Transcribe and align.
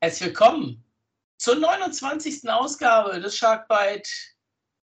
Herzlich 0.00 0.28
willkommen 0.28 0.84
zur 1.38 1.56
29. 1.56 2.48
Ausgabe 2.48 3.20
des 3.20 3.36
Sharkbite. 3.36 4.08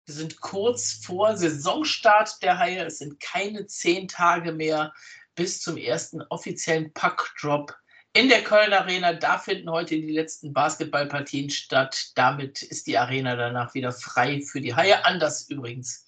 Wir 0.08 0.16
sind 0.16 0.42
kurz 0.42 0.94
vor 1.06 1.38
Saisonstart 1.38 2.42
der 2.42 2.58
Haie. 2.58 2.84
Es 2.84 2.98
sind 2.98 3.20
keine 3.20 3.68
zehn 3.68 4.08
Tage 4.08 4.54
mehr 4.54 4.92
bis 5.36 5.62
zum 5.62 5.78
ersten 5.78 6.24
offiziellen 6.30 6.92
Puckdrop 6.94 7.76
in 8.14 8.28
der 8.28 8.44
Köln 8.44 8.74
Arena. 8.74 9.14
Da 9.14 9.38
finden 9.38 9.70
heute 9.70 9.98
die 9.98 10.10
letzten 10.10 10.52
Basketballpartien 10.52 11.52
statt. 11.52 12.10
Damit 12.16 12.64
ist 12.64 12.88
die 12.88 12.98
Arena 12.98 13.36
danach 13.36 13.76
wieder 13.76 13.92
frei 13.92 14.42
für 14.42 14.62
die 14.62 14.74
Haie. 14.74 15.06
Anders 15.06 15.48
übrigens 15.48 16.08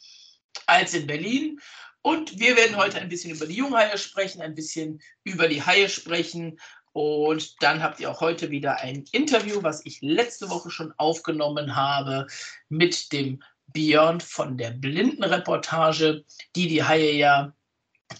als 0.65 0.95
in 0.95 1.05
Berlin. 1.05 1.61
Und 2.01 2.39
wir 2.39 2.57
werden 2.57 2.75
heute 2.75 2.99
ein 2.99 3.09
bisschen 3.09 3.35
über 3.35 3.45
die 3.45 3.57
Junghaie 3.57 3.99
sprechen, 3.99 4.41
ein 4.41 4.55
bisschen 4.55 4.99
über 5.23 5.47
die 5.47 5.61
Haie 5.61 5.89
sprechen 5.89 6.59
und 6.95 7.61
dann 7.61 7.83
habt 7.83 7.99
ihr 7.99 8.09
auch 8.09 8.21
heute 8.21 8.51
wieder 8.51 8.77
ein 8.77 9.03
Interview, 9.11 9.61
was 9.61 9.85
ich 9.85 9.99
letzte 10.01 10.49
Woche 10.49 10.71
schon 10.71 10.93
aufgenommen 10.95 11.75
habe 11.75 12.25
mit 12.69 13.11
dem 13.11 13.43
Björn 13.67 14.21
von 14.21 14.57
der 14.57 14.71
Blindenreportage, 14.71 16.23
die 16.55 16.69
die 16.69 16.85
Haie 16.85 17.11
ja 17.11 17.53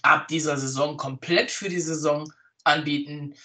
ab 0.01 0.27
dieser 0.27 0.57
Saison 0.57 0.97
komplett 0.97 1.51
für 1.51 1.69
die 1.69 1.79
Saison 1.79 2.29
anbieten. 2.65 3.35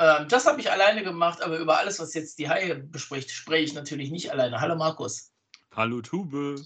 Ähm, 0.00 0.26
das 0.28 0.46
habe 0.46 0.60
ich 0.60 0.72
alleine 0.72 1.04
gemacht, 1.04 1.40
aber 1.40 1.58
über 1.58 1.78
alles, 1.78 2.00
was 2.00 2.12
jetzt 2.14 2.40
die 2.40 2.48
Haie 2.48 2.74
bespricht, 2.74 3.30
spreche 3.30 3.66
ich 3.66 3.74
natürlich 3.74 4.10
nicht 4.10 4.32
alleine. 4.32 4.60
Hallo 4.60 4.74
Markus. 4.74 5.30
Hallo 5.70 6.02
Tube. 6.02 6.60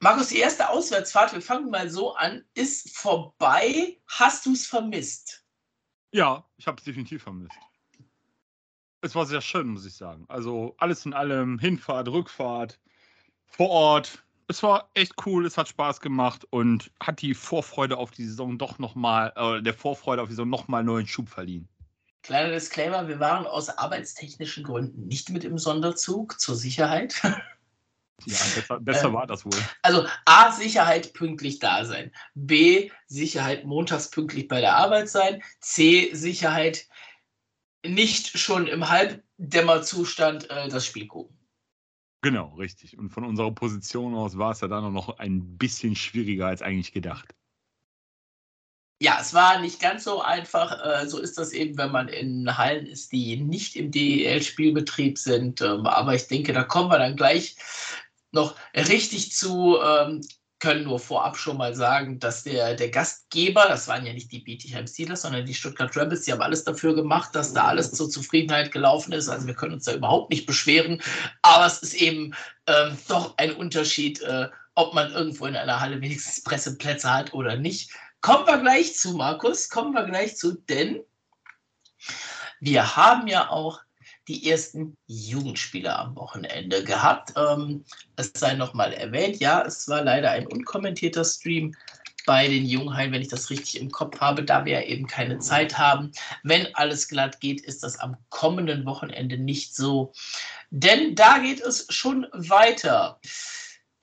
Markus, 0.00 0.26
die 0.26 0.38
erste 0.38 0.70
Auswärtsfahrt, 0.70 1.34
wir 1.34 1.40
fangen 1.40 1.70
mal 1.70 1.88
so 1.88 2.16
an, 2.16 2.44
ist 2.54 2.96
vorbei. 2.96 4.00
Hast 4.08 4.44
du 4.44 4.54
es 4.54 4.66
vermisst? 4.66 5.43
Ja, 6.14 6.44
ich 6.58 6.68
habe 6.68 6.78
es 6.78 6.84
definitiv 6.84 7.24
vermisst. 7.24 7.58
Es 9.00 9.16
war 9.16 9.26
sehr 9.26 9.40
schön, 9.40 9.66
muss 9.66 9.84
ich 9.84 9.94
sagen. 9.94 10.26
Also 10.28 10.76
alles 10.78 11.04
in 11.04 11.12
allem, 11.12 11.58
Hinfahrt, 11.58 12.06
Rückfahrt, 12.06 12.78
vor 13.48 13.68
Ort. 13.68 14.24
Es 14.46 14.62
war 14.62 14.90
echt 14.94 15.14
cool, 15.26 15.44
es 15.44 15.58
hat 15.58 15.66
Spaß 15.66 16.00
gemacht 16.00 16.46
und 16.50 16.92
hat 17.00 17.20
die 17.20 17.34
Vorfreude 17.34 17.96
auf 17.96 18.12
die 18.12 18.26
Saison 18.26 18.58
doch 18.58 18.78
nochmal, 18.78 19.32
äh, 19.34 19.60
der 19.60 19.74
Vorfreude 19.74 20.22
auf 20.22 20.28
die 20.28 20.34
Saison 20.34 20.48
nochmal 20.48 20.84
neuen 20.84 21.08
Schub 21.08 21.28
verliehen. 21.28 21.68
Kleiner 22.22 22.52
Disclaimer, 22.52 23.08
wir 23.08 23.18
waren 23.18 23.44
aus 23.44 23.68
arbeitstechnischen 23.68 24.62
Gründen 24.62 25.08
nicht 25.08 25.30
mit 25.30 25.42
im 25.42 25.58
Sonderzug 25.58 26.38
zur 26.38 26.54
Sicherheit. 26.54 27.20
Ja, 28.26 28.36
besser, 28.54 28.80
besser 28.80 29.08
ähm, 29.08 29.14
war 29.14 29.26
das 29.26 29.44
wohl. 29.44 29.60
Also 29.82 30.06
A, 30.24 30.52
Sicherheit 30.52 31.12
pünktlich 31.14 31.58
da 31.58 31.84
sein. 31.84 32.12
B, 32.34 32.90
Sicherheit 33.06 33.64
montags 33.64 34.10
pünktlich 34.10 34.48
bei 34.48 34.60
der 34.60 34.76
Arbeit 34.76 35.08
sein. 35.08 35.42
C, 35.60 36.14
Sicherheit 36.14 36.86
nicht 37.84 38.38
schon 38.38 38.66
im 38.66 38.88
Halbdämmerzustand 38.88 40.48
äh, 40.50 40.68
das 40.68 40.86
Spiel 40.86 41.06
gucken. 41.06 41.36
Genau, 42.22 42.54
richtig. 42.54 42.96
Und 42.96 43.10
von 43.10 43.24
unserer 43.24 43.52
Position 43.52 44.14
aus 44.14 44.38
war 44.38 44.52
es 44.52 44.60
ja 44.62 44.68
dann 44.68 44.90
noch 44.94 45.18
ein 45.18 45.58
bisschen 45.58 45.94
schwieriger 45.94 46.46
als 46.46 46.62
eigentlich 46.62 46.92
gedacht. 46.92 47.34
Ja, 49.02 49.18
es 49.20 49.34
war 49.34 49.60
nicht 49.60 49.80
ganz 49.80 50.04
so 50.04 50.22
einfach. 50.22 50.82
Äh, 50.82 51.06
so 51.06 51.18
ist 51.18 51.36
das 51.36 51.52
eben, 51.52 51.76
wenn 51.76 51.92
man 51.92 52.08
in 52.08 52.56
Hallen 52.56 52.86
ist, 52.86 53.12
die 53.12 53.36
nicht 53.36 53.76
im 53.76 53.90
DEL-Spielbetrieb 53.90 55.18
sind. 55.18 55.60
Ähm, 55.60 55.86
aber 55.86 56.14
ich 56.14 56.26
denke, 56.28 56.54
da 56.54 56.62
kommen 56.62 56.90
wir 56.90 56.98
dann 56.98 57.16
gleich 57.16 57.56
noch 58.34 58.54
richtig 58.74 59.32
zu, 59.32 59.78
ähm, 59.80 60.20
können 60.64 60.84
nur 60.84 60.98
vorab 60.98 61.36
schon 61.36 61.58
mal 61.58 61.74
sagen, 61.74 62.18
dass 62.18 62.42
der, 62.42 62.74
der 62.74 62.88
Gastgeber, 62.88 63.66
das 63.68 63.86
waren 63.86 64.06
ja 64.06 64.14
nicht 64.14 64.32
die 64.32 64.38
Bietigheim 64.38 64.86
Steelers, 64.86 65.22
sondern 65.22 65.44
die 65.44 65.52
Stuttgart 65.52 65.94
Rebels, 65.94 66.22
die 66.22 66.32
haben 66.32 66.40
alles 66.40 66.64
dafür 66.64 66.94
gemacht, 66.94 67.34
dass 67.34 67.52
da 67.52 67.64
alles 67.66 67.92
zur 67.92 68.08
Zufriedenheit 68.08 68.72
gelaufen 68.72 69.12
ist. 69.12 69.28
Also 69.28 69.46
wir 69.46 69.54
können 69.54 69.74
uns 69.74 69.84
da 69.84 69.92
überhaupt 69.92 70.30
nicht 70.30 70.46
beschweren. 70.46 71.02
Aber 71.42 71.66
es 71.66 71.82
ist 71.82 71.94
eben 71.94 72.34
ähm, 72.66 72.96
doch 73.08 73.36
ein 73.36 73.54
Unterschied, 73.54 74.22
äh, 74.22 74.48
ob 74.74 74.94
man 74.94 75.12
irgendwo 75.12 75.44
in 75.44 75.54
einer 75.54 75.80
Halle 75.80 76.00
wenigstens 76.00 76.42
Presseplätze 76.42 77.12
hat 77.12 77.34
oder 77.34 77.56
nicht. 77.56 77.90
Kommen 78.22 78.46
wir 78.46 78.56
gleich 78.56 78.96
zu, 78.96 79.12
Markus, 79.12 79.68
kommen 79.68 79.92
wir 79.92 80.04
gleich 80.04 80.38
zu, 80.38 80.54
denn 80.54 81.02
wir 82.60 82.96
haben 82.96 83.26
ja 83.26 83.50
auch 83.50 83.83
die 84.28 84.50
ersten 84.50 84.96
Jugendspieler 85.06 85.98
am 85.98 86.16
Wochenende 86.16 86.82
gehabt. 86.84 87.32
Ähm, 87.36 87.84
es 88.16 88.32
sei 88.34 88.54
nochmal 88.54 88.92
erwähnt, 88.92 89.40
ja, 89.40 89.62
es 89.62 89.88
war 89.88 90.02
leider 90.02 90.30
ein 90.30 90.46
unkommentierter 90.46 91.24
Stream 91.24 91.74
bei 92.26 92.48
den 92.48 92.64
Junghain, 92.64 93.12
wenn 93.12 93.20
ich 93.20 93.28
das 93.28 93.50
richtig 93.50 93.80
im 93.80 93.90
Kopf 93.90 94.20
habe, 94.20 94.44
da 94.44 94.64
wir 94.64 94.80
ja 94.80 94.82
eben 94.82 95.06
keine 95.06 95.38
Zeit 95.38 95.78
haben. 95.78 96.10
Wenn 96.42 96.74
alles 96.74 97.08
glatt 97.08 97.40
geht, 97.40 97.60
ist 97.60 97.82
das 97.82 97.98
am 97.98 98.16
kommenden 98.30 98.86
Wochenende 98.86 99.36
nicht 99.36 99.76
so. 99.76 100.12
Denn 100.70 101.14
da 101.14 101.38
geht 101.38 101.60
es 101.60 101.86
schon 101.90 102.26
weiter. 102.32 103.20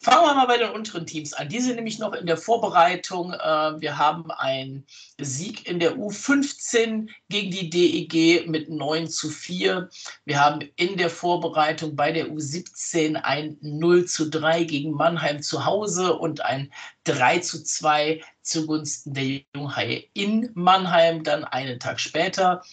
Fangen 0.03 0.25
wir 0.25 0.33
mal 0.33 0.47
bei 0.47 0.57
den 0.57 0.71
unteren 0.71 1.05
Teams 1.05 1.33
an. 1.33 1.47
Die 1.47 1.59
sind 1.59 1.75
nämlich 1.75 1.99
noch 1.99 2.13
in 2.13 2.25
der 2.25 2.37
Vorbereitung. 2.37 3.33
Äh, 3.33 3.79
wir 3.81 3.99
haben 3.99 4.31
einen 4.31 4.87
Sieg 5.19 5.67
in 5.67 5.79
der 5.79 5.95
U15 5.95 7.07
gegen 7.29 7.51
die 7.51 7.69
DEG 7.69 8.47
mit 8.47 8.67
9 8.67 9.07
zu 9.07 9.29
4. 9.29 9.91
Wir 10.25 10.39
haben 10.39 10.67
in 10.75 10.97
der 10.97 11.11
Vorbereitung 11.11 11.95
bei 11.95 12.11
der 12.11 12.29
U17 12.29 13.13
ein 13.13 13.57
0 13.61 14.05
zu 14.05 14.27
3 14.27 14.63
gegen 14.63 14.89
Mannheim 14.89 15.43
zu 15.43 15.65
Hause 15.65 16.13
und 16.13 16.43
ein 16.43 16.73
3 17.03 17.37
zu 17.41 17.63
2 17.63 18.23
zugunsten 18.41 19.13
der 19.13 19.41
Junghaie 19.55 20.09
in 20.13 20.49
Mannheim 20.55 21.23
dann 21.23 21.43
einen 21.43 21.79
Tag 21.79 21.99
später. 21.99 22.63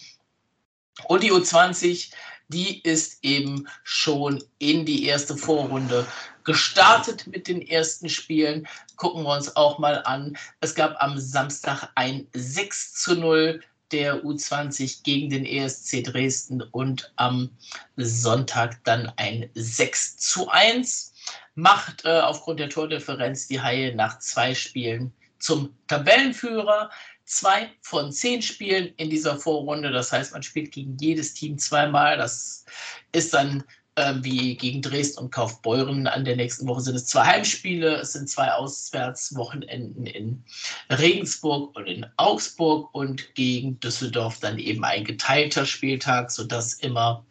Und 1.07 1.21
die 1.21 1.31
U20 1.31 2.11
die 2.49 2.81
ist 2.81 3.23
eben 3.23 3.67
schon 3.83 4.43
in 4.57 4.83
die 4.83 5.05
erste 5.05 5.37
Vorrunde 5.37 6.05
gestartet 6.43 7.27
mit 7.27 7.47
den 7.47 7.61
ersten 7.61 8.09
Spielen. 8.09 8.67
Gucken 8.95 9.23
wir 9.23 9.35
uns 9.35 9.55
auch 9.55 9.79
mal 9.79 10.03
an. 10.03 10.37
Es 10.61 10.75
gab 10.75 11.01
am 11.01 11.17
Samstag 11.17 11.89
ein 11.95 12.27
6 12.33 12.93
zu 12.93 13.15
0 13.15 13.61
der 13.91 14.23
U20 14.23 15.03
gegen 15.03 15.29
den 15.29 15.45
ESC 15.45 16.03
Dresden 16.03 16.61
und 16.61 17.11
am 17.15 17.49
Sonntag 17.97 18.83
dann 18.83 19.11
ein 19.17 19.49
6 19.55 20.17
zu 20.17 20.49
1. 20.49 21.13
Macht 21.55 22.05
äh, 22.05 22.19
aufgrund 22.19 22.59
der 22.59 22.69
Tordifferenz 22.69 23.47
die 23.47 23.61
Haie 23.61 23.95
nach 23.95 24.19
zwei 24.19 24.53
Spielen 24.53 25.11
zum 25.39 25.73
Tabellenführer 25.87 26.89
zwei 27.29 27.69
von 27.81 28.11
zehn 28.11 28.41
Spielen 28.41 28.93
in 28.97 29.09
dieser 29.09 29.37
Vorrunde. 29.37 29.91
Das 29.91 30.11
heißt, 30.11 30.33
man 30.33 30.43
spielt 30.43 30.71
gegen 30.71 30.97
jedes 30.99 31.33
Team 31.35 31.57
zweimal. 31.57 32.17
Das 32.17 32.65
ist 33.11 33.33
dann 33.33 33.63
äh, 33.99 34.15
wie 34.23 34.55
gegen 34.55 34.81
Dresden 34.81 35.25
und 35.25 35.31
Kaufbeuren. 35.31 36.07
An 36.07 36.25
der 36.25 36.35
nächsten 36.35 36.67
Woche 36.67 36.81
sind 36.81 36.95
es 36.95 37.05
zwei 37.05 37.25
Heimspiele. 37.25 37.97
Es 37.97 38.13
sind 38.13 38.29
zwei 38.29 38.51
Auswärtswochenenden 38.51 40.05
in 40.05 40.43
Regensburg 40.89 41.75
und 41.75 41.87
in 41.87 42.05
Augsburg 42.17 42.89
und 42.93 43.35
gegen 43.35 43.79
Düsseldorf 43.79 44.39
dann 44.39 44.57
eben 44.57 44.83
ein 44.83 45.03
geteilter 45.03 45.65
Spieltag, 45.65 46.31
sodass 46.31 46.75
immer 46.75 47.25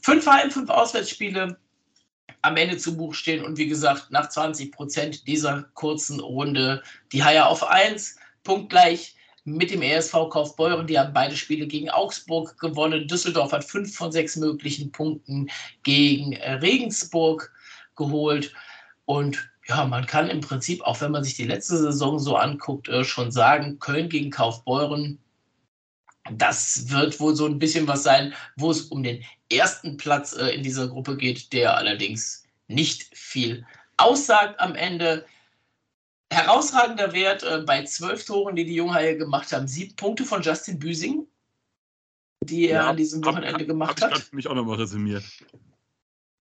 fünf 0.00 0.26
Heim-, 0.26 0.50
fünf 0.50 0.68
Auswärtsspiele 0.68 1.56
am 2.42 2.56
Ende 2.56 2.76
zu 2.76 2.96
Buch 2.96 3.14
stehen. 3.14 3.44
Und 3.44 3.56
wie 3.56 3.68
gesagt, 3.68 4.10
nach 4.10 4.28
20 4.28 4.72
Prozent 4.72 5.26
dieser 5.26 5.62
kurzen 5.74 6.20
Runde 6.20 6.82
die 7.12 7.24
Haie 7.24 7.46
auf 7.46 7.66
1 7.66 8.16
punktgleich 8.42 9.16
mit 9.44 9.70
dem 9.70 9.82
ESV 9.82 10.30
Kaufbeuren. 10.30 10.86
Die 10.86 10.98
haben 10.98 11.12
beide 11.12 11.36
Spiele 11.36 11.66
gegen 11.66 11.90
Augsburg 11.90 12.58
gewonnen. 12.58 13.06
Düsseldorf 13.06 13.52
hat 13.52 13.64
fünf 13.64 13.94
von 13.94 14.10
sechs 14.10 14.36
möglichen 14.36 14.90
Punkten 14.90 15.50
gegen 15.82 16.32
äh, 16.32 16.54
Regensburg 16.54 17.52
geholt. 17.96 18.52
Und 19.04 19.50
ja, 19.68 19.84
man 19.84 20.06
kann 20.06 20.28
im 20.28 20.40
Prinzip, 20.40 20.82
auch 20.82 21.00
wenn 21.00 21.12
man 21.12 21.24
sich 21.24 21.34
die 21.34 21.44
letzte 21.44 21.76
Saison 21.76 22.18
so 22.18 22.36
anguckt, 22.36 22.88
äh, 22.88 23.04
schon 23.04 23.30
sagen, 23.30 23.78
Köln 23.78 24.08
gegen 24.08 24.30
Kaufbeuren, 24.30 25.18
das 26.32 26.88
wird 26.88 27.20
wohl 27.20 27.36
so 27.36 27.46
ein 27.46 27.58
bisschen 27.58 27.86
was 27.86 28.02
sein, 28.02 28.32
wo 28.56 28.70
es 28.70 28.82
um 28.82 29.02
den 29.02 29.22
ersten 29.52 29.96
Platz 29.98 30.34
äh, 30.34 30.48
in 30.48 30.62
dieser 30.62 30.88
Gruppe 30.88 31.16
geht, 31.16 31.52
der 31.52 31.76
allerdings 31.76 32.44
nicht 32.68 33.04
viel 33.14 33.66
aussagt 33.96 34.58
am 34.58 34.74
Ende 34.74 35.24
herausragender 36.34 37.12
Wert 37.12 37.42
äh, 37.42 37.62
bei 37.66 37.84
zwölf 37.84 38.24
Toren, 38.24 38.56
die 38.56 38.64
die 38.64 38.74
Junghaie 38.74 39.16
gemacht 39.16 39.52
haben. 39.52 39.68
Sieben 39.68 39.96
Punkte 39.96 40.24
von 40.24 40.42
Justin 40.42 40.78
Büsing, 40.78 41.26
die 42.42 42.68
er 42.68 42.82
ja, 42.82 42.90
an 42.90 42.96
diesem 42.96 43.24
Wochenende 43.24 43.60
hab, 43.60 43.66
gemacht 43.66 44.02
hab 44.02 44.12
hat. 44.12 44.18
Ich 44.18 44.32
mich 44.32 44.48
auch 44.48 44.54
nochmal 44.54 44.76
resümiert. 44.76 45.24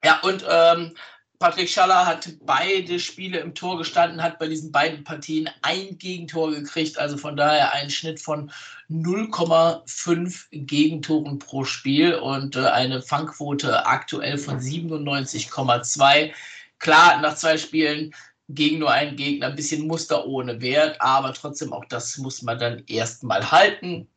Ja, 0.04 0.20
und 0.22 0.46
ähm, 0.50 0.96
Patrick 1.42 1.70
Schaller 1.70 2.06
hat 2.06 2.30
beide 2.44 3.00
Spiele 3.00 3.40
im 3.40 3.56
Tor 3.56 3.80
gestanden, 3.80 4.22
hat 4.22 4.38
bei 4.38 4.48
diesen 4.48 4.72
beiden 4.72 5.04
Partien 5.04 5.50
ein 5.64 5.98
Gegentor 5.98 6.52
gekriegt, 6.52 7.00
also 7.00 7.18
von 7.18 7.36
daher 7.36 7.74
einen 7.74 7.90
Schnitt 7.90 8.20
von 8.20 8.52
0,5 8.92 10.46
Gegentoren 10.52 11.40
pro 11.40 11.64
Spiel 11.64 12.14
und 12.14 12.56
äh, 12.56 12.68
eine 12.68 13.02
Fangquote 13.02 13.88
aktuell 13.88 14.38
von 14.38 14.60
97,2. 14.60 16.32
Klar, 16.78 17.22
nach 17.22 17.36
zwei 17.36 17.58
Spielen 17.58 18.14
gegen 18.54 18.80
nur 18.80 18.92
einen 18.92 19.16
Gegner, 19.16 19.48
ein 19.48 19.56
bisschen 19.56 19.88
Muster 19.88 20.26
ohne 20.26 20.62
Wert, 20.62 21.00
aber 21.00 21.34
trotzdem 21.34 21.74
auch 21.74 21.86
das 21.86 22.18
muss 22.18 22.42
man 22.42 22.60
dann 22.60 22.84
erstmal 22.88 23.52
halten. 23.52 24.08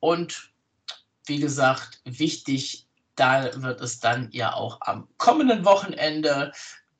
Und 0.00 0.50
wie 1.26 1.38
gesagt, 1.38 2.00
wichtig, 2.04 2.86
da 3.14 3.50
wird 3.62 3.80
es 3.80 4.00
dann 4.00 4.28
ja 4.32 4.54
auch 4.54 4.78
am 4.80 5.08
kommenden 5.18 5.64
Wochenende 5.64 6.52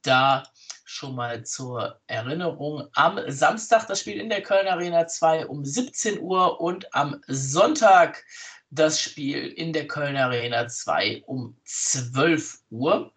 da 0.03 0.45
schon 0.85 1.15
mal 1.15 1.45
zur 1.45 2.01
Erinnerung 2.07 2.87
am 2.95 3.19
Samstag 3.29 3.87
das 3.87 4.01
Spiel 4.01 4.21
in 4.21 4.29
der 4.29 4.43
Köln 4.43 4.69
Arena 4.69 5.07
2 5.07 5.47
um 5.47 5.65
17 5.65 6.21
Uhr 6.21 6.61
und 6.61 6.95
am 6.95 7.21
Sonntag 7.27 8.25
das 8.71 9.01
Spiel 9.01 9.49
in 9.49 9.73
der 9.73 9.87
Köln 9.87 10.17
Arena 10.17 10.69
2 10.69 11.25
um 11.27 11.57
12 11.65 12.61
Uhr. 12.71 13.13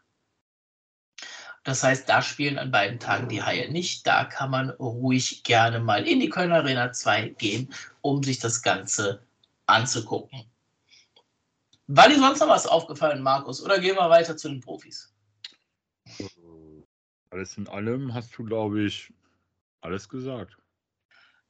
Das 1.66 1.82
heißt, 1.82 2.08
da 2.08 2.22
spielen 2.22 2.60
an 2.60 2.70
beiden 2.70 3.00
Tagen 3.00 3.28
die 3.28 3.42
Haie 3.42 3.72
nicht. 3.72 4.06
Da 4.06 4.24
kann 4.24 4.52
man 4.52 4.70
ruhig 4.70 5.44
gerne 5.44 5.80
mal 5.80 6.08
in 6.08 6.20
die 6.20 6.30
Köln 6.30 6.52
Arena 6.52 6.94
2 6.94 7.30
gehen, 7.30 7.74
um 8.02 8.22
sich 8.22 8.38
das 8.38 8.62
Ganze 8.62 9.26
anzugucken. 9.66 10.46
War 11.88 12.08
dir 12.08 12.20
sonst 12.20 12.40
noch 12.40 12.50
was 12.50 12.68
aufgefallen, 12.68 13.22
Markus? 13.22 13.64
Oder 13.64 13.80
gehen 13.80 13.96
wir 13.96 14.10
weiter 14.12 14.38
zu 14.38 14.48
den 14.48 14.62
Profis? 14.62 15.12
Alles 17.32 17.58
in 17.58 17.68
allem 17.68 18.14
hast 18.14 18.38
du, 18.38 18.44
glaube 18.44 18.84
ich, 18.84 19.12
alles 19.82 20.08
gesagt. 20.08 20.56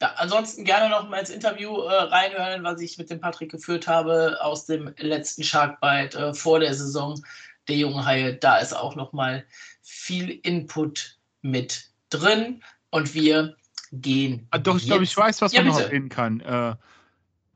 Ja, 0.01 0.13
ansonsten 0.15 0.63
gerne 0.63 0.89
noch 0.89 1.09
mal 1.09 1.19
ins 1.19 1.29
Interview 1.29 1.77
äh, 1.81 1.93
reinhören, 1.93 2.63
was 2.63 2.79
ich 2.79 2.97
mit 2.97 3.09
dem 3.09 3.19
Patrick 3.19 3.51
geführt 3.51 3.87
habe 3.87 4.37
aus 4.41 4.65
dem 4.65 4.93
letzten 4.97 5.43
Sharkbite 5.43 6.17
äh, 6.17 6.33
vor 6.33 6.61
der 6.61 6.73
Saison 6.73 7.21
der 7.67 7.77
jungen 7.77 8.05
Haie. 8.05 8.35
Da 8.35 8.57
ist 8.57 8.73
auch 8.73 8.95
noch 8.95 9.13
mal 9.13 9.45
viel 9.81 10.29
Input 10.29 11.17
mit 11.41 11.89
drin 12.09 12.63
und 12.89 13.13
wir 13.13 13.55
gehen. 13.91 14.47
Ah, 14.51 14.57
doch, 14.57 14.77
ich 14.77 14.85
glaube, 14.85 15.03
ich 15.03 15.15
weiß, 15.15 15.41
was 15.41 15.53
ja, 15.53 15.61
man 15.61 15.71
bitte. 15.71 15.79
noch 15.79 15.87
erwähnen 15.87 16.09
kann. 16.09 16.39
Äh, 16.41 16.75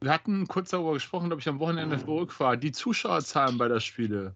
wir 0.01 0.13
hatten 0.13 0.47
kurz 0.47 0.69
darüber 0.69 0.93
gesprochen, 0.93 1.27
glaube 1.27 1.41
ich, 1.41 1.49
am 1.49 1.59
Wochenende 1.59 1.99
vor 1.99 2.21
Rückfahrt. 2.21 2.63
Die 2.63 2.71
Zuschauerzahlen 2.71 3.57
bei 3.57 3.67
der 3.67 3.79
Spiele. 3.79 4.35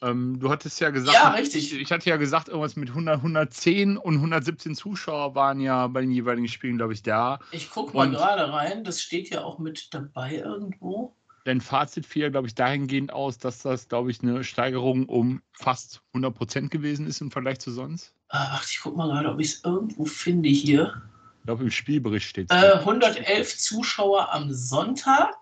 Ähm, 0.00 0.38
du 0.38 0.48
hattest 0.48 0.80
ja 0.80 0.90
gesagt, 0.90 1.14
ja, 1.14 1.30
richtig. 1.30 1.72
Ich, 1.72 1.80
ich, 1.80 1.92
hatte 1.92 2.08
ja 2.08 2.16
gesagt, 2.16 2.48
irgendwas 2.48 2.76
mit 2.76 2.90
100, 2.90 3.16
110 3.16 3.96
und 3.96 4.14
117 4.14 4.76
Zuschauer 4.76 5.34
waren 5.34 5.60
ja 5.60 5.88
bei 5.88 6.02
den 6.02 6.12
jeweiligen 6.12 6.46
Spielen, 6.46 6.76
glaube 6.76 6.92
ich, 6.92 7.02
da. 7.02 7.40
Ich 7.50 7.70
gucke 7.70 7.96
mal 7.96 8.08
gerade 8.08 8.52
rein, 8.52 8.84
das 8.84 9.00
steht 9.02 9.30
ja 9.30 9.42
auch 9.42 9.58
mit 9.58 9.92
dabei 9.92 10.36
irgendwo. 10.36 11.16
Dein 11.48 11.62
Fazit 11.62 12.04
fiel, 12.04 12.30
glaube 12.30 12.46
ich, 12.46 12.54
dahingehend 12.54 13.10
aus, 13.10 13.38
dass 13.38 13.62
das, 13.62 13.88
glaube 13.88 14.10
ich, 14.10 14.22
eine 14.22 14.44
Steigerung 14.44 15.06
um 15.06 15.40
fast 15.52 16.02
100 16.08 16.34
Prozent 16.34 16.70
gewesen 16.70 17.06
ist 17.06 17.22
im 17.22 17.30
Vergleich 17.30 17.58
zu 17.58 17.70
sonst. 17.70 18.14
Ach, 18.28 18.62
ich 18.68 18.78
gucke 18.82 18.98
mal 18.98 19.08
gerade, 19.08 19.30
ob 19.30 19.40
ich 19.40 19.54
es 19.54 19.64
irgendwo 19.64 20.04
finde 20.04 20.50
hier. 20.50 21.00
Ich 21.38 21.44
glaube, 21.46 21.64
im 21.64 21.70
Spielbericht 21.70 22.28
steht 22.28 22.50
es. 22.50 22.62
Äh, 22.62 22.80
111 22.80 23.56
Zuschauer 23.56 24.30
am 24.30 24.52
Sonntag. 24.52 25.36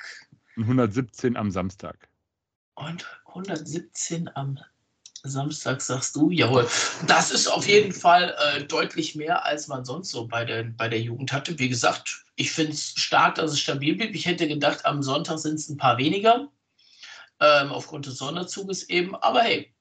Und 0.55 0.63
117 0.63 1.37
am 1.37 1.51
Samstag. 1.51 2.09
Und 2.77 3.05
117 3.27 4.31
am 4.37 4.61
Samstag, 5.29 5.81
sagst 5.81 6.17
du. 6.17 6.31
Jawohl. 6.31 6.69
Das 7.07 7.31
ist 7.31 7.49
auf 7.49 7.67
jeden 7.67 7.93
Fall 7.93 8.35
äh, 8.39 8.65
deutlich 8.65 9.15
mehr, 9.15 9.45
als 9.45 9.69
man 9.69 9.85
sonst 9.85 10.11
so 10.11 10.27
bei 10.27 10.45
der, 10.45 10.65
bei 10.65 10.89
der 10.89 11.01
Jugend 11.01 11.33
hatte. 11.33 11.59
Wie 11.59 11.69
gesagt, 11.69 12.25
ich 12.37 12.53
finde 12.53 12.73
es 12.73 12.93
stark, 12.97 13.37
dass 13.37 13.53
es 13.53 13.61
stabil 13.61 13.97
blieb. 13.97 14.15
Ich 14.15 14.27
hätte 14.27 14.49
gedacht, 14.49 14.85
am 14.85 15.03
Sonntag 15.03 15.39
sind 15.39 15.55
es 15.55 15.69
ein 15.69 15.77
paar 15.77 15.99
weniger. 15.99 16.49
Ähm, 17.41 17.71
aufgrund 17.71 18.07
des 18.07 18.19
Sonderzuges 18.19 18.89
eben. 18.89 19.15
Aber 19.17 19.43
hey, 19.43 19.75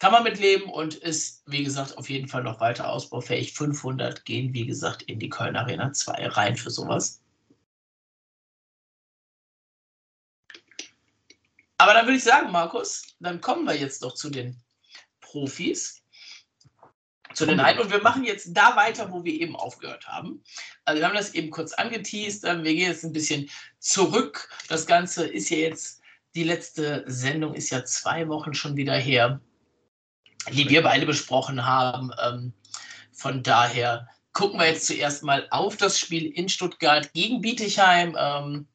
kann 0.00 0.12
man 0.12 0.22
mitleben 0.22 0.70
und 0.70 0.94
ist, 0.94 1.42
wie 1.46 1.62
gesagt, 1.62 1.98
auf 1.98 2.08
jeden 2.08 2.26
Fall 2.26 2.42
noch 2.42 2.58
weiter 2.58 2.88
ausbaufähig. 2.88 3.52
500 3.52 4.24
gehen, 4.24 4.54
wie 4.54 4.66
gesagt, 4.66 5.02
in 5.02 5.18
die 5.18 5.28
Köln 5.28 5.56
Arena 5.56 5.92
2 5.92 6.28
rein 6.28 6.56
für 6.56 6.70
sowas. 6.70 7.20
Aber 11.80 11.94
dann 11.94 12.06
würde 12.06 12.16
ich 12.16 12.24
sagen, 12.24 12.50
Markus, 12.50 13.06
dann 13.20 13.40
kommen 13.40 13.64
wir 13.64 13.74
jetzt 13.74 14.02
doch 14.02 14.14
zu 14.14 14.28
den 14.28 14.60
Profis, 15.30 16.02
zu 17.34 17.46
den 17.46 17.60
einen. 17.60 17.78
Und 17.78 17.92
wir 17.92 18.02
machen 18.02 18.24
jetzt 18.24 18.48
da 18.52 18.74
weiter, 18.74 19.12
wo 19.12 19.22
wir 19.22 19.32
eben 19.32 19.54
aufgehört 19.54 20.08
haben. 20.08 20.42
Also 20.84 21.00
wir 21.00 21.06
haben 21.06 21.14
das 21.14 21.34
eben 21.34 21.50
kurz 21.50 21.72
angeteased. 21.72 22.44
Ähm, 22.44 22.64
wir 22.64 22.74
gehen 22.74 22.90
jetzt 22.90 23.04
ein 23.04 23.12
bisschen 23.12 23.48
zurück. 23.78 24.48
Das 24.68 24.86
Ganze 24.86 25.26
ist 25.26 25.48
ja 25.50 25.58
jetzt, 25.58 26.00
die 26.34 26.44
letzte 26.44 27.04
Sendung 27.06 27.54
ist 27.54 27.70
ja 27.70 27.84
zwei 27.84 28.28
Wochen 28.28 28.54
schon 28.54 28.76
wieder 28.76 28.94
her 28.94 29.40
die 30.52 30.68
wir 30.68 30.82
beide 30.82 31.06
besprochen 31.06 31.64
haben. 31.64 32.10
Ähm, 32.22 32.52
von 33.12 33.42
daher 33.42 34.08
gucken 34.32 34.58
wir 34.58 34.66
jetzt 34.66 34.86
zuerst 34.86 35.22
mal 35.22 35.46
auf 35.50 35.76
das 35.76 35.98
Spiel 35.98 36.26
in 36.26 36.48
Stuttgart 36.48 37.12
gegen 37.12 37.40
Bietigheim. 37.40 38.16
Ähm, 38.18 38.68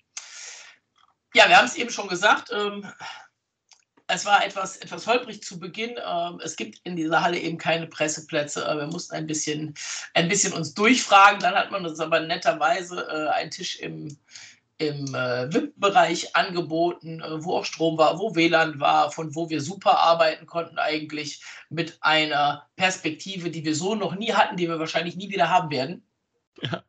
ja, 1.34 1.50
wir 1.50 1.58
haben 1.58 1.66
es 1.66 1.76
eben 1.76 1.90
schon 1.90 2.08
gesagt. 2.08 2.52
Es 4.08 4.26
war 4.26 4.46
etwas, 4.46 4.78
etwas 4.78 5.08
holprig 5.08 5.42
zu 5.42 5.60
Beginn. 5.60 5.96
Ähm, 6.06 6.40
es 6.44 6.56
gibt 6.56 6.80
in 6.84 6.96
dieser 6.96 7.22
Halle 7.22 7.40
eben 7.40 7.58
keine 7.58 7.88
Presseplätze. 7.88 8.64
Äh, 8.64 8.78
wir 8.78 8.88
mussten 8.88 9.16
ein 9.16 9.26
bisschen, 9.26 9.74
ein 10.14 10.28
bisschen 10.28 10.54
uns 10.54 10.74
durchfragen. 10.74 11.40
Dann 11.40 11.56
hat 11.56 11.72
man 11.72 11.86
uns 11.86 12.00
aber 12.00 12.20
netterweise 12.20 13.08
äh, 13.10 13.30
einen 13.30 13.50
Tisch 13.50 13.80
im, 13.80 14.16
im 14.78 15.16
äh, 15.16 15.52
VIP-Bereich 15.52 16.36
angeboten, 16.36 17.24
wo 17.40 17.58
auch 17.58 17.66
Strom 17.66 17.98
war, 17.98 18.20
wo 18.20 18.36
WLAN 18.36 18.80
war, 18.80 19.12
von 19.12 19.34
wo 19.34 19.50
wir 19.50 19.62
super 19.62 19.98
arbeiten 19.98 20.46
konnten 20.46 20.78
eigentlich 20.78 21.42
mit 21.70 21.98
einer 22.02 22.68
Perspektive, 22.76 23.50
die 23.50 23.66
wir 23.66 23.74
so 23.74 23.96
noch 23.96 24.16
nie 24.16 24.34
hatten, 24.34 24.58
die 24.58 24.68
wir 24.68 24.78
wahrscheinlich 24.78 25.16
nie 25.16 25.30
wieder 25.30 25.50
haben 25.50 25.72
werden. 25.72 26.04
Ja, 26.62 26.84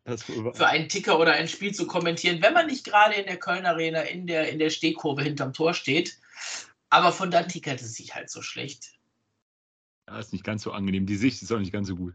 für 0.53 0.67
einen 0.67 0.89
Ticker 0.89 1.19
oder 1.19 1.33
ein 1.33 1.49
Spiel 1.49 1.75
zu 1.75 1.87
kommentieren, 1.87 2.41
wenn 2.41 2.55
man 2.55 2.67
nicht 2.67 2.85
gerade 2.85 3.15
in 3.15 3.27
der 3.27 3.39
Köln 3.39 3.67
Arena 3.67 4.01
in 4.03 4.27
der, 4.27 4.49
in 4.49 4.61
der 4.61 4.71
Stehkurve 4.71 5.23
hinterm 5.23 5.53
Tor 5.53 5.75
steht. 5.75 6.19
Aber 6.91 7.13
von 7.13 7.31
da 7.31 7.43
tickert 7.43 7.81
es 7.81 7.95
sich 7.95 8.15
halt 8.15 8.31
so 8.31 8.43
schlecht. 8.43 8.97
Ja, 10.09 10.19
ist 10.19 10.33
nicht 10.33 10.45
ganz 10.45 10.63
so 10.63 10.73
angenehm. 10.73 11.07
Die 11.07 11.17
Sicht 11.17 11.43
ist 11.43 11.53
auch 11.53 11.59
nicht 11.59 11.73
ganz 11.73 11.89
so 11.89 11.97
gut. 11.97 12.15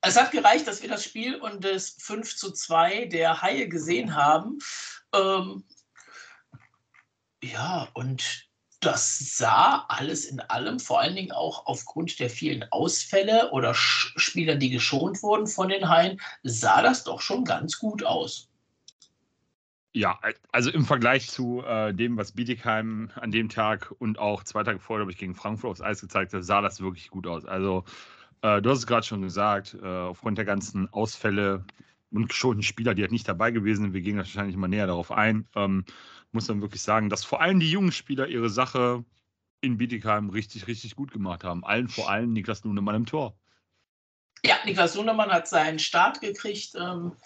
Es 0.00 0.16
hat 0.16 0.30
gereicht, 0.30 0.68
dass 0.68 0.82
wir 0.82 0.88
das 0.88 1.02
Spiel 1.02 1.34
und 1.34 1.64
das 1.64 1.96
5 1.98 2.36
zu 2.36 2.52
2 2.52 3.06
der 3.06 3.42
Haie 3.42 3.68
gesehen 3.68 4.14
haben. 4.14 4.58
Ähm, 5.12 5.64
ja, 7.42 7.88
und 7.94 8.46
das 8.80 9.36
sah 9.36 9.84
alles 9.88 10.26
in 10.26 10.38
allem, 10.38 10.78
vor 10.78 11.00
allen 11.00 11.16
Dingen 11.16 11.32
auch 11.32 11.66
aufgrund 11.66 12.20
der 12.20 12.30
vielen 12.30 12.70
Ausfälle 12.70 13.50
oder 13.50 13.74
Spieler, 13.74 14.54
die 14.54 14.70
geschont 14.70 15.22
wurden 15.22 15.48
von 15.48 15.70
den 15.70 15.88
Haien, 15.88 16.20
sah 16.44 16.82
das 16.82 17.02
doch 17.02 17.20
schon 17.20 17.44
ganz 17.44 17.78
gut 17.78 18.04
aus. 18.04 18.48
Ja, 19.96 20.20
also 20.52 20.70
im 20.70 20.84
Vergleich 20.84 21.30
zu 21.30 21.62
äh, 21.62 21.94
dem, 21.94 22.18
was 22.18 22.32
Bietigheim 22.32 23.10
an 23.14 23.30
dem 23.30 23.48
Tag 23.48 23.94
und 23.98 24.18
auch 24.18 24.44
zwei 24.44 24.62
Tage 24.62 24.78
vorher, 24.78 25.00
glaube 25.00 25.12
ich, 25.12 25.16
gegen 25.16 25.34
Frankfurt 25.34 25.70
aufs 25.70 25.80
Eis 25.80 26.02
gezeigt 26.02 26.34
hat, 26.34 26.44
sah 26.44 26.60
das 26.60 26.82
wirklich 26.82 27.08
gut 27.08 27.26
aus. 27.26 27.46
Also 27.46 27.82
äh, 28.42 28.60
du 28.60 28.68
hast 28.68 28.80
es 28.80 28.86
gerade 28.86 29.06
schon 29.06 29.22
gesagt, 29.22 29.74
äh, 29.82 29.86
aufgrund 29.86 30.36
der 30.36 30.44
ganzen 30.44 30.92
Ausfälle 30.92 31.64
und 32.10 32.28
geschonten 32.28 32.62
Spieler, 32.62 32.92
die 32.92 33.00
halt 33.00 33.10
nicht 33.10 33.26
dabei 33.26 33.52
gewesen 33.52 33.84
sind, 33.84 33.94
wir 33.94 34.02
gehen 34.02 34.18
wahrscheinlich 34.18 34.58
mal 34.58 34.68
näher 34.68 34.86
darauf 34.86 35.10
ein, 35.10 35.48
ähm, 35.54 35.86
muss 36.30 36.46
man 36.48 36.60
wirklich 36.60 36.82
sagen, 36.82 37.08
dass 37.08 37.24
vor 37.24 37.40
allem 37.40 37.58
die 37.58 37.70
jungen 37.70 37.90
Spieler 37.90 38.28
ihre 38.28 38.50
Sache 38.50 39.02
in 39.62 39.78
Bietigheim 39.78 40.28
richtig, 40.28 40.66
richtig 40.66 40.94
gut 40.94 41.10
gemacht 41.10 41.42
haben. 41.42 41.64
Allen 41.64 41.88
vor 41.88 42.10
allem 42.10 42.34
Niklas 42.34 42.62
Lunemann 42.64 42.96
im 42.96 43.06
Tor. 43.06 43.34
Ja, 44.44 44.56
Niklas 44.66 44.94
Lunemann 44.94 45.30
hat 45.30 45.48
seinen 45.48 45.78
Start 45.78 46.20
gekriegt 46.20 46.74
ähm, 46.78 47.16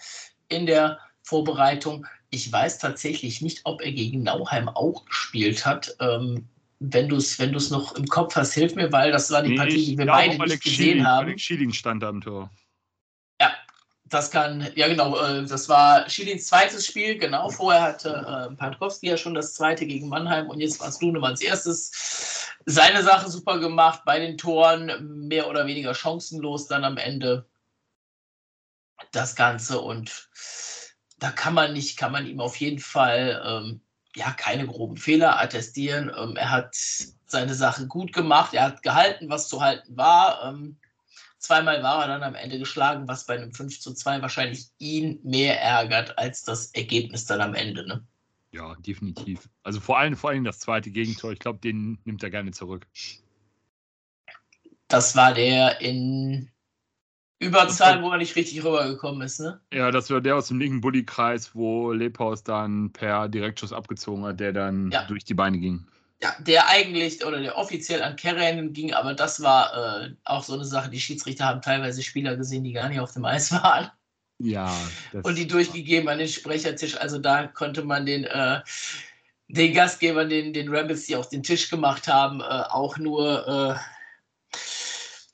in 0.47 0.67
der 0.67 0.99
Vorbereitung. 1.21 2.07
Ich 2.31 2.51
weiß 2.51 2.79
tatsächlich 2.79 3.41
nicht, 3.41 3.61
ob 3.65 3.81
er 3.81 3.91
gegen 3.91 4.23
Nauheim 4.23 4.69
auch 4.69 5.05
gespielt 5.05 5.65
hat. 5.65 5.95
Ähm, 5.99 6.47
wenn 6.79 7.09
du 7.09 7.17
es 7.17 7.37
wenn 7.37 7.51
noch 7.51 7.95
im 7.95 8.07
Kopf 8.07 8.35
hast, 8.35 8.53
hilf 8.53 8.73
mir, 8.73 8.91
weil 8.91 9.11
das 9.11 9.29
war 9.29 9.43
die 9.43 9.51
nee, 9.51 9.57
Partie, 9.57 9.85
die 9.85 9.97
wir 9.97 10.07
beide 10.07 10.31
nicht 10.31 10.41
Alex 10.41 10.63
gesehen 10.63 10.77
Schieling, 10.77 11.05
haben. 11.05 11.27
Alex 11.27 11.41
Schieling 11.41 11.73
stand 11.73 12.03
am 12.03 12.21
Tor. 12.21 12.49
Ja, 13.39 13.51
das 14.05 14.31
kann, 14.31 14.67
ja 14.75 14.87
genau, 14.87 15.15
äh, 15.21 15.45
das 15.45 15.69
war 15.69 16.09
Schilins 16.09 16.47
zweites 16.47 16.87
Spiel, 16.87 17.19
genau. 17.19 17.49
Vorher 17.49 17.83
hatte 17.83 18.49
äh, 18.49 18.55
Pankowski 18.55 19.09
ja 19.09 19.17
schon 19.17 19.35
das 19.35 19.53
zweite 19.53 19.85
gegen 19.85 20.09
Mannheim 20.09 20.49
und 20.49 20.59
jetzt 20.59 20.79
war 20.79 20.87
es 20.87 21.01
Lunemanns 21.01 21.41
erstes. 21.41 22.47
Seine 22.65 23.03
Sache 23.03 23.29
super 23.29 23.59
gemacht, 23.59 24.01
bei 24.05 24.19
den 24.19 24.37
Toren 24.37 25.27
mehr 25.27 25.47
oder 25.47 25.67
weniger 25.67 25.93
chancenlos 25.93 26.67
dann 26.67 26.83
am 26.83 26.97
Ende 26.97 27.45
das 29.11 29.35
Ganze 29.35 29.81
und 29.81 30.29
da 31.21 31.31
kann 31.31 31.53
man 31.53 31.73
nicht, 31.73 31.97
kann 31.97 32.11
man 32.11 32.25
ihm 32.25 32.41
auf 32.41 32.55
jeden 32.55 32.79
Fall 32.79 33.41
ähm, 33.45 33.81
ja, 34.15 34.31
keine 34.31 34.65
groben 34.65 34.97
Fehler 34.97 35.39
attestieren. 35.39 36.11
Ähm, 36.17 36.35
er 36.35 36.49
hat 36.49 36.75
seine 37.27 37.53
Sache 37.53 37.85
gut 37.85 38.11
gemacht. 38.11 38.55
Er 38.55 38.63
hat 38.63 38.81
gehalten, 38.81 39.29
was 39.29 39.47
zu 39.47 39.61
halten 39.61 39.95
war. 39.95 40.43
Ähm, 40.43 40.77
zweimal 41.37 41.83
war 41.83 42.01
er 42.01 42.07
dann 42.07 42.23
am 42.23 42.33
Ende 42.33 42.57
geschlagen, 42.57 43.07
was 43.07 43.27
bei 43.27 43.35
einem 43.35 43.53
5 43.53 43.79
zu 43.79 43.93
2 43.93 44.23
wahrscheinlich 44.23 44.69
ihn 44.79 45.19
mehr 45.23 45.61
ärgert 45.61 46.17
als 46.17 46.43
das 46.43 46.73
Ergebnis 46.73 47.25
dann 47.25 47.41
am 47.41 47.53
Ende. 47.53 47.85
Ne? 47.85 48.03
Ja, 48.51 48.75
definitiv. 48.79 49.47
Also 49.61 49.79
vor 49.79 49.99
allem, 49.99 50.17
vor 50.17 50.31
allem 50.31 50.43
das 50.43 50.59
zweite 50.59 50.89
Gegentor. 50.89 51.33
Ich 51.33 51.39
glaube, 51.39 51.59
den 51.59 51.99
nimmt 52.03 52.23
er 52.23 52.31
gerne 52.31 52.49
zurück. 52.49 52.87
Das 54.87 55.15
war 55.15 55.35
der 55.35 55.81
in 55.81 56.49
Überzahl, 57.41 58.03
wo 58.03 58.11
er 58.11 58.19
nicht 58.19 58.35
richtig 58.35 58.63
rübergekommen 58.63 59.23
ist, 59.23 59.39
ne? 59.39 59.59
Ja, 59.73 59.89
das 59.89 60.11
war 60.11 60.21
der 60.21 60.35
aus 60.35 60.49
dem 60.49 60.59
linken 60.59 60.79
Bullykreis, 60.79 61.55
wo 61.55 61.91
Lepaus 61.91 62.43
dann 62.43 62.93
per 62.93 63.27
Direktschuss 63.27 63.73
abgezogen 63.73 64.23
hat, 64.23 64.39
der 64.39 64.53
dann 64.53 64.91
ja. 64.91 65.05
durch 65.05 65.25
die 65.25 65.33
Beine 65.33 65.57
ging. 65.57 65.87
Ja, 66.21 66.35
der 66.39 66.69
eigentlich 66.69 67.25
oder 67.25 67.39
der 67.41 67.57
offiziell 67.57 68.03
an 68.03 68.15
Kerren 68.15 68.73
ging, 68.73 68.93
aber 68.93 69.15
das 69.15 69.41
war 69.41 70.03
äh, 70.03 70.11
auch 70.23 70.43
so 70.43 70.53
eine 70.53 70.65
Sache. 70.65 70.91
Die 70.91 70.99
Schiedsrichter 70.99 71.45
haben 71.45 71.63
teilweise 71.63 72.03
Spieler 72.03 72.37
gesehen, 72.37 72.63
die 72.63 72.73
gar 72.73 72.89
nicht 72.89 72.99
auf 72.99 73.13
dem 73.13 73.25
Eis 73.25 73.51
waren. 73.63 73.89
Ja. 74.37 74.75
und 75.21 75.37
die 75.37 75.47
durchgegeben 75.47 76.09
an 76.09 76.17
den 76.17 76.27
Sprechertisch. 76.27 76.97
Also 76.97 77.19
da 77.19 77.47
konnte 77.47 77.83
man 77.83 78.05
den, 78.05 78.23
äh, 78.23 78.59
den 79.47 79.73
Gastgebern, 79.73 80.29
den, 80.29 80.53
den 80.53 80.69
Rebels, 80.69 81.05
die 81.05 81.15
auf 81.15 81.29
den 81.29 81.43
Tisch 81.43 81.69
gemacht 81.69 82.07
haben, 82.07 82.41
äh, 82.41 82.43
auch 82.43 82.97
nur 82.97 83.47
äh, 83.47 84.55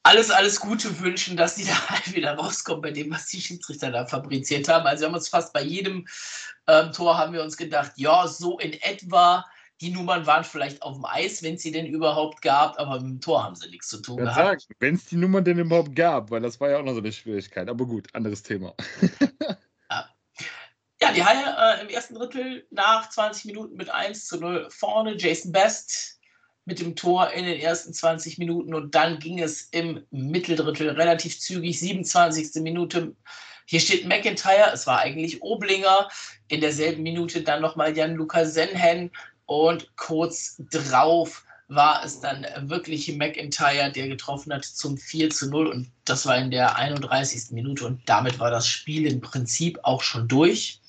alles, 0.08 0.32
alles 0.32 0.60
Gute 0.62 1.00
wünschen, 1.00 1.36
dass 1.36 1.56
die 1.56 1.66
da 1.66 1.90
halt 1.90 2.16
wieder 2.16 2.34
rauskommen 2.36 2.82
bei 2.82 2.92
dem, 2.92 3.12
was 3.12 3.28
die 3.28 3.42
Schiedsrichter 3.42 3.92
da 3.92 4.06
fabriziert 4.06 4.68
haben. 4.70 4.86
Also 4.86 5.02
wir 5.02 5.08
haben 5.08 5.16
uns 5.16 5.30
fast 5.30 5.54
bei 5.54 5.62
jedem 5.62 6.08
ähm, 6.68 6.92
Tor 6.92 7.18
haben 7.18 7.34
wir 7.34 7.44
uns 7.44 7.58
gedacht, 7.58 7.92
ja, 7.96 8.28
so 8.28 8.58
in 8.60 8.74
etwa 8.74 9.46
die 9.80 9.92
Nummern 9.92 10.26
waren 10.26 10.44
vielleicht 10.44 10.82
auf 10.82 10.96
dem 10.96 11.06
Eis, 11.06 11.44
wenn 11.44 11.54
es 11.54 11.62
sie 11.62 11.72
denn 11.72 11.86
überhaupt 11.86 12.42
gab, 12.42 12.80
aber 12.80 13.00
mit 13.00 13.12
dem 13.12 13.22
Tor 13.22 13.44
haben 13.44 13.56
sie 13.56 13.70
nichts 13.70 13.90
zu 13.90 14.02
tun 14.02 14.18
ja, 14.18 14.24
gehabt. 14.24 14.68
Wenn 14.80 14.96
es 14.96 15.06
die 15.06 15.18
Nummern 15.18 15.44
denn 15.44 15.60
überhaupt 15.60 15.96
gab, 15.96 16.32
weil 16.32 16.42
das 16.42 16.60
war 16.60 16.72
ja 16.72 16.80
auch 16.80 16.84
noch 16.84 16.94
so 16.94 17.00
eine 17.00 17.12
Schwierigkeit. 17.12 17.70
Aber 17.70 17.86
gut, 17.86 18.08
anderes 18.14 18.42
Thema. 18.42 18.74
ja. 19.92 21.12
die 21.14 21.24
Haie 21.24 21.78
äh, 21.78 21.82
im 21.84 21.90
ersten 21.90 22.16
Drittel 22.16 22.66
nach 22.72 23.08
20 23.10 23.46
Minuten 23.46 23.76
mit 23.76 23.92
1 23.92 24.26
zu 24.26 24.40
0 24.40 24.68
vorne. 24.72 25.16
Jason 25.16 25.52
Best 25.52 26.17
mit 26.68 26.82
dem 26.82 26.98
Tor 26.98 27.32
in 27.32 27.46
den 27.46 27.60
ersten 27.60 27.94
20 27.94 28.38
Minuten 28.38 28.76
und 28.76 28.94
dann 28.94 29.20
ging 29.20 29.40
es 29.42 29.70
im 29.72 30.04
Mitteldrittel 30.12 30.90
relativ 30.90 31.40
zügig, 31.40 31.80
27. 31.80 32.62
Minute. 32.62 33.16
Hier 33.66 33.80
steht 33.80 34.06
McIntyre, 34.06 34.72
es 34.74 34.86
war 34.86 35.00
eigentlich 35.00 35.42
Oblinger. 35.42 36.10
In 36.50 36.60
derselben 36.60 37.04
Minute 37.04 37.42
dann 37.42 37.62
nochmal 37.62 37.96
Jan-Luca 37.96 38.44
Senhen 38.46 39.12
und 39.46 39.96
kurz 39.96 40.62
drauf 40.70 41.46
war 41.70 42.04
es 42.04 42.20
dann 42.20 42.46
wirklich 42.70 43.16
McIntyre, 43.16 43.90
der 43.90 44.10
getroffen 44.10 44.54
hat 44.54 44.66
zum 44.66 44.98
4 44.98 45.30
zu 45.30 45.50
0 45.50 45.68
und 45.68 45.88
das 46.04 46.26
war 46.26 46.38
in 46.38 46.52
der 46.52 46.76
31. 46.76 47.52
Minute 47.52 47.86
und 47.86 48.02
damit 48.08 48.40
war 48.40 48.52
das 48.52 48.68
Spiel 48.68 49.08
im 49.08 49.22
Prinzip 49.22 49.80
auch 49.84 50.02
schon 50.02 50.28
durch. 50.28 50.82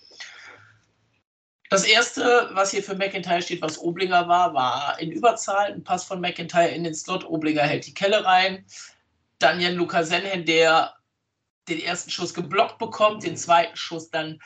Das 1.70 1.84
erste, 1.84 2.48
was 2.52 2.70
hier 2.70 2.82
für 2.82 2.94
McIntyre 2.94 3.42
steht, 3.42 3.60
was 3.60 3.78
Oblinger 3.78 4.26
war, 4.26 4.54
war 4.54 4.98
in 4.98 5.12
Überzahl 5.12 5.72
ein 5.72 5.84
Pass 5.84 6.04
von 6.04 6.20
McIntyre 6.20 6.68
in 6.68 6.84
den 6.84 6.94
Slot. 6.94 7.24
Oblinger 7.24 7.62
hält 7.62 7.86
die 7.86 7.94
Kelle 7.94 8.24
rein. 8.24 8.64
Dann 9.38 9.60
Jan 9.60 9.74
Luca 9.74 10.02
Senhen, 10.02 10.46
der 10.46 10.94
den 11.68 11.80
ersten 11.80 12.10
Schuss 12.10 12.32
geblockt 12.32 12.78
bekommt, 12.78 13.22
den 13.22 13.36
zweiten 13.36 13.76
Schuss 13.76 14.10
dann 14.10 14.40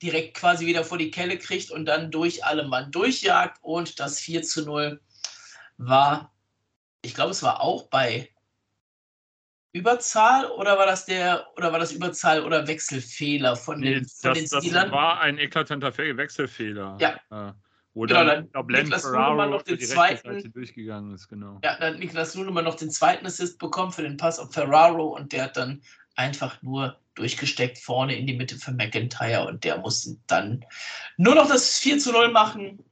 direkt 0.00 0.34
quasi 0.34 0.66
wieder 0.66 0.84
vor 0.84 0.98
die 0.98 1.10
Kelle 1.10 1.38
kriegt 1.38 1.70
und 1.70 1.86
dann 1.86 2.10
durch 2.10 2.44
alle 2.44 2.66
Mann 2.66 2.92
durchjagt. 2.92 3.58
Und 3.62 3.98
das 3.98 4.20
4 4.20 4.42
zu 4.42 4.64
0 4.64 5.00
war, 5.78 6.32
ich 7.02 7.14
glaube, 7.14 7.32
es 7.32 7.42
war 7.42 7.60
auch 7.60 7.88
bei 7.88 8.31
Überzahl 9.72 10.50
oder 10.50 10.78
war 10.78 10.86
das 10.86 11.06
der 11.06 11.46
oder 11.56 11.72
war 11.72 11.78
das 11.78 11.92
Überzahl 11.92 12.44
oder 12.44 12.66
Wechselfehler 12.66 13.56
von 13.56 13.80
nee, 13.80 13.94
den, 13.94 14.06
von 14.06 14.34
das, 14.34 14.50
den 14.50 14.72
Das 14.72 14.90
war 14.90 15.20
ein 15.20 15.38
eklatanter 15.38 15.96
Wechselfehler. 15.96 16.98
Ja. 17.00 17.18
Äh, 17.30 17.52
wo 17.94 18.02
genau, 18.02 18.24
dann, 18.24 18.50
dann 18.52 18.66
Niklas 18.66 19.04
Lunemann 19.04 19.50
noch 19.50 19.62
den 19.62 19.78
zweiten 19.80 20.52
durchgegangen 20.52 21.14
ist, 21.14 21.28
genau. 21.28 21.60
Ja, 21.62 21.78
dann 21.78 21.98
Niklas 21.98 22.34
Lunemann 22.34 22.64
noch 22.64 22.76
den 22.76 22.90
zweiten 22.90 23.26
Assist 23.26 23.58
bekommen 23.58 23.92
für 23.92 24.02
den 24.02 24.16
Pass 24.16 24.38
auf 24.38 24.52
Ferraro 24.52 25.14
und 25.14 25.32
der 25.32 25.44
hat 25.44 25.56
dann 25.56 25.82
einfach 26.14 26.62
nur 26.62 26.98
durchgesteckt 27.14 27.78
vorne 27.78 28.16
in 28.16 28.26
die 28.26 28.36
Mitte 28.36 28.56
für 28.56 28.72
McIntyre 28.72 29.46
und 29.46 29.64
der 29.64 29.78
musste 29.78 30.16
dann 30.26 30.64
nur 31.18 31.34
noch 31.34 31.48
das 31.48 31.78
4 31.78 31.98
zu 31.98 32.12
0 32.12 32.30
machen. 32.30 32.82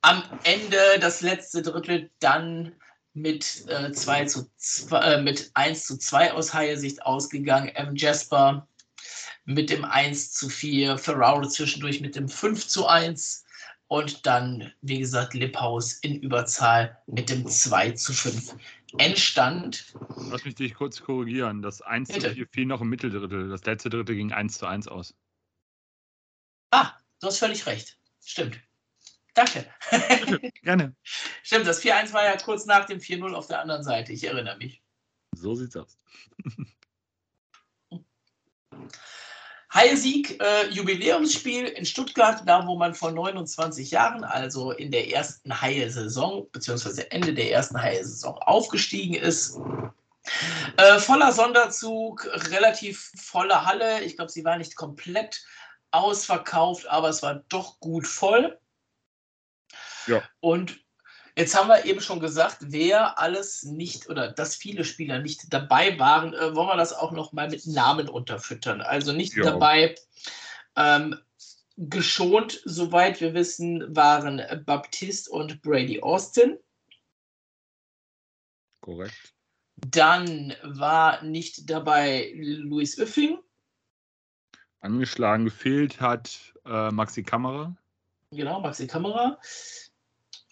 Am 0.00 0.22
Ende 0.42 0.78
das 1.00 1.20
letzte 1.20 1.62
Drittel 1.62 2.10
dann 2.18 2.74
mit, 3.14 3.64
äh, 3.68 3.92
2 3.92 4.24
zu 4.26 4.50
2, 4.56 4.98
äh, 4.98 5.22
mit 5.22 5.50
1 5.54 5.86
zu 5.86 5.98
2 5.98 6.32
aus 6.32 6.54
Haie-Sicht 6.54 7.04
ausgegangen. 7.04 7.68
M. 7.68 7.94
Jasper 7.96 8.66
mit 9.44 9.70
dem 9.70 9.84
1 9.84 10.32
zu 10.32 10.48
4, 10.48 10.98
Ferraro 10.98 11.46
zwischendurch 11.46 12.00
mit 12.00 12.16
dem 12.16 12.28
5 12.28 12.66
zu 12.66 12.86
1 12.86 13.44
und 13.88 14.24
dann, 14.24 14.72
wie 14.80 15.00
gesagt, 15.00 15.34
Lipphaus 15.34 15.94
in 15.94 16.20
Überzahl 16.22 16.98
mit 17.06 17.28
dem 17.28 17.46
2 17.46 17.92
zu 17.92 18.14
5 18.14 18.56
entstand. 18.98 19.94
Lass 20.30 20.44
mich 20.44 20.54
dich 20.54 20.74
kurz 20.74 21.02
korrigieren. 21.02 21.60
Das 21.60 21.82
1 21.82 22.08
Bitte. 22.08 22.28
zu 22.28 22.34
4 22.34 22.46
fiel 22.48 22.66
noch 22.66 22.80
im 22.80 22.88
Mitteldrittel. 22.88 23.48
Das 23.48 23.64
letzte 23.64 23.90
Drittel 23.90 24.16
ging 24.16 24.32
1 24.32 24.58
zu 24.58 24.66
1 24.66 24.88
aus. 24.88 25.14
Ah, 26.70 26.92
du 27.20 27.26
hast 27.26 27.38
völlig 27.38 27.66
recht. 27.66 27.98
Stimmt. 28.24 28.58
Danke. 29.34 29.66
Gerne. 30.62 30.94
Stimmt, 31.42 31.66
das 31.66 31.82
4-1 31.82 32.12
war 32.12 32.24
ja 32.24 32.36
kurz 32.36 32.66
nach 32.66 32.84
dem 32.84 32.98
4-0 32.98 33.32
auf 33.32 33.46
der 33.46 33.60
anderen 33.60 33.82
Seite. 33.82 34.12
Ich 34.12 34.24
erinnere 34.24 34.56
mich. 34.58 34.82
So 35.34 35.54
sieht's 35.54 35.76
aus. 35.76 35.96
Heilsieg, 39.74 40.38
äh, 40.42 40.68
Jubiläumsspiel 40.68 41.64
in 41.64 41.86
Stuttgart, 41.86 42.42
da 42.44 42.66
wo 42.66 42.76
man 42.76 42.94
vor 42.94 43.10
29 43.10 43.90
Jahren, 43.90 44.22
also 44.22 44.70
in 44.72 44.90
der 44.90 45.10
ersten 45.10 45.62
Haie-Saison, 45.62 46.46
beziehungsweise 46.52 47.10
Ende 47.10 47.32
der 47.32 47.50
ersten 47.50 47.80
Haie-Saison 47.80 48.36
aufgestiegen 48.38 49.14
ist. 49.14 49.58
Äh, 50.76 50.98
voller 50.98 51.32
Sonderzug, 51.32 52.26
relativ 52.50 53.12
volle 53.16 53.64
Halle. 53.64 54.02
Ich 54.04 54.16
glaube, 54.16 54.30
sie 54.30 54.44
war 54.44 54.58
nicht 54.58 54.76
komplett 54.76 55.42
ausverkauft, 55.90 56.86
aber 56.88 57.08
es 57.08 57.22
war 57.22 57.42
doch 57.48 57.80
gut 57.80 58.06
voll. 58.06 58.58
Ja. 60.06 60.22
Und 60.40 60.82
Jetzt 61.34 61.56
haben 61.56 61.68
wir 61.68 61.86
eben 61.86 62.02
schon 62.02 62.20
gesagt, 62.20 62.58
wer 62.60 63.18
alles 63.18 63.62
nicht 63.62 64.10
oder 64.10 64.30
dass 64.30 64.54
viele 64.54 64.84
Spieler 64.84 65.18
nicht 65.18 65.50
dabei 65.50 65.98
waren, 65.98 66.34
äh, 66.34 66.54
wollen 66.54 66.68
wir 66.68 66.76
das 66.76 66.92
auch 66.92 67.10
noch 67.10 67.32
mal 67.32 67.48
mit 67.48 67.66
Namen 67.66 68.08
unterfüttern. 68.08 68.82
Also 68.82 69.12
nicht 69.12 69.34
ja. 69.36 69.44
dabei. 69.44 69.94
Ähm, 70.76 71.18
geschont, 71.76 72.60
soweit 72.66 73.20
wir 73.22 73.32
wissen, 73.32 73.96
waren 73.96 74.42
Baptiste 74.66 75.30
und 75.30 75.62
Brady 75.62 76.02
Austin. 76.02 76.58
Korrekt. 78.82 79.34
Dann 79.76 80.54
war 80.62 81.22
nicht 81.22 81.70
dabei 81.70 82.32
Louis 82.36 82.98
Öffing. 82.98 83.38
Angeschlagen 84.80 85.46
gefehlt 85.46 86.00
hat 86.00 86.54
äh, 86.66 86.90
Maxi 86.90 87.22
Kamera. 87.22 87.74
Genau, 88.32 88.60
Maxi 88.60 88.86
Kamera. 88.86 89.38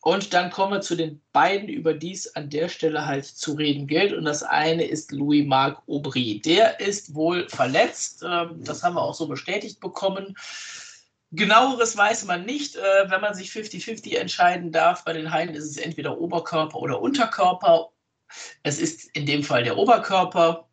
Und 0.03 0.33
dann 0.33 0.51
kommen 0.51 0.73
wir 0.73 0.81
zu 0.81 0.97
den 0.97 1.21
beiden, 1.33 1.69
über 1.69 1.93
die 1.93 2.13
es 2.13 2.35
an 2.35 2.49
der 2.49 2.69
Stelle 2.71 3.05
halt 3.05 3.27
zu 3.27 3.53
reden 3.53 3.87
gilt. 3.87 4.15
Und 4.15 4.25
das 4.25 4.43
eine 4.43 4.85
ist 4.85 5.13
Louis-Marc 5.13 5.83
Aubry. 5.87 6.41
Der 6.43 6.81
ist 6.81 7.15
wohl 7.15 7.49
verletzt. 7.51 8.25
Ähm, 8.27 8.65
das 8.65 8.83
haben 8.83 8.95
wir 8.95 9.03
auch 9.03 9.15
so 9.15 9.29
bestätigt 9.29 9.79
bekommen. 9.79 10.37
Genaueres 11.33 11.97
weiß 11.97 12.25
man 12.25 12.47
nicht. 12.47 12.77
Äh, 12.77 13.11
wenn 13.11 13.21
man 13.21 13.35
sich 13.35 13.51
50-50 13.51 14.17
entscheiden 14.17 14.73
darf, 14.73 15.05
bei 15.05 15.13
den 15.13 15.31
Haien 15.31 15.51
ist 15.51 15.65
es 15.65 15.77
entweder 15.77 16.19
Oberkörper 16.19 16.79
oder 16.79 17.03
Unterkörper. 17.03 17.91
Es 18.63 18.79
ist 18.79 19.15
in 19.15 19.27
dem 19.27 19.45
Fall 19.45 19.65
der 19.65 19.77
Oberkörper. 19.77 20.67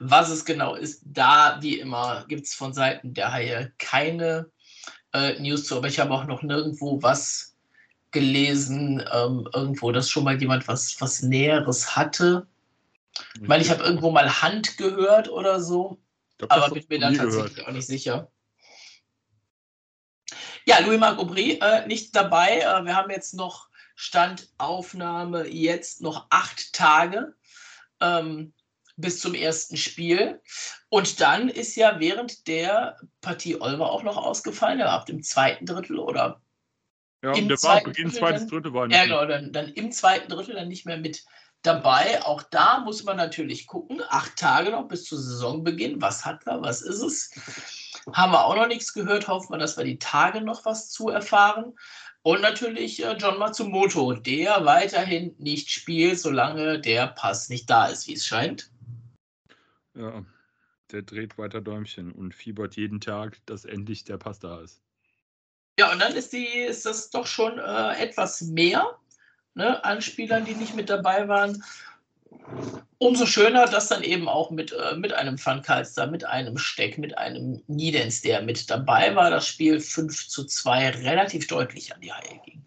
Was 0.00 0.28
es 0.30 0.44
genau 0.44 0.74
ist, 0.74 1.02
da 1.04 1.58
wie 1.60 1.78
immer 1.78 2.24
gibt 2.28 2.46
es 2.46 2.54
von 2.54 2.72
Seiten 2.72 3.14
der 3.14 3.32
Haie 3.32 3.72
keine 3.78 4.50
äh, 5.12 5.38
News 5.40 5.66
zu. 5.66 5.76
Aber 5.76 5.88
ich 5.88 5.98
habe 6.00 6.12
auch 6.14 6.24
noch 6.24 6.42
nirgendwo 6.42 7.02
was 7.02 7.47
gelesen, 8.10 9.02
ähm, 9.12 9.48
irgendwo, 9.52 9.92
dass 9.92 10.10
schon 10.10 10.24
mal 10.24 10.40
jemand 10.40 10.66
was, 10.68 11.00
was 11.00 11.22
Näheres 11.22 11.96
hatte. 11.96 12.46
Ich 13.40 13.48
meine, 13.48 13.62
ich 13.62 13.70
habe 13.70 13.82
irgendwo 13.82 14.10
mal 14.10 14.42
Hand 14.42 14.78
gehört 14.78 15.28
oder 15.28 15.60
so, 15.60 15.98
glaub, 16.38 16.52
aber 16.52 16.70
bin 16.70 16.84
mir 16.88 17.00
da 17.00 17.12
tatsächlich 17.12 17.54
gehört. 17.54 17.68
auch 17.68 17.72
nicht 17.72 17.86
sicher. 17.86 18.30
Ja, 20.64 20.80
Louis-Marc 20.80 21.18
Aubry 21.18 21.58
äh, 21.62 21.86
nicht 21.86 22.14
dabei. 22.14 22.58
Äh, 22.58 22.84
wir 22.84 22.94
haben 22.94 23.10
jetzt 23.10 23.34
noch 23.34 23.68
Standaufnahme, 23.94 25.48
jetzt 25.48 26.02
noch 26.02 26.26
acht 26.30 26.72
Tage 26.72 27.34
ähm, 28.00 28.52
bis 28.96 29.20
zum 29.20 29.34
ersten 29.34 29.76
Spiel. 29.76 30.40
Und 30.88 31.20
dann 31.20 31.48
ist 31.48 31.74
ja 31.76 31.98
während 32.00 32.46
der 32.48 32.98
Partie 33.20 33.60
Olver 33.60 33.90
auch 33.90 34.02
noch 34.02 34.16
ausgefallen, 34.16 34.80
ab 34.82 35.06
dem 35.06 35.22
zweiten 35.22 35.66
Drittel 35.66 35.98
oder 35.98 36.40
ja, 37.22 37.32
Im 37.34 37.48
der 37.48 37.60
war 37.62 37.82
Beginn 37.82 38.10
zweites 38.12 38.46
Drittel 38.46 38.72
war 38.72 38.86
nicht 38.86 38.96
Ja, 38.96 39.04
genau, 39.04 39.26
dann, 39.26 39.52
dann 39.52 39.68
im 39.68 39.90
zweiten 39.90 40.28
Drittel 40.28 40.54
dann 40.54 40.68
nicht 40.68 40.86
mehr 40.86 40.98
mit 40.98 41.24
dabei. 41.62 42.22
Auch 42.22 42.42
da 42.44 42.80
muss 42.80 43.02
man 43.02 43.16
natürlich 43.16 43.66
gucken. 43.66 44.00
Acht 44.08 44.36
Tage 44.36 44.70
noch 44.70 44.86
bis 44.86 45.04
zu 45.04 45.16
Saisonbeginn. 45.16 46.00
Was 46.00 46.24
hat 46.24 46.46
er? 46.46 46.62
Was 46.62 46.82
ist 46.82 47.02
es? 47.02 47.30
Haben 48.12 48.32
wir 48.32 48.44
auch 48.44 48.54
noch 48.54 48.68
nichts 48.68 48.92
gehört. 48.92 49.26
Hoffen 49.26 49.52
wir, 49.52 49.58
dass 49.58 49.76
wir 49.76 49.84
die 49.84 49.98
Tage 49.98 50.40
noch 50.40 50.64
was 50.64 50.90
zu 50.90 51.08
erfahren. 51.08 51.74
Und 52.22 52.40
natürlich 52.40 53.04
äh, 53.04 53.16
John 53.18 53.38
Matsumoto, 53.38 54.12
der 54.14 54.64
weiterhin 54.64 55.34
nicht 55.38 55.70
spielt, 55.70 56.20
solange 56.20 56.80
der 56.80 57.08
Pass 57.08 57.48
nicht 57.48 57.68
da 57.68 57.86
ist, 57.86 58.06
wie 58.06 58.14
es 58.14 58.26
scheint. 58.26 58.70
Ja, 59.94 60.24
der 60.92 61.02
dreht 61.02 61.38
weiter 61.38 61.60
Däumchen 61.60 62.12
und 62.12 62.34
fiebert 62.34 62.76
jeden 62.76 63.00
Tag, 63.00 63.38
dass 63.46 63.64
endlich 63.64 64.04
der 64.04 64.18
Pass 64.18 64.38
da 64.38 64.60
ist. 64.60 64.80
Ja, 65.78 65.92
und 65.92 66.00
dann 66.00 66.14
ist, 66.16 66.32
die, 66.32 66.44
ist 66.44 66.84
das 66.86 67.08
doch 67.10 67.26
schon 67.26 67.58
äh, 67.58 68.02
etwas 68.02 68.40
mehr 68.42 68.98
ne, 69.54 69.82
an 69.84 70.02
Spielern, 70.02 70.44
die 70.44 70.54
nicht 70.54 70.74
mit 70.74 70.90
dabei 70.90 71.28
waren. 71.28 71.62
Umso 72.98 73.26
schöner, 73.26 73.66
dass 73.66 73.86
dann 73.86 74.02
eben 74.02 74.28
auch 74.28 74.50
mit, 74.50 74.72
äh, 74.72 74.96
mit 74.96 75.12
einem 75.12 75.38
Van 75.42 75.62
Kalster, 75.62 76.08
mit 76.08 76.24
einem 76.24 76.58
Steck, 76.58 76.98
mit 76.98 77.16
einem 77.16 77.62
Niedens, 77.68 78.22
der 78.22 78.42
mit 78.42 78.68
dabei 78.68 79.14
war, 79.14 79.30
das 79.30 79.46
Spiel 79.46 79.78
5 79.78 80.26
zu 80.26 80.44
2 80.44 80.90
relativ 80.90 81.46
deutlich 81.46 81.94
an 81.94 82.00
die 82.00 82.12
Haie 82.12 82.40
ging. 82.44 82.64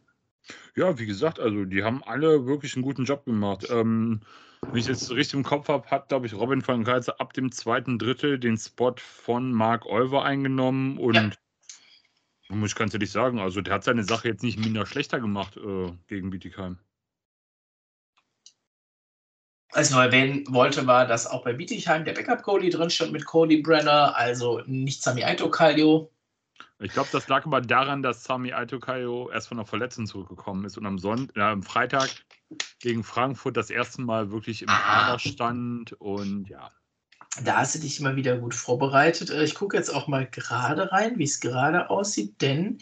Ja, 0.78 0.98
wie 0.98 1.06
gesagt, 1.06 1.38
also 1.38 1.66
die 1.66 1.84
haben 1.84 2.02
alle 2.06 2.46
wirklich 2.46 2.76
einen 2.76 2.84
guten 2.84 3.04
Job 3.04 3.26
gemacht. 3.26 3.68
Ähm, 3.70 4.22
wenn 4.62 4.80
ich 4.80 4.88
jetzt 4.88 5.12
richtig 5.12 5.34
im 5.34 5.44
Kopf 5.44 5.68
habe, 5.68 5.90
hat, 5.92 6.08
glaube 6.08 6.28
ich, 6.28 6.34
Robin 6.34 6.66
van 6.66 6.86
Kalster 6.86 7.20
ab 7.20 7.34
dem 7.34 7.52
zweiten 7.52 8.00
Drittel 8.00 8.40
den 8.40 8.58
Spot 8.58 8.96
von 8.98 9.52
Mark 9.52 9.86
Olver 9.86 10.24
eingenommen 10.24 10.98
und 10.98 11.16
ja. 11.16 11.32
Muss 12.56 12.72
ich 12.72 12.76
ganz 12.76 12.94
ehrlich 12.94 13.12
sagen, 13.12 13.40
also 13.40 13.62
der 13.62 13.74
hat 13.74 13.84
seine 13.84 14.04
Sache 14.04 14.28
jetzt 14.28 14.44
nicht 14.44 14.60
minder 14.60 14.86
schlechter 14.86 15.20
gemacht 15.20 15.58
äh, 15.58 15.92
gegen 16.08 16.30
Bietigheim. 16.30 16.78
Was 19.74 19.90
ich 19.90 19.96
noch 19.96 20.02
erwähnen 20.02 20.44
wollte, 20.50 20.86
war, 20.86 21.08
dass 21.08 21.28
auch 21.28 21.44
bei 21.44 21.54
Bietigheim 21.54 22.04
der 22.04 22.14
Backup-Goalie 22.14 22.70
drin 22.70 22.90
stand 22.90 23.14
mit 23.14 23.26
Cody 23.26 23.62
Brenner, 23.62 24.16
also 24.18 24.62
nicht 24.66 25.02
Sami 25.02 25.24
Aito 25.24 25.50
Kallio. 25.50 26.12
Ich 26.80 26.92
glaube, 26.92 27.10
das 27.12 27.28
lag 27.30 27.46
aber 27.46 27.62
daran, 27.62 28.02
dass 28.02 28.24
Sami 28.24 28.52
Aito 28.52 28.80
Kallio 28.80 29.30
erst 29.30 29.48
von 29.48 29.58
der 29.58 29.66
Verletzung 29.66 30.08
zurückgekommen 30.08 30.66
ist 30.66 30.78
und 30.78 30.86
am, 30.86 30.98
Sonntag, 30.98 31.38
äh, 31.38 31.42
am 31.42 31.64
Freitag 31.64 32.10
gegen 32.80 33.04
Frankfurt 33.04 33.56
das 33.56 33.70
erste 33.70 34.02
Mal 34.02 34.32
wirklich 34.32 34.64
im 34.64 34.70
ah. 34.70 34.78
Kader 34.78 35.20
stand 35.20 35.94
und 35.94 36.50
ja. 36.50 36.70
Da 37.44 37.58
hast 37.58 37.76
du 37.76 37.80
dich 37.80 38.00
immer 38.00 38.16
wieder 38.16 38.38
gut 38.38 38.54
vorbereitet. 38.54 39.30
Äh, 39.30 39.44
ich 39.44 39.56
gucke 39.56 39.78
jetzt 39.78 39.94
auch 39.94 40.08
mal 40.08 40.28
gerade 40.28 40.92
rein, 40.92 41.18
wie 41.18 41.24
es 41.24 41.40
gerade 41.40 41.90
aussieht, 41.90 42.42
denn 42.42 42.80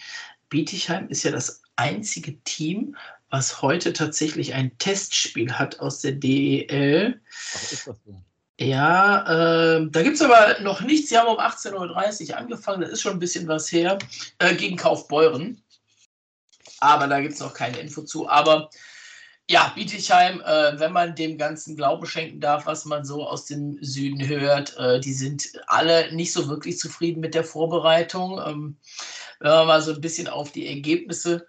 Bietigheim 0.49 1.07
ist 1.09 1.23
ja 1.23 1.31
das 1.31 1.61
einzige 1.75 2.39
Team, 2.43 2.95
was 3.29 3.61
heute 3.61 3.93
tatsächlich 3.93 4.53
ein 4.55 4.75
Testspiel 4.79 5.53
hat 5.53 5.79
aus 5.79 6.01
der 6.01 6.13
DEL. 6.13 7.21
Ach, 7.53 7.71
ist 7.71 7.87
das 7.87 7.97
so? 8.05 8.23
Ja, 8.59 9.77
äh, 9.77 9.87
da 9.89 10.03
gibt 10.03 10.15
es 10.15 10.21
aber 10.21 10.59
noch 10.59 10.81
nichts. 10.81 11.09
Sie 11.09 11.17
haben 11.17 11.29
um 11.29 11.39
18.30 11.39 12.29
Uhr 12.29 12.37
angefangen, 12.37 12.81
das 12.81 12.89
ist 12.89 13.01
schon 13.01 13.13
ein 13.13 13.19
bisschen 13.19 13.47
was 13.47 13.71
her, 13.71 13.97
äh, 14.39 14.53
gegen 14.53 14.75
Kaufbeuren. 14.75 15.63
Aber 16.81 17.07
da 17.07 17.21
gibt 17.21 17.35
es 17.35 17.39
noch 17.39 17.53
keine 17.53 17.77
Info 17.77 18.01
zu. 18.01 18.27
Aber 18.27 18.69
ja, 19.49 19.71
Bietigheim, 19.73 20.41
äh, 20.41 20.79
wenn 20.79 20.93
man 20.93 21.15
dem 21.15 21.39
Ganzen 21.39 21.75
Glauben 21.75 22.05
schenken 22.05 22.39
darf, 22.39 22.67
was 22.67 22.85
man 22.85 23.03
so 23.03 23.25
aus 23.25 23.45
dem 23.45 23.79
Süden 23.81 24.27
hört, 24.27 24.77
äh, 24.77 24.99
die 24.99 25.11
sind 25.11 25.51
alle 25.65 26.13
nicht 26.13 26.31
so 26.31 26.47
wirklich 26.47 26.77
zufrieden 26.77 27.19
mit 27.19 27.33
der 27.33 27.43
Vorbereitung. 27.43 28.39
Ähm, 28.45 28.77
wenn 29.39 29.49
man 29.49 29.67
mal 29.67 29.81
so 29.81 29.91
ein 29.91 30.01
bisschen 30.01 30.27
auf 30.27 30.51
die 30.51 30.67
Ergebnisse 30.67 31.47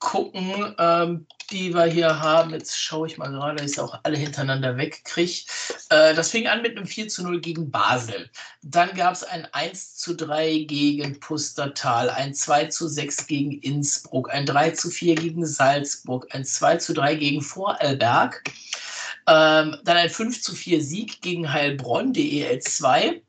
gucken, 0.00 0.74
ähm, 0.80 1.28
die 1.50 1.74
wir 1.74 1.84
hier 1.84 2.20
haben. 2.20 2.50
Jetzt 2.50 2.78
schaue 2.78 3.06
ich 3.06 3.18
mal 3.18 3.30
gerade, 3.30 3.56
dass 3.56 3.72
ich 3.72 3.80
auch 3.80 3.98
alle 4.02 4.16
hintereinander 4.16 4.76
wegkriege. 4.76 5.44
Äh, 5.90 6.14
das 6.14 6.30
fing 6.30 6.46
an 6.46 6.62
mit 6.62 6.76
einem 6.76 6.86
4 6.86 7.08
zu 7.08 7.22
0 7.22 7.40
gegen 7.40 7.70
Basel. 7.70 8.30
Dann 8.62 8.94
gab 8.94 9.14
es 9.14 9.22
ein 9.22 9.46
1 9.52 9.96
zu 9.96 10.14
3 10.14 10.64
gegen 10.68 11.20
Pustertal, 11.20 12.10
ein 12.10 12.34
2 12.34 12.66
zu 12.66 12.88
6 12.88 13.26
gegen 13.26 13.52
Innsbruck, 13.60 14.30
ein 14.30 14.46
3 14.46 14.70
zu 14.70 14.90
4 14.90 15.14
gegen 15.14 15.46
Salzburg, 15.46 16.26
ein 16.30 16.44
2 16.44 16.76
zu 16.76 16.94
3 16.94 17.14
gegen 17.14 17.42
Vorarlberg. 17.42 18.42
Ähm, 19.28 19.76
dann 19.84 19.96
ein 19.96 20.10
5 20.10 20.42
zu 20.42 20.54
4 20.54 20.82
Sieg 20.82 21.20
gegen 21.20 21.52
Heilbronn, 21.52 22.12
DEL 22.12 22.60
2 22.60 23.22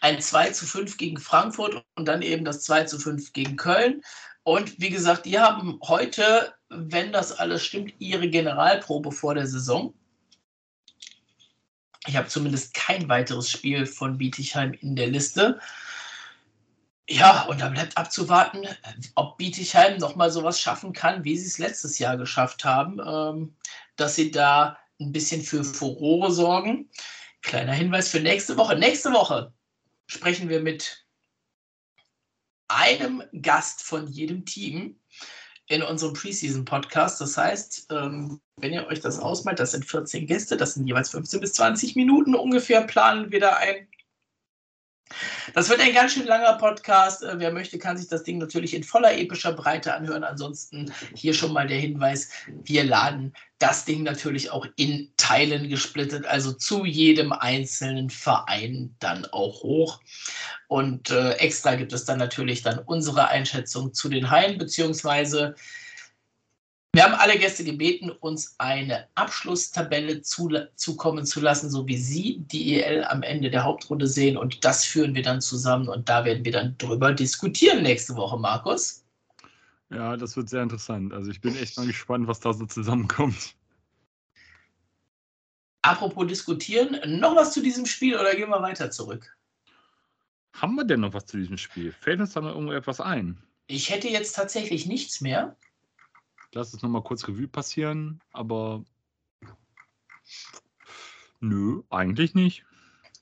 ein 0.00 0.20
2 0.20 0.50
zu 0.50 0.66
5 0.66 0.96
gegen 0.96 1.18
Frankfurt 1.18 1.84
und 1.94 2.06
dann 2.06 2.22
eben 2.22 2.44
das 2.44 2.62
2 2.62 2.84
zu 2.84 2.98
5 2.98 3.32
gegen 3.32 3.56
Köln. 3.56 4.02
Und 4.48 4.80
wie 4.80 4.88
gesagt, 4.88 5.26
die 5.26 5.38
haben 5.38 5.78
heute, 5.82 6.54
wenn 6.70 7.12
das 7.12 7.38
alles 7.38 7.62
stimmt, 7.62 7.92
ihre 7.98 8.30
Generalprobe 8.30 9.12
vor 9.12 9.34
der 9.34 9.46
Saison. 9.46 9.92
Ich 12.06 12.16
habe 12.16 12.28
zumindest 12.28 12.72
kein 12.72 13.10
weiteres 13.10 13.50
Spiel 13.50 13.84
von 13.84 14.16
Bietigheim 14.16 14.72
in 14.72 14.96
der 14.96 15.08
Liste. 15.08 15.60
Ja, 17.10 17.42
und 17.42 17.60
da 17.60 17.68
bleibt 17.68 17.98
abzuwarten, 17.98 18.66
ob 19.16 19.36
Bietigheim 19.36 19.98
nochmal 19.98 20.30
sowas 20.30 20.58
schaffen 20.58 20.94
kann, 20.94 21.24
wie 21.24 21.36
sie 21.36 21.48
es 21.48 21.58
letztes 21.58 21.98
Jahr 21.98 22.16
geschafft 22.16 22.64
haben, 22.64 23.00
ähm, 23.06 23.54
dass 23.96 24.14
sie 24.14 24.30
da 24.30 24.78
ein 24.98 25.12
bisschen 25.12 25.42
für 25.42 25.62
Furore 25.62 26.32
sorgen. 26.32 26.88
Kleiner 27.42 27.74
Hinweis 27.74 28.08
für 28.08 28.20
nächste 28.20 28.56
Woche. 28.56 28.76
Nächste 28.76 29.12
Woche 29.12 29.52
sprechen 30.06 30.48
wir 30.48 30.60
mit 30.62 31.04
einem 32.68 33.22
Gast 33.42 33.82
von 33.82 34.06
jedem 34.06 34.44
Team 34.44 34.96
in 35.66 35.82
unserem 35.82 36.14
Preseason-Podcast. 36.14 37.20
Das 37.20 37.36
heißt, 37.36 37.88
ähm, 37.90 38.40
wenn 38.56 38.72
ihr 38.72 38.86
euch 38.86 39.00
das 39.00 39.18
ausmalt, 39.18 39.58
das 39.58 39.72
sind 39.72 39.84
14 39.84 40.26
Gäste, 40.26 40.56
das 40.56 40.74
sind 40.74 40.86
jeweils 40.86 41.10
15 41.10 41.40
bis 41.40 41.54
20 41.54 41.96
Minuten 41.96 42.34
ungefähr, 42.34 42.82
planen 42.82 43.30
wir 43.30 43.40
da 43.40 43.56
ein. 43.56 43.87
Das 45.54 45.68
wird 45.68 45.80
ein 45.80 45.94
ganz 45.94 46.12
schön 46.12 46.26
langer 46.26 46.54
Podcast. 46.54 47.22
Äh, 47.22 47.38
wer 47.38 47.50
möchte, 47.50 47.78
kann 47.78 47.96
sich 47.96 48.08
das 48.08 48.22
Ding 48.22 48.38
natürlich 48.38 48.74
in 48.74 48.84
voller 48.84 49.16
epischer 49.16 49.52
Breite 49.52 49.94
anhören. 49.94 50.24
Ansonsten 50.24 50.92
hier 51.14 51.34
schon 51.34 51.52
mal 51.52 51.66
der 51.66 51.78
Hinweis, 51.78 52.30
wir 52.46 52.84
laden 52.84 53.34
das 53.58 53.84
Ding 53.84 54.02
natürlich 54.04 54.50
auch 54.50 54.66
in 54.76 55.10
Teilen 55.16 55.68
gesplittet, 55.68 56.26
also 56.26 56.52
zu 56.52 56.84
jedem 56.84 57.32
einzelnen 57.32 58.10
Verein 58.10 58.94
dann 59.00 59.26
auch 59.26 59.62
hoch. 59.62 60.00
Und 60.68 61.10
äh, 61.10 61.32
extra 61.32 61.74
gibt 61.74 61.92
es 61.92 62.04
dann 62.04 62.18
natürlich 62.18 62.62
dann 62.62 62.78
unsere 62.78 63.28
Einschätzung 63.28 63.92
zu 63.94 64.08
den 64.08 64.30
Haien, 64.30 64.58
beziehungsweise 64.58 65.54
wir 66.98 67.04
haben 67.04 67.14
alle 67.14 67.38
Gäste 67.38 67.62
gebeten, 67.62 68.10
uns 68.10 68.56
eine 68.58 69.06
Abschlusstabelle 69.14 70.20
zu, 70.20 70.50
zukommen 70.74 71.24
zu 71.24 71.38
lassen, 71.38 71.70
so 71.70 71.86
wie 71.86 71.96
Sie 71.96 72.40
die 72.40 72.74
EL 72.74 73.04
am 73.04 73.22
Ende 73.22 73.50
der 73.50 73.62
Hauptrunde 73.62 74.08
sehen. 74.08 74.36
Und 74.36 74.64
das 74.64 74.84
führen 74.84 75.14
wir 75.14 75.22
dann 75.22 75.40
zusammen 75.40 75.88
und 75.88 76.08
da 76.08 76.24
werden 76.24 76.44
wir 76.44 76.50
dann 76.50 76.76
drüber 76.76 77.12
diskutieren 77.12 77.84
nächste 77.84 78.16
Woche, 78.16 78.36
Markus. 78.36 79.04
Ja, 79.90 80.16
das 80.16 80.36
wird 80.36 80.48
sehr 80.48 80.64
interessant. 80.64 81.12
Also 81.12 81.30
ich 81.30 81.40
bin 81.40 81.54
echt 81.54 81.76
mal 81.76 81.86
gespannt, 81.86 82.26
was 82.26 82.40
da 82.40 82.52
so 82.52 82.66
zusammenkommt. 82.66 83.54
Apropos 85.82 86.26
diskutieren, 86.26 86.98
noch 87.20 87.36
was 87.36 87.52
zu 87.52 87.62
diesem 87.62 87.86
Spiel 87.86 88.16
oder 88.16 88.34
gehen 88.34 88.50
wir 88.50 88.60
weiter 88.60 88.90
zurück? 88.90 89.36
Haben 90.52 90.74
wir 90.74 90.84
denn 90.84 90.98
noch 90.98 91.14
was 91.14 91.26
zu 91.26 91.36
diesem 91.36 91.58
Spiel? 91.58 91.92
Fällt 91.92 92.18
uns 92.18 92.32
da 92.32 92.40
noch 92.40 92.56
irgendetwas 92.56 93.00
ein? 93.00 93.40
Ich 93.68 93.88
hätte 93.88 94.08
jetzt 94.08 94.32
tatsächlich 94.32 94.86
nichts 94.86 95.20
mehr 95.20 95.54
lass 96.54 96.72
es 96.72 96.82
nochmal 96.82 97.02
kurz 97.02 97.26
Revue 97.26 97.48
passieren, 97.48 98.20
aber 98.32 98.84
nö, 101.40 101.82
eigentlich 101.90 102.34
nicht. 102.34 102.64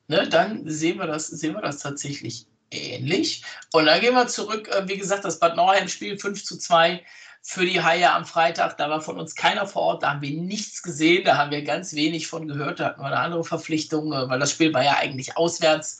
Ne, 0.08 0.28
dann 0.28 0.68
sehen 0.68 0.98
wir, 0.98 1.06
das, 1.06 1.26
sehen 1.26 1.54
wir 1.54 1.62
das 1.62 1.80
tatsächlich 1.80 2.46
ähnlich. 2.70 3.42
Und 3.72 3.86
dann 3.86 4.00
gehen 4.00 4.14
wir 4.14 4.28
zurück, 4.28 4.68
äh, 4.68 4.88
wie 4.88 4.96
gesagt, 4.96 5.24
das 5.24 5.38
Bad 5.38 5.56
Nauheim-Spiel 5.56 6.18
5 6.18 6.44
zu 6.44 6.58
2 6.58 7.04
für 7.42 7.64
die 7.64 7.80
Haie 7.80 8.12
am 8.12 8.24
Freitag. 8.24 8.76
Da 8.76 8.88
war 8.88 9.00
von 9.00 9.18
uns 9.18 9.34
keiner 9.34 9.66
vor 9.66 9.82
Ort, 9.82 10.02
da 10.02 10.10
haben 10.10 10.22
wir 10.22 10.30
nichts 10.40 10.82
gesehen, 10.82 11.24
da 11.24 11.36
haben 11.36 11.50
wir 11.50 11.62
ganz 11.62 11.94
wenig 11.94 12.26
von 12.26 12.48
gehört, 12.48 12.80
da 12.80 12.86
hatten 12.86 13.00
wir 13.00 13.06
eine 13.06 13.18
andere 13.18 13.44
Verpflichtung, 13.44 14.12
äh, 14.12 14.28
weil 14.28 14.38
das 14.38 14.52
Spiel 14.52 14.72
war 14.72 14.84
ja 14.84 14.96
eigentlich 14.96 15.36
auswärts 15.36 15.98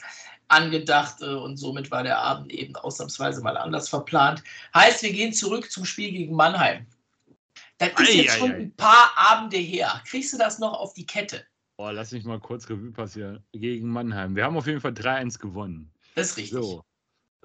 angedacht 0.49 1.23
äh, 1.23 1.27
und 1.27 1.57
somit 1.57 1.91
war 1.91 2.03
der 2.03 2.19
Abend 2.19 2.53
eben 2.53 2.77
ausnahmsweise 2.77 3.43
mal 3.43 3.57
anders 3.57 3.89
verplant. 3.89 4.43
Heißt, 4.75 5.03
wir 5.03 5.13
gehen 5.13 5.33
zurück 5.33 5.71
zum 5.71 5.85
Spiel 5.85 6.13
gegen 6.13 6.35
Mannheim. 6.35 6.87
Das 7.79 7.91
ist 7.91 8.09
ei, 8.09 8.13
jetzt 8.13 8.35
ei, 8.37 8.39
schon 8.39 8.53
ei. 8.53 8.57
ein 8.57 8.77
paar 8.77 9.13
Abende 9.17 9.59
her. 9.59 10.03
Kriegst 10.07 10.33
du 10.33 10.39
das 10.39 10.59
noch 10.59 10.73
auf 10.73 10.95
die 10.95 11.07
Kette? 11.07 11.45
Boah, 11.77 11.93
lass 11.93 12.13
mich 12.13 12.25
mal 12.25 12.41
kurz 12.41 12.69
Revue 12.71 12.93
passieren. 12.93 13.45
Gegen 13.53 13.89
Mannheim. 13.89 14.35
Wir 14.35 14.45
haben 14.45 14.57
auf 14.57 14.67
jeden 14.67 14.81
Fall 14.81 14.93
3-1 14.93 15.39
gewonnen. 15.39 15.93
Das 16.15 16.31
ist 16.31 16.37
richtig. 16.39 16.59
So. 16.59 16.83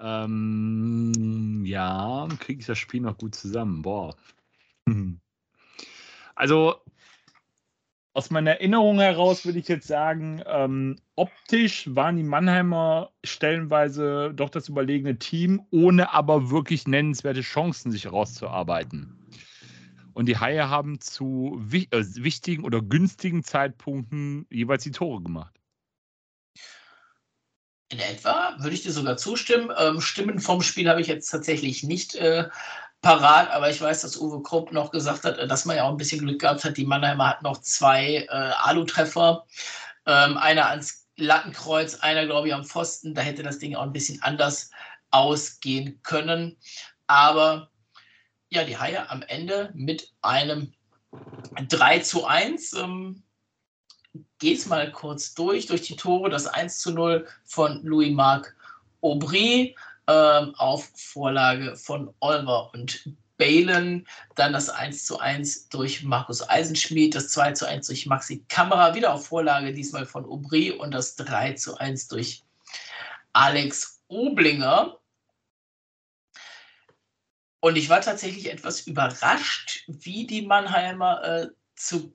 Ähm, 0.00 1.62
ja, 1.66 2.26
kriege 2.40 2.60
ich 2.60 2.66
das 2.66 2.78
Spiel 2.78 3.02
noch 3.02 3.18
gut 3.18 3.34
zusammen. 3.34 3.82
Boah. 3.82 4.16
Also, 6.34 6.76
aus 8.14 8.30
meiner 8.30 8.52
Erinnerung 8.52 8.98
heraus 8.98 9.44
würde 9.44 9.58
ich 9.58 9.68
jetzt 9.68 9.86
sagen, 9.86 10.42
ähm, 10.46 10.96
optisch 11.14 11.94
waren 11.94 12.16
die 12.16 12.22
Mannheimer 12.22 13.12
stellenweise 13.22 14.32
doch 14.34 14.50
das 14.50 14.68
überlegene 14.68 15.18
Team, 15.18 15.62
ohne 15.70 16.12
aber 16.12 16.50
wirklich 16.50 16.88
nennenswerte 16.88 17.42
Chancen 17.42 17.92
sich 17.92 18.06
herauszuarbeiten. 18.06 19.21
Und 20.14 20.26
die 20.26 20.38
Haie 20.38 20.68
haben 20.68 21.00
zu 21.00 21.60
äh, 21.72 21.86
wichtigen 21.90 22.64
oder 22.64 22.80
günstigen 22.82 23.42
Zeitpunkten 23.42 24.46
jeweils 24.50 24.84
die 24.84 24.90
Tore 24.90 25.22
gemacht. 25.22 25.54
In 27.90 27.98
etwa 27.98 28.56
würde 28.58 28.74
ich 28.74 28.82
dir 28.82 28.92
sogar 28.92 29.18
zustimmen. 29.18 29.70
Ähm, 29.78 30.00
Stimmen 30.00 30.40
vom 30.40 30.62
Spiel 30.62 30.88
habe 30.88 31.02
ich 31.02 31.08
jetzt 31.08 31.28
tatsächlich 31.28 31.82
nicht 31.82 32.14
äh, 32.14 32.48
parat, 33.02 33.50
aber 33.50 33.68
ich 33.68 33.80
weiß, 33.80 34.00
dass 34.00 34.16
Uwe 34.16 34.42
Krupp 34.42 34.72
noch 34.72 34.90
gesagt 34.90 35.24
hat, 35.24 35.38
dass 35.50 35.66
man 35.66 35.76
ja 35.76 35.84
auch 35.84 35.90
ein 35.90 35.98
bisschen 35.98 36.20
Glück 36.20 36.40
gehabt 36.40 36.64
hat. 36.64 36.78
Die 36.78 36.86
Mannheimer 36.86 37.28
hatten 37.28 37.44
noch 37.44 37.60
zwei 37.60 38.26
äh, 38.28 38.28
Alu-Treffer. 38.28 39.44
Ähm, 40.06 40.38
einer 40.38 40.68
ans 40.68 41.06
Lattenkreuz, 41.16 41.96
einer 41.96 42.24
glaube 42.24 42.48
ich 42.48 42.54
am 42.54 42.64
Pfosten. 42.64 43.14
Da 43.14 43.20
hätte 43.20 43.42
das 43.42 43.58
Ding 43.58 43.74
auch 43.74 43.82
ein 43.82 43.92
bisschen 43.92 44.22
anders 44.22 44.70
ausgehen 45.10 46.00
können. 46.02 46.56
Aber 47.06 47.71
ja, 48.52 48.64
die 48.64 48.76
Haie 48.76 49.08
am 49.08 49.22
Ende 49.22 49.70
mit 49.74 50.12
einem 50.20 50.72
3 51.68 52.00
zu 52.00 52.26
1. 52.26 52.74
Ähm, 52.74 53.22
es 54.42 54.66
mal 54.66 54.90
kurz 54.92 55.34
durch, 55.34 55.66
durch 55.66 55.82
die 55.82 55.96
Tore. 55.96 56.28
Das 56.28 56.46
1 56.46 56.80
zu 56.80 56.92
0 56.92 57.26
von 57.44 57.82
Louis-Marc 57.82 58.54
Aubry 59.00 59.74
ähm, 60.06 60.54
auf 60.56 60.90
Vorlage 60.94 61.76
von 61.76 62.12
Olver 62.20 62.70
und 62.74 63.08
Balen. 63.38 64.06
Dann 64.34 64.52
das 64.52 64.68
1 64.68 65.06
zu 65.06 65.18
1 65.18 65.70
durch 65.70 66.02
Markus 66.02 66.46
Eisenschmidt, 66.46 67.14
das 67.14 67.28
2 67.28 67.52
zu 67.52 67.66
1 67.66 67.86
durch 67.86 68.04
Maxi 68.04 68.44
Kamera, 68.48 68.94
wieder 68.94 69.14
auf 69.14 69.26
Vorlage, 69.28 69.72
diesmal 69.72 70.04
von 70.04 70.26
Aubry 70.26 70.72
und 70.72 70.92
das 70.92 71.16
3 71.16 71.54
zu 71.54 71.78
1 71.78 72.08
durch 72.08 72.42
Alex 73.32 74.02
Oblinger. 74.08 74.98
Und 77.62 77.76
ich 77.76 77.88
war 77.88 78.00
tatsächlich 78.00 78.50
etwas 78.50 78.88
überrascht, 78.88 79.84
wie 79.86 80.26
die 80.26 80.42
Mannheimer 80.42 81.22
äh, 81.22 81.48
zu, 81.76 82.12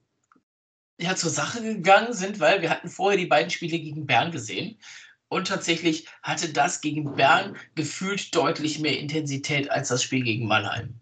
ja, 1.00 1.16
zur 1.16 1.30
Sache 1.30 1.64
gegangen 1.64 2.12
sind, 2.12 2.42
weil 2.42 2.62
wir 2.62 2.70
hatten 2.70 2.90
vorher 2.90 3.18
die 3.18 3.28
beiden 3.28 3.50
Spiele 3.50 3.80
gegen 3.80 4.06
Bern 4.06 4.34
gesehen. 4.34 4.78
Und 5.30 5.48
tatsächlich 5.48 6.06
hatte 6.22 6.52
das 6.52 6.82
gegen 6.82 7.16
Bern 7.16 7.56
gefühlt 7.76 8.36
deutlich 8.36 8.80
mehr 8.80 9.00
Intensität 9.00 9.72
als 9.72 9.88
das 9.88 10.04
Spiel 10.04 10.24
gegen 10.24 10.48
Mannheim. 10.48 11.00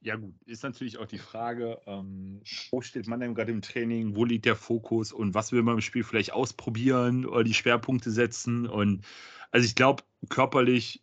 Ja, 0.00 0.16
gut, 0.16 0.34
ist 0.46 0.64
natürlich 0.64 0.98
auch 0.98 1.06
die 1.06 1.18
Frage, 1.18 1.80
ähm, 1.86 2.42
wo 2.72 2.80
steht 2.80 3.06
Mannheim 3.06 3.36
gerade 3.36 3.52
im 3.52 3.62
Training, 3.62 4.16
wo 4.16 4.24
liegt 4.24 4.44
der 4.44 4.56
Fokus 4.56 5.12
und 5.12 5.34
was 5.34 5.52
will 5.52 5.62
man 5.62 5.76
im 5.76 5.80
Spiel 5.80 6.02
vielleicht 6.02 6.32
ausprobieren 6.32 7.26
oder 7.26 7.44
die 7.44 7.54
Schwerpunkte 7.54 8.10
setzen. 8.10 8.66
Und 8.66 9.04
also 9.52 9.64
ich 9.64 9.76
glaube, 9.76 10.02
körperlich 10.28 11.01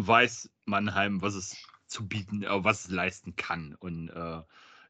weiß 0.00 0.50
Mannheim, 0.64 1.20
was 1.22 1.34
es 1.34 1.56
zu 1.86 2.06
bieten, 2.06 2.42
äh, 2.42 2.64
was 2.64 2.84
es 2.84 2.90
leisten 2.90 3.36
kann. 3.36 3.74
Und 3.78 4.10
äh, 4.10 4.42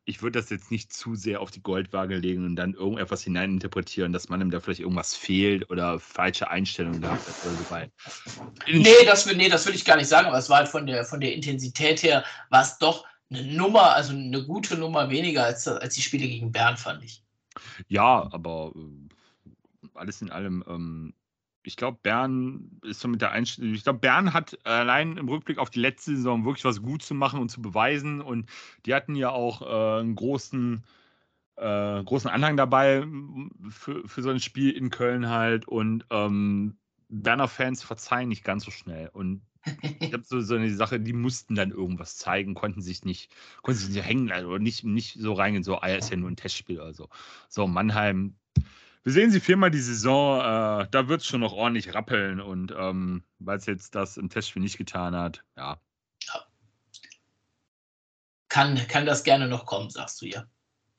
ich 0.04 0.22
würde 0.22 0.38
das 0.38 0.48
jetzt 0.48 0.70
nicht 0.70 0.92
zu 0.92 1.14
sehr 1.14 1.40
auf 1.40 1.50
die 1.50 1.62
Goldwaage 1.62 2.16
legen 2.16 2.44
und 2.46 2.56
dann 2.56 2.74
irgendetwas 2.74 3.22
hineininterpretieren, 3.22 4.12
dass 4.12 4.28
Mannheim 4.28 4.50
da 4.50 4.60
vielleicht 4.60 4.80
irgendwas 4.80 5.14
fehlt 5.14 5.70
oder 5.70 6.00
falsche 6.00 6.48
Einstellungen 6.48 7.02
da 7.02 7.10
hat. 7.10 7.20
Also, 7.44 7.90
nee, 8.66 9.04
das, 9.04 9.26
nee, 9.26 9.48
das 9.50 9.66
will 9.66 9.74
ich 9.74 9.84
gar 9.84 9.96
nicht 9.96 10.08
sagen, 10.08 10.28
aber 10.28 10.38
es 10.38 10.48
war 10.48 10.58
halt 10.58 10.68
von 10.68 10.86
der, 10.86 11.04
von 11.04 11.20
der 11.20 11.34
Intensität 11.34 12.02
her, 12.02 12.24
war 12.48 12.62
es 12.62 12.78
doch 12.78 13.06
eine 13.30 13.42
Nummer, 13.42 13.94
also 13.94 14.14
eine 14.14 14.44
gute 14.44 14.78
Nummer 14.78 15.10
weniger 15.10 15.44
als, 15.44 15.68
als 15.68 15.94
die 15.94 16.02
Spiele 16.02 16.26
gegen 16.26 16.52
Bern, 16.52 16.78
fand 16.78 17.04
ich. 17.04 17.22
Ja, 17.88 18.28
aber 18.32 18.72
äh, 18.74 19.88
alles 19.94 20.22
in 20.22 20.30
allem 20.30 20.64
ähm, 20.66 21.14
ich 21.68 21.76
glaube, 21.76 21.98
Bern 22.02 22.81
ist 22.83 23.00
so 23.00 23.09
mit 23.09 23.20
der 23.20 23.31
Einstellung. 23.31 23.74
Ich 23.74 23.85
glaube, 23.85 23.98
Bern 23.98 24.33
hat 24.33 24.59
allein 24.66 25.18
im 25.18 25.28
Rückblick 25.28 25.59
auf 25.59 25.68
die 25.68 25.81
letzte 25.81 26.16
Saison 26.16 26.46
wirklich 26.46 26.64
was 26.64 26.83
gut 26.83 27.02
zu 27.02 27.14
machen 27.14 27.40
und 27.40 27.50
zu 27.50 27.61
beweisen. 27.61 28.22
Und 28.22 28.48
die 28.87 28.94
hatten 28.94 29.14
ja 29.14 29.31
auch 29.31 29.61
äh, 29.61 30.00
einen 30.00 30.14
großen, 30.14 30.83
äh, 31.57 32.02
großen 32.04 32.31
Anhang 32.31 32.57
dabei 32.57 33.07
für, 33.68 34.09
für 34.09 34.22
so 34.22 34.31
ein 34.31 34.40
Spiel 34.40 34.70
in 34.70 34.88
Köln 34.88 35.28
halt. 35.28 35.68
Und 35.68 36.07
ähm, 36.11 36.78
Berner 37.11 37.48
Fans 37.48 37.83
verzeihen 37.83 38.31
nicht 38.31 38.44
ganz 38.44 38.64
so 38.64 38.70
schnell. 38.70 39.11
Und 39.12 39.42
ich 40.00 40.14
habe 40.14 40.24
so, 40.24 40.40
so 40.40 40.54
eine 40.54 40.74
Sache, 40.74 40.98
die 40.98 41.12
mussten 41.12 41.54
dann 41.54 41.70
irgendwas 41.70 42.16
zeigen, 42.16 42.54
konnten 42.54 42.81
sich 42.81 43.04
nicht, 43.04 43.31
konnten 43.61 43.81
sich 43.81 43.90
nicht 43.90 44.07
hängen 44.07 44.33
oder 44.46 44.59
nicht, 44.59 44.85
nicht 44.85 45.18
so 45.20 45.35
reingehen, 45.35 45.64
so, 45.64 45.78
ah, 45.78 45.88
ist 45.88 46.11
ja 46.11 46.16
nur 46.16 46.31
ein 46.31 46.37
Testspiel 46.37 46.81
oder 46.81 46.94
so. 46.94 47.11
So, 47.50 47.66
Mannheim 47.66 48.37
wir 49.04 49.12
sehen 49.12 49.30
sie 49.30 49.40
viermal 49.40 49.70
die 49.70 49.80
Saison. 49.80 50.40
Äh, 50.40 50.88
da 50.90 51.08
wird 51.08 51.22
es 51.22 51.26
schon 51.26 51.40
noch 51.40 51.52
ordentlich 51.52 51.94
rappeln. 51.94 52.40
Und 52.40 52.74
ähm, 52.76 53.24
weil 53.38 53.58
es 53.58 53.66
jetzt 53.66 53.94
das 53.94 54.16
im 54.16 54.28
Testspiel 54.30 54.62
nicht 54.62 54.78
getan 54.78 55.16
hat, 55.16 55.44
ja. 55.56 55.80
Kann, 58.48 58.76
kann 58.88 59.04
das 59.04 59.24
gerne 59.24 59.46
noch 59.46 59.66
kommen, 59.66 59.90
sagst 59.90 60.22
du 60.22 60.26
ja. 60.26 60.44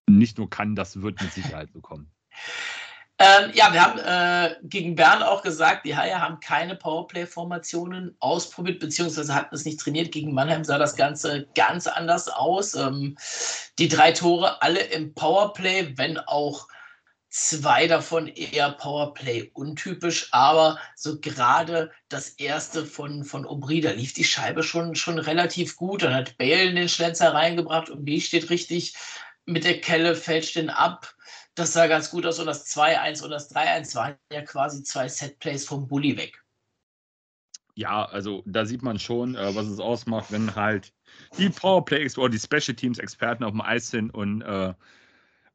Nicht 0.08 0.38
nur 0.38 0.50
kann, 0.50 0.76
das 0.76 1.02
wird 1.02 1.22
mit 1.22 1.34
Sicherheit 1.34 1.70
so 1.74 1.82
kommen. 1.82 2.12
Ähm, 3.22 3.52
ja, 3.54 3.74
wir 3.74 3.84
haben 3.84 4.00
äh, 4.00 4.56
gegen 4.64 4.96
Bern 4.96 5.24
auch 5.24 5.42
gesagt, 5.42 5.86
die 5.86 5.98
Haie 5.98 6.22
haben 6.22 6.40
keine 6.40 6.78
Powerplay-Formationen 6.78 8.16
ausprobiert, 8.22 8.80
beziehungsweise 8.80 9.36
hatten 9.36 9.54
es 9.54 9.66
nicht 9.66 9.82
trainiert. 9.82 10.14
Gegen 10.14 10.34
Mannheim 10.34 10.64
sah 10.64 10.78
das 10.78 10.96
Ganze 10.96 11.46
ganz 11.54 11.86
anders 11.86 12.30
aus. 12.30 12.76
Ähm, 12.76 13.18
die 13.78 13.90
drei 13.90 14.14
Tore 14.14 14.62
alle 14.62 14.80
im 14.80 15.14
Powerplay, 15.14 15.98
wenn 15.98 16.18
auch 16.18 16.70
zwei 17.30 17.88
davon 17.88 18.28
eher 18.28 18.72
Powerplay 18.72 19.52
untypisch, 19.54 20.30
aber 20.32 20.80
so 20.96 21.20
gerade 21.20 21.92
das 22.10 22.30
erste 22.30 22.86
von, 22.86 23.24
von 23.24 23.46
Aubry, 23.46 23.82
da 23.82 23.92
lief 23.92 24.14
die 24.14 24.24
Scheibe 24.24 24.64
schon, 24.64 24.96
schon 24.96 25.20
relativ 25.20 25.76
gut. 25.76 26.04
Dann 26.04 26.14
hat 26.14 26.38
Bale 26.38 26.74
den 26.74 26.90
Schlenzer 26.90 27.34
reingebracht 27.34 27.90
und 27.90 28.04
B 28.04 28.20
steht 28.20 28.50
richtig 28.50 28.96
mit 29.46 29.64
der 29.64 29.80
Kelle, 29.80 30.16
fälscht 30.16 30.56
den 30.56 30.70
ab. 30.70 31.16
Das 31.56 31.74
sah 31.74 31.88
ganz 31.88 32.10
gut 32.10 32.26
aus 32.26 32.40
und 32.40 32.48
das 32.48 32.68
2-1 32.76 33.24
und 33.24 33.32
das 33.32 33.54
3-1 33.54 33.96
waren 33.96 34.16
ja 34.32 34.42
quasi 34.42 34.84
zwei 34.84 35.08
Setplays 35.08 35.66
vom 35.66 35.88
Bully 35.88 36.18
weg. 36.18 36.44
Ja, 37.76 38.06
also 38.06 38.44
da 38.46 38.66
sieht 38.66 38.82
man 38.82 39.00
schon, 39.00 39.36
äh, 39.36 39.56
was 39.56 39.68
es 39.68 39.80
ausmacht, 39.80 40.32
wenn 40.32 40.56
halt 40.56 40.94
die 41.38 41.50
Powerplay 41.50 42.10
oder 42.18 42.30
die 42.30 42.40
Special 42.40 42.76
Teams 42.76 43.00
Experten 43.00 43.44
auf 43.44 43.52
dem 43.52 43.62
Eis 43.62 43.90
sind 43.90 44.14
und 44.14 44.42
äh, 44.42 44.74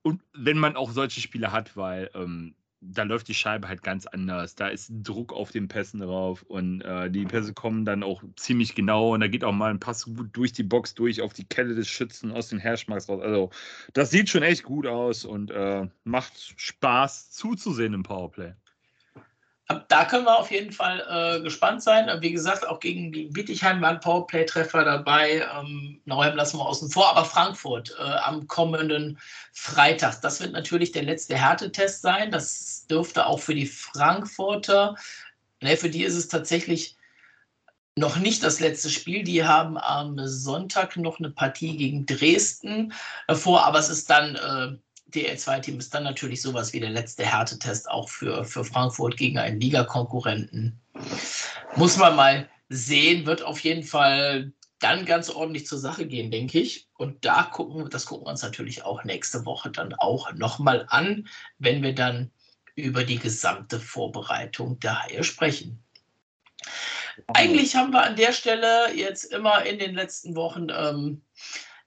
und 0.04 0.22
wenn 0.34 0.58
man 0.58 0.76
auch 0.76 0.90
solche 0.92 1.20
Spiele 1.20 1.50
hat, 1.50 1.76
weil 1.76 2.10
ähm, 2.14 2.54
da 2.82 3.02
läuft 3.04 3.28
die 3.28 3.34
Scheibe 3.34 3.68
halt 3.68 3.82
ganz 3.82 4.06
anders. 4.06 4.54
Da 4.54 4.68
ist 4.68 4.92
Druck 5.02 5.32
auf 5.32 5.50
den 5.50 5.68
Pässen 5.68 6.00
drauf 6.00 6.42
und 6.42 6.82
äh, 6.82 7.10
die 7.10 7.24
Pässe 7.24 7.54
kommen 7.54 7.86
dann 7.86 8.02
auch 8.02 8.22
ziemlich 8.36 8.74
genau 8.74 9.14
und 9.14 9.20
da 9.20 9.28
geht 9.28 9.44
auch 9.44 9.52
mal 9.52 9.70
ein 9.70 9.80
Pass 9.80 10.04
gut 10.04 10.28
durch 10.34 10.52
die 10.52 10.62
Box 10.62 10.94
durch 10.94 11.22
auf 11.22 11.32
die 11.32 11.46
Kelle 11.46 11.74
des 11.74 11.88
Schützen 11.88 12.32
aus 12.32 12.48
den 12.48 12.58
Herschmarks 12.58 13.08
raus. 13.08 13.22
Also 13.22 13.50
das 13.94 14.10
sieht 14.10 14.28
schon 14.28 14.42
echt 14.42 14.62
gut 14.62 14.86
aus 14.86 15.24
und 15.24 15.50
äh, 15.50 15.88
macht 16.04 16.54
Spaß 16.56 17.30
zuzusehen 17.30 17.94
im 17.94 18.02
Powerplay 18.02 18.52
da 19.88 20.04
können 20.04 20.26
wir 20.26 20.38
auf 20.38 20.50
jeden 20.50 20.72
Fall 20.72 21.00
äh, 21.08 21.42
gespannt 21.42 21.82
sein. 21.82 22.10
Wie 22.20 22.32
gesagt, 22.32 22.66
auch 22.66 22.80
gegen, 22.80 23.10
Bietigheim 23.32 23.80
waren 23.80 24.00
Powerplay-Treffer 24.00 24.84
dabei. 24.84 25.46
Ähm, 25.58 26.00
Nauheim 26.04 26.36
lassen 26.36 26.58
wir 26.58 26.66
außen 26.66 26.90
vor, 26.90 27.10
aber 27.10 27.24
Frankfurt 27.24 27.96
äh, 27.98 28.02
am 28.02 28.46
kommenden 28.46 29.18
Freitag. 29.52 30.20
Das 30.20 30.40
wird 30.40 30.52
natürlich 30.52 30.92
der 30.92 31.04
letzte 31.04 31.36
Härtetest 31.36 32.02
sein. 32.02 32.30
Das 32.30 32.86
dürfte 32.88 33.26
auch 33.26 33.40
für 33.40 33.54
die 33.54 33.66
Frankfurter, 33.66 34.96
ne, 35.62 35.76
für 35.78 35.88
die 35.88 36.04
ist 36.04 36.16
es 36.16 36.28
tatsächlich 36.28 36.96
noch 37.96 38.16
nicht 38.16 38.42
das 38.42 38.60
letzte 38.60 38.90
Spiel. 38.90 39.24
Die 39.24 39.44
haben 39.44 39.78
am 39.78 40.18
Sonntag 40.26 40.96
noch 40.96 41.18
eine 41.18 41.30
Partie 41.30 41.76
gegen 41.76 42.04
Dresden 42.04 42.92
vor, 43.30 43.64
aber 43.64 43.78
es 43.78 43.88
ist 43.88 44.10
dann 44.10 44.34
äh, 44.34 44.78
DL2-Team 45.14 45.78
ist 45.78 45.94
dann 45.94 46.04
natürlich 46.04 46.42
sowas 46.42 46.72
wie 46.72 46.80
der 46.80 46.90
letzte 46.90 47.24
Härtetest 47.24 47.88
auch 47.90 48.08
für, 48.08 48.44
für 48.44 48.64
Frankfurt 48.64 49.16
gegen 49.16 49.38
einen 49.38 49.60
Ligakonkurrenten. 49.60 50.80
Muss 51.76 51.96
man 51.96 52.16
mal 52.16 52.48
sehen, 52.68 53.26
wird 53.26 53.42
auf 53.42 53.60
jeden 53.60 53.84
Fall 53.84 54.52
dann 54.80 55.06
ganz 55.06 55.30
ordentlich 55.30 55.66
zur 55.66 55.78
Sache 55.78 56.06
gehen, 56.06 56.30
denke 56.30 56.58
ich. 56.58 56.88
Und 56.94 57.24
da 57.24 57.44
gucken, 57.44 57.88
das 57.90 58.06
gucken 58.06 58.26
wir 58.26 58.30
uns 58.30 58.42
natürlich 58.42 58.84
auch 58.84 59.04
nächste 59.04 59.46
Woche 59.46 59.70
dann 59.70 59.94
auch 59.94 60.32
nochmal 60.34 60.86
an, 60.88 61.28
wenn 61.58 61.82
wir 61.82 61.94
dann 61.94 62.30
über 62.74 63.04
die 63.04 63.18
gesamte 63.18 63.80
Vorbereitung 63.80 64.78
der 64.80 65.02
Haie 65.02 65.24
sprechen. 65.24 65.82
Eigentlich 67.28 67.76
haben 67.76 67.92
wir 67.92 68.02
an 68.02 68.16
der 68.16 68.32
Stelle 68.32 68.92
jetzt 68.94 69.24
immer 69.24 69.64
in 69.64 69.78
den 69.78 69.94
letzten 69.94 70.34
Wochen 70.34 70.66
ähm, 70.70 71.22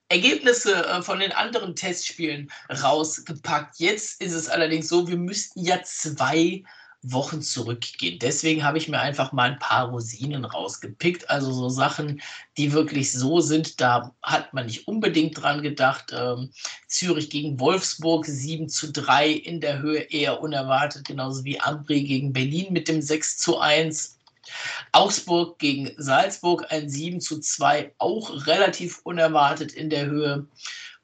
Ergebnisse 0.08 0.86
äh, 0.86 1.02
von 1.02 1.20
den 1.20 1.32
anderen 1.32 1.76
Testspielen 1.76 2.50
rausgepackt. 2.82 3.78
Jetzt 3.78 4.22
ist 4.22 4.32
es 4.32 4.48
allerdings 4.48 4.88
so, 4.88 5.08
wir 5.08 5.18
müssten 5.18 5.64
ja 5.64 5.82
zwei 5.82 6.64
Wochen 7.02 7.42
zurückgehen. 7.42 8.18
Deswegen 8.18 8.64
habe 8.64 8.78
ich 8.78 8.88
mir 8.88 8.98
einfach 8.98 9.32
mal 9.32 9.52
ein 9.52 9.58
paar 9.58 9.88
Rosinen 9.88 10.44
rausgepickt. 10.44 11.30
Also 11.30 11.52
so 11.52 11.68
Sachen, 11.68 12.20
die 12.56 12.72
wirklich 12.72 13.12
so 13.12 13.40
sind, 13.40 13.80
da 13.80 14.14
hat 14.22 14.52
man 14.52 14.66
nicht 14.66 14.88
unbedingt 14.88 15.40
dran 15.40 15.62
gedacht. 15.62 16.12
Ähm, 16.12 16.50
Zürich 16.88 17.30
gegen 17.30 17.60
Wolfsburg 17.60 18.26
7 18.26 18.68
zu 18.68 18.90
3 18.90 19.30
in 19.30 19.60
der 19.60 19.78
Höhe 19.78 20.00
eher 20.00 20.40
unerwartet, 20.40 21.06
genauso 21.06 21.44
wie 21.44 21.60
Ambri 21.60 22.02
gegen 22.02 22.32
Berlin 22.32 22.72
mit 22.72 22.88
dem 22.88 23.00
6 23.00 23.38
zu 23.38 23.58
1. 23.60 24.17
Augsburg 24.92 25.58
gegen 25.58 25.90
Salzburg 25.96 26.66
ein 26.70 26.88
7 26.88 27.20
zu 27.20 27.40
2, 27.40 27.94
auch 27.98 28.46
relativ 28.46 29.00
unerwartet 29.04 29.72
in 29.72 29.90
der 29.90 30.06
Höhe. 30.06 30.46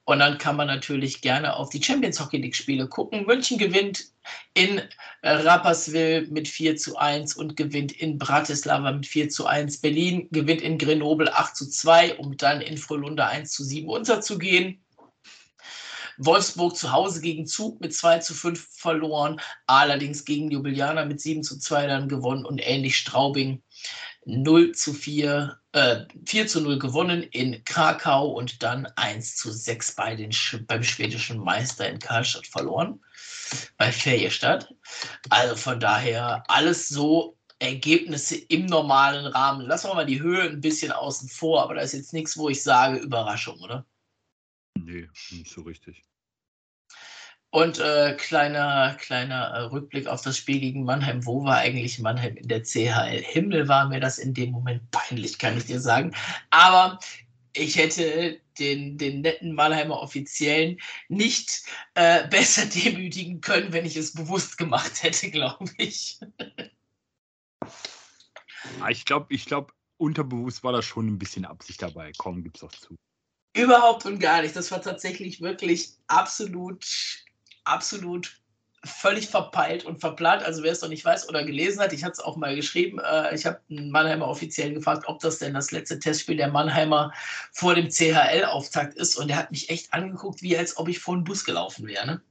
Und 0.07 0.19
dann 0.19 0.37
kann 0.37 0.57
man 0.57 0.67
natürlich 0.67 1.23
gerne 1.23 1.57
auf 1.57 1.71
die 1.71 1.83
Champions 1.83 2.21
Hockey 2.21 2.37
League 2.37 2.55
Spiele 2.55 2.89
gucken. 2.89 3.25
München 3.25 3.57
gewinnt 3.57 4.05
in 4.53 4.83
Rapperswil 5.23 6.29
mit 6.29 6.47
4 6.47 6.77
zu 6.77 6.99
1 6.99 7.35
und 7.37 7.57
gewinnt 7.57 7.93
in 7.93 8.19
Bratislava 8.19 8.93
mit 8.93 9.07
4 9.07 9.31
zu 9.31 9.47
1. 9.47 9.81
Berlin 9.81 10.29
gewinnt 10.31 10.61
in 10.61 10.77
Grenoble 10.77 11.33
8 11.35 11.57
zu 11.57 11.71
2, 11.71 12.17
um 12.17 12.37
dann 12.37 12.61
in 12.61 12.77
Frölunda 12.77 13.29
1 13.29 13.53
zu 13.53 13.65
7 13.65 13.89
unterzugehen. 13.89 14.84
Wolfsburg 16.19 16.77
zu 16.77 16.93
Hause 16.93 17.21
gegen 17.21 17.47
Zug 17.47 17.81
mit 17.81 17.95
2 17.95 18.19
zu 18.19 18.35
5 18.35 18.69
verloren, 18.71 19.41
allerdings 19.67 20.25
gegen 20.25 20.51
Ljubljana 20.51 21.05
mit 21.05 21.21
7 21.21 21.43
zu 21.43 21.59
2 21.59 21.87
dann 21.87 22.09
gewonnen 22.09 22.45
und 22.45 22.59
ähnlich 22.59 22.97
Straubing 22.97 23.63
0 24.27 24.73
zu 24.73 24.95
4, 24.95 25.59
äh, 25.73 25.97
4 26.27 26.47
zu 26.47 26.61
0 26.61 26.79
gewonnen 26.79 27.23
in 27.23 27.63
Krakau 27.65 28.29
und 28.29 28.63
dann 28.63 28.87
1 28.97 29.37
zu 29.37 29.53
6 29.53 29.95
bei 29.95 30.15
den, 30.15 30.31
beim 30.67 30.83
schwedischen 30.83 31.39
Meister 31.39 31.89
in 31.89 31.99
Karlstadt 31.99 32.47
verloren, 32.47 33.01
bei 33.77 33.93
Färjestad. 33.93 34.73
Also 35.31 35.57
von 35.57 35.81
daher 35.81 36.43
alles 36.49 36.89
so 36.89 37.37
Ergebnisse 37.59 38.37
im 38.37 38.67
normalen 38.67 39.27
Rahmen. 39.27 39.67
Lassen 39.67 39.89
wir 39.89 39.95
mal 39.95 40.07
die 40.07 40.21
Höhe 40.21 40.43
ein 40.43 40.61
bisschen 40.61 40.93
außen 40.93 41.29
vor, 41.29 41.63
aber 41.63 41.75
da 41.75 41.81
ist 41.83 41.93
jetzt 41.93 42.13
nichts, 42.13 42.37
wo 42.37 42.49
ich 42.49 42.63
sage, 42.63 42.99
Überraschung, 42.99 43.61
oder? 43.61 43.87
Nee, 44.79 45.09
nicht 45.31 45.51
so 45.51 45.63
richtig. 45.63 46.03
Und 47.55 47.79
äh, 47.79 48.17
kleiner, 48.19 48.97
kleiner 48.99 49.45
äh, 49.45 49.61
Rückblick 49.67 50.09
auf 50.09 50.23
das 50.23 50.37
Spiel 50.37 50.59
gegen 50.59 50.83
Mannheim. 50.83 51.25
Wo 51.25 51.45
war 51.45 51.59
eigentlich 51.59 52.01
Mannheim 52.01 52.37
in 52.37 52.49
der 52.49 52.65
CHL? 52.65 53.23
Himmel 53.23 53.69
war 53.69 53.89
mir 53.89 54.01
das 54.01 54.19
in 54.19 54.35
dem 54.35 54.51
Moment 54.51 54.91
peinlich, 54.91 55.39
kann 55.39 55.57
ich 55.57 55.67
dir 55.67 55.79
sagen. 55.79 56.13
Aber 56.51 56.99
ich 57.53 57.77
hätte 57.77 58.41
den, 58.59 58.99
den 58.99 59.21
netten 59.21 59.55
Mannheimer 59.55 60.01
Offiziellen 60.01 60.81
nicht 61.09 61.63
äh, 61.95 62.27
besser 62.31 62.67
demütigen 62.67 63.41
können, 63.41 63.73
wenn 63.73 63.87
ich 63.87 63.97
es 63.97 64.15
bewusst 64.15 64.59
gemacht 64.59 65.05
hätte, 65.05 65.31
glaube 65.31 65.71
ich. 65.79 66.19
Ah, 68.81 68.91
ich 68.91 69.05
glaube, 69.05 69.33
ich 69.33 69.47
glaube, 69.47 69.73
unterbewusst 69.97 70.65
war 70.65 70.73
da 70.73 70.83
schon 70.83 71.07
ein 71.07 71.19
bisschen 71.19 71.45
Absicht 71.45 71.83
dabei. 71.83 72.11
Komm, 72.17 72.43
gib's 72.43 72.65
auch 72.65 72.73
zu. 72.73 72.97
Überhaupt 73.55 74.05
und 74.07 74.19
gar 74.19 74.43
nicht. 74.43 74.57
Das 74.57 74.71
war 74.71 74.83
tatsächlich 74.83 75.41
wirklich 75.41 75.91
absolut 76.09 76.85
absolut 77.65 78.41
völlig 78.85 79.29
verpeilt 79.29 79.85
und 79.85 79.99
verplant. 79.99 80.43
Also 80.43 80.63
wer 80.63 80.73
es 80.73 80.83
noch 80.83 80.91
nicht 80.91 81.05
weiß 81.05 81.29
oder 81.29 81.45
gelesen 81.45 81.81
hat, 81.81 81.93
ich 81.93 82.05
hatte 82.05 82.13
es 82.13 82.21
auch 82.21 82.37
mal 82.37 82.55
geschrieben, 82.55 82.99
äh, 82.99 83.35
ich 83.35 83.47
habe 83.47 83.61
einen 83.71 83.91
Mannheimer 83.91 84.29
Offiziellen 84.29 84.75
gefragt, 84.75 85.05
ob 85.07 85.21
das 85.21 85.39
denn 85.39 85.55
das 85.55 85.71
letzte 85.71 85.99
Testspiel 85.99 86.37
der 86.37 86.51
Mannheimer 86.51 87.13
vor 87.53 87.75
dem 87.75 87.89
CHL-Auftakt 87.89 88.95
ist. 88.95 89.17
Und 89.17 89.31
er 89.31 89.37
hat 89.37 89.51
mich 89.51 89.71
echt 89.71 89.93
angeguckt, 89.95 90.43
wie 90.43 90.57
als 90.57 90.77
ob 90.77 90.89
ich 90.89 90.99
vor 90.99 91.15
einen 91.15 91.25
Bus 91.25 91.45
gelaufen 91.45 91.87
wäre. 91.87 92.07
Ne? 92.07 92.23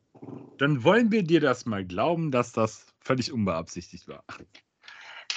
Dann 0.59 0.83
wollen 0.83 1.11
wir 1.11 1.23
dir 1.23 1.41
das 1.41 1.65
mal 1.65 1.83
glauben, 1.83 2.29
dass 2.29 2.51
das 2.51 2.85
völlig 2.99 3.31
unbeabsichtigt 3.31 4.07
war. 4.07 4.23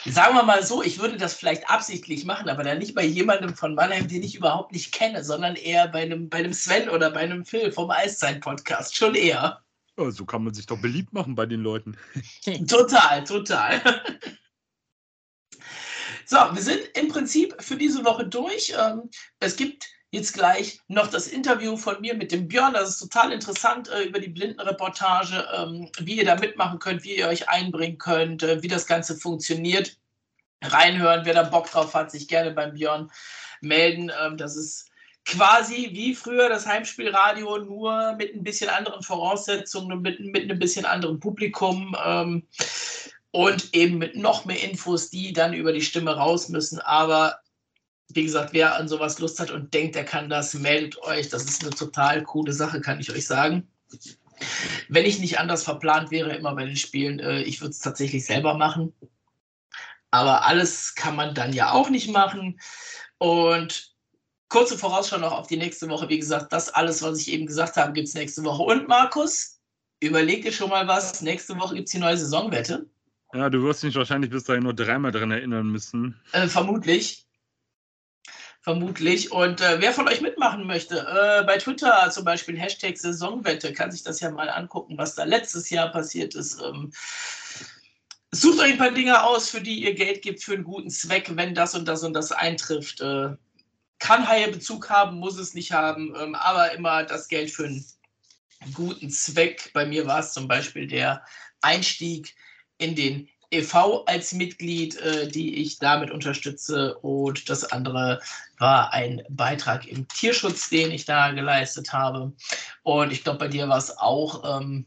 Sagen 0.08 0.36
wir 0.36 0.44
mal 0.44 0.64
so, 0.64 0.82
ich 0.82 1.00
würde 1.00 1.16
das 1.16 1.34
vielleicht 1.34 1.68
absichtlich 1.68 2.24
machen, 2.24 2.48
aber 2.48 2.62
dann 2.62 2.78
nicht 2.78 2.94
bei 2.94 3.04
jemandem 3.04 3.54
von 3.54 3.74
Mannheim, 3.74 4.06
den 4.06 4.22
ich 4.22 4.36
überhaupt 4.36 4.72
nicht 4.72 4.92
kenne, 4.92 5.24
sondern 5.24 5.56
eher 5.56 5.88
bei 5.88 6.02
einem, 6.02 6.28
bei 6.28 6.38
einem 6.38 6.52
Sven 6.52 6.88
oder 6.88 7.10
bei 7.10 7.20
einem 7.20 7.44
Phil 7.44 7.72
vom 7.72 7.90
Eiszeit-Podcast. 7.90 8.94
Schon 8.94 9.14
eher. 9.14 9.62
Ja, 9.98 10.10
so 10.10 10.24
kann 10.24 10.44
man 10.44 10.54
sich 10.54 10.66
doch 10.66 10.78
beliebt 10.78 11.12
machen 11.12 11.34
bei 11.34 11.46
den 11.46 11.60
Leuten. 11.60 11.96
total, 12.68 13.24
total. 13.24 13.80
So, 16.24 16.36
wir 16.36 16.62
sind 16.62 16.80
im 16.94 17.08
Prinzip 17.08 17.54
für 17.60 17.76
diese 17.76 18.04
Woche 18.04 18.26
durch. 18.26 18.74
Ähm, 18.78 19.10
es 19.40 19.56
gibt 19.56 19.86
jetzt 20.16 20.32
gleich 20.32 20.80
noch 20.88 21.06
das 21.06 21.28
Interview 21.28 21.76
von 21.76 22.00
mir 22.00 22.14
mit 22.14 22.32
dem 22.32 22.48
Björn. 22.48 22.74
Das 22.74 22.90
ist 22.90 22.98
total 22.98 23.32
interessant 23.32 23.88
äh, 23.88 24.02
über 24.04 24.18
die 24.18 24.28
Blindenreportage, 24.28 25.46
ähm, 25.56 25.90
wie 26.00 26.16
ihr 26.16 26.24
da 26.24 26.34
mitmachen 26.34 26.78
könnt, 26.78 27.04
wie 27.04 27.16
ihr 27.16 27.28
euch 27.28 27.48
einbringen 27.48 27.98
könnt, 27.98 28.42
äh, 28.42 28.62
wie 28.62 28.68
das 28.68 28.86
Ganze 28.86 29.16
funktioniert. 29.16 29.96
Reinhören, 30.62 31.24
wer 31.24 31.34
da 31.34 31.42
Bock 31.44 31.70
drauf 31.70 31.94
hat, 31.94 32.10
sich 32.10 32.28
gerne 32.28 32.50
beim 32.50 32.74
Björn 32.74 33.10
melden. 33.60 34.10
Ähm, 34.20 34.36
das 34.36 34.56
ist 34.56 34.90
quasi 35.26 35.90
wie 35.92 36.14
früher 36.14 36.48
das 36.48 36.66
Heimspielradio, 36.66 37.58
nur 37.58 38.14
mit 38.14 38.34
ein 38.34 38.42
bisschen 38.42 38.70
anderen 38.70 39.02
Voraussetzungen, 39.02 40.00
mit, 40.00 40.20
mit 40.20 40.44
einem 40.44 40.58
bisschen 40.58 40.86
anderen 40.86 41.20
Publikum 41.20 41.96
ähm, 42.04 42.46
und 43.32 43.74
eben 43.74 43.98
mit 43.98 44.16
noch 44.16 44.44
mehr 44.44 44.62
Infos, 44.62 45.10
die 45.10 45.32
dann 45.32 45.52
über 45.52 45.72
die 45.72 45.82
Stimme 45.82 46.16
raus 46.16 46.48
müssen. 46.48 46.80
Aber 46.80 47.40
wie 48.08 48.24
gesagt, 48.24 48.52
wer 48.52 48.76
an 48.76 48.88
sowas 48.88 49.18
Lust 49.18 49.40
hat 49.40 49.50
und 49.50 49.74
denkt, 49.74 49.96
er 49.96 50.04
kann 50.04 50.28
das, 50.28 50.54
meldet 50.54 50.98
euch. 51.02 51.28
Das 51.28 51.44
ist 51.44 51.62
eine 51.62 51.70
total 51.70 52.22
coole 52.22 52.52
Sache, 52.52 52.80
kann 52.80 53.00
ich 53.00 53.10
euch 53.10 53.26
sagen. 53.26 53.68
Wenn 54.88 55.06
ich 55.06 55.18
nicht 55.18 55.38
anders 55.38 55.64
verplant 55.64 56.10
wäre, 56.10 56.34
immer 56.36 56.54
bei 56.54 56.66
den 56.66 56.76
Spielen, 56.76 57.18
äh, 57.20 57.42
ich 57.42 57.60
würde 57.60 57.70
es 57.70 57.80
tatsächlich 57.80 58.24
selber 58.24 58.54
machen. 58.54 58.92
Aber 60.10 60.44
alles 60.44 60.94
kann 60.94 61.16
man 61.16 61.34
dann 61.34 61.52
ja 61.52 61.72
auch 61.72 61.90
nicht 61.90 62.10
machen. 62.10 62.60
Und 63.18 63.94
kurze 64.48 64.78
Vorausschau 64.78 65.18
noch 65.18 65.32
auf 65.32 65.46
die 65.46 65.56
nächste 65.56 65.88
Woche. 65.88 66.08
Wie 66.08 66.18
gesagt, 66.18 66.52
das 66.52 66.68
alles, 66.68 67.02
was 67.02 67.20
ich 67.20 67.32
eben 67.32 67.46
gesagt 67.46 67.76
habe, 67.76 67.92
gibt 67.92 68.08
es 68.08 68.14
nächste 68.14 68.44
Woche. 68.44 68.62
Und 68.62 68.88
Markus, 68.88 69.58
überleg 70.00 70.42
dir 70.42 70.52
schon 70.52 70.70
mal 70.70 70.86
was. 70.86 71.22
Nächste 71.22 71.58
Woche 71.58 71.74
gibt 71.74 71.88
es 71.88 71.92
die 71.92 71.98
neue 71.98 72.16
Saisonwette. 72.16 72.86
Ja, 73.34 73.50
du 73.50 73.62
wirst 73.62 73.82
dich 73.82 73.94
wahrscheinlich 73.96 74.30
bis 74.30 74.44
dahin 74.44 74.62
nur 74.62 74.74
dreimal 74.74 75.12
dran 75.12 75.30
erinnern 75.30 75.68
müssen. 75.68 76.18
Äh, 76.32 76.46
vermutlich. 76.46 77.25
Vermutlich. 78.66 79.30
Und 79.30 79.60
äh, 79.60 79.80
wer 79.80 79.92
von 79.92 80.08
euch 80.08 80.20
mitmachen 80.20 80.66
möchte, 80.66 80.98
äh, 80.98 81.44
bei 81.44 81.56
Twitter 81.56 82.10
zum 82.10 82.24
Beispiel 82.24 82.58
Hashtag 82.58 82.98
Saisonwette, 82.98 83.72
kann 83.72 83.92
sich 83.92 84.02
das 84.02 84.18
ja 84.18 84.28
mal 84.28 84.50
angucken, 84.50 84.98
was 84.98 85.14
da 85.14 85.22
letztes 85.22 85.70
Jahr 85.70 85.92
passiert 85.92 86.34
ist. 86.34 86.60
Ähm, 86.60 86.92
sucht 88.32 88.58
euch 88.58 88.72
ein 88.72 88.78
paar 88.78 88.90
Dinge 88.90 89.22
aus, 89.22 89.50
für 89.50 89.60
die 89.60 89.84
ihr 89.84 89.94
Geld 89.94 90.20
gibt 90.20 90.42
für 90.42 90.54
einen 90.54 90.64
guten 90.64 90.90
Zweck, 90.90 91.30
wenn 91.36 91.54
das 91.54 91.76
und 91.76 91.86
das 91.86 92.02
und 92.02 92.12
das 92.12 92.32
eintrifft. 92.32 93.00
Äh, 93.00 93.36
kann 94.00 94.26
Haie-Bezug 94.26 94.90
haben, 94.90 95.20
muss 95.20 95.38
es 95.38 95.54
nicht 95.54 95.70
haben, 95.70 96.12
ähm, 96.20 96.34
aber 96.34 96.72
immer 96.72 97.04
das 97.04 97.28
Geld 97.28 97.52
für 97.52 97.66
einen 97.66 97.84
guten 98.74 99.10
Zweck. 99.10 99.70
Bei 99.74 99.86
mir 99.86 100.08
war 100.08 100.18
es 100.18 100.32
zum 100.32 100.48
Beispiel 100.48 100.88
der 100.88 101.24
Einstieg 101.60 102.34
in 102.78 102.96
den 102.96 103.28
e.V. 103.50 104.04
als 104.04 104.32
Mitglied, 104.32 104.96
äh, 104.98 105.28
die 105.28 105.56
ich 105.56 105.78
damit 105.78 106.10
unterstütze. 106.10 106.96
Und 106.98 107.48
das 107.48 107.64
andere 107.64 108.20
war 108.58 108.92
ein 108.92 109.22
Beitrag 109.28 109.86
im 109.86 110.06
Tierschutz, 110.08 110.68
den 110.68 110.90
ich 110.90 111.04
da 111.04 111.32
geleistet 111.32 111.92
habe. 111.92 112.32
Und 112.82 113.12
ich 113.12 113.24
glaube, 113.24 113.38
bei 113.38 113.48
dir 113.48 113.68
war 113.68 113.78
es 113.78 113.96
auch, 113.96 114.60
ähm, 114.60 114.86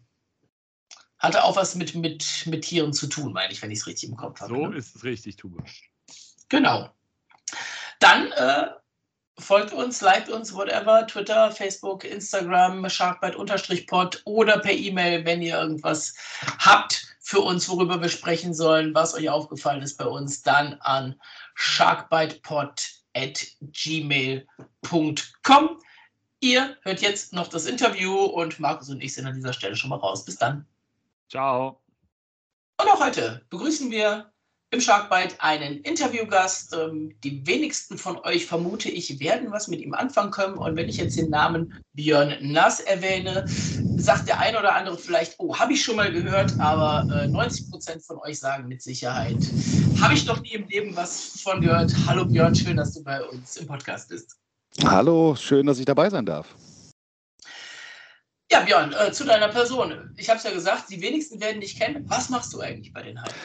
hatte 1.18 1.44
auch 1.44 1.56
was 1.56 1.76
mit, 1.76 1.96
mit, 1.96 2.46
mit 2.46 2.64
Tieren 2.64 2.94
zu 2.94 3.08
tun, 3.08 3.34
meine 3.34 3.52
ich, 3.52 3.62
wenn 3.62 3.72
ich 3.72 3.80
es 3.80 3.88
richtig 3.88 4.10
im 4.10 4.18
Kopf 4.18 4.40
habe. 4.42 4.54
So 4.54 4.68
ne? 4.68 4.78
ist 4.78 4.96
es 4.96 5.04
richtig, 5.04 5.36
Tube. 5.36 5.62
Genau. 6.50 6.90
Dann 8.00 8.32
äh, 8.32 8.68
folgt 9.38 9.74
uns, 9.74 10.02
liked 10.02 10.30
uns, 10.30 10.54
whatever, 10.54 11.06
Twitter, 11.08 11.52
Facebook, 11.52 12.04
Instagram, 12.04 12.90
sharkbite-pod 12.90 14.22
oder 14.26 14.60
per 14.60 14.74
E-Mail, 14.74 15.26
wenn 15.26 15.42
ihr 15.42 15.60
irgendwas 15.60 16.16
habt 16.60 17.08
für 17.30 17.42
uns, 17.42 17.70
worüber 17.70 18.02
wir 18.02 18.10
sprechen 18.10 18.56
sollen, 18.56 18.96
was 18.96 19.14
euch 19.14 19.30
aufgefallen 19.30 19.84
ist 19.84 20.00
bei 20.00 20.06
uns, 20.06 20.42
dann 20.42 20.74
an 20.82 21.14
sharkbitepod 21.54 22.82
at 23.16 23.46
gmail.com. 23.62 24.48
Ihr 26.40 26.78
hört 26.82 27.02
jetzt 27.02 27.32
noch 27.32 27.48
das 27.48 27.68
Interview 27.68 28.16
und 28.16 28.60
Markus 28.60 28.90
und 28.90 29.04
ich 29.04 29.14
sind 29.14 29.28
an 29.28 29.36
dieser 29.36 29.54
Stelle 29.54 29.76
schon 29.76 29.92
mal 29.92 29.98
raus. 29.98 30.26
Bis 30.26 30.38
dann. 30.38 30.66
Ciao. 31.30 31.80
Und 32.82 32.90
auch 32.90 33.00
heute 33.00 33.46
begrüßen 33.52 33.92
wir 33.92 34.32
im 34.72 34.82
Sharkbite 34.82 35.36
einen 35.40 35.80
Interviewgast. 35.82 36.76
Ähm, 36.76 37.16
die 37.24 37.46
wenigsten 37.48 37.98
von 37.98 38.18
euch, 38.20 38.46
vermute 38.46 38.90
ich, 38.90 39.20
werden 39.20 39.52
was 39.52 39.68
mit 39.68 39.82
ihm 39.82 39.94
anfangen 39.94 40.32
können. 40.32 40.58
Und 40.58 40.76
wenn 40.76 40.90
ich 40.90 40.98
jetzt 40.98 41.18
den 41.18 41.30
Namen 41.30 41.74
Björn 41.94 42.36
Nass 42.42 42.80
erwähne, 42.80 43.46
sagt 43.98 44.28
der 44.28 44.40
eine 44.40 44.60
oder 44.60 44.76
andere 44.76 44.98
vielleicht, 44.98 45.36
oh, 45.40 45.58
habe 45.58 45.74
ich 45.74 45.84
schon 45.84 45.96
mal 45.96 46.12
gehört, 46.12 46.60
aber 46.60 47.08
äh, 47.14 47.28
90 47.28 47.72
Prozent 47.72 48.04
von 48.04 48.18
euch 48.20 48.40
sagen 48.40 48.68
mit 48.68 48.82
Sicherheit, 48.82 49.38
habe 50.02 50.14
ich 50.14 50.26
noch 50.26 50.42
nie 50.42 50.54
im 50.54 50.68
Leben 50.68 50.96
was 50.96 51.42
von 51.42 51.62
gehört. 51.62 51.94
Hallo 52.06 52.26
Björn, 52.26 52.56
schön, 52.56 52.78
dass 52.78 52.94
du 52.94 53.04
bei 53.04 53.24
uns 53.24 53.58
im 53.58 53.68
Podcast 53.68 54.10
bist. 54.10 54.38
Hallo, 54.84 55.36
schön, 55.36 55.66
dass 55.66 55.80
ich 55.80 55.86
dabei 55.86 56.10
sein 56.10 56.26
darf. 56.26 56.56
Ja, 58.52 58.62
Björn, 58.62 58.94
äh, 58.94 59.12
zu 59.12 59.26
deiner 59.26 59.50
Person. 59.50 60.14
Ich 60.18 60.30
habe 60.30 60.38
es 60.38 60.44
ja 60.44 60.52
gesagt, 60.52 60.90
die 60.90 61.02
wenigsten 61.02 61.40
werden 61.40 61.62
dich 61.62 61.78
kennen. 61.78 62.06
Was 62.08 62.30
machst 62.30 62.54
du 62.54 62.60
eigentlich 62.60 62.94
bei 62.94 63.04
den 63.04 63.22
Heiden? 63.22 63.36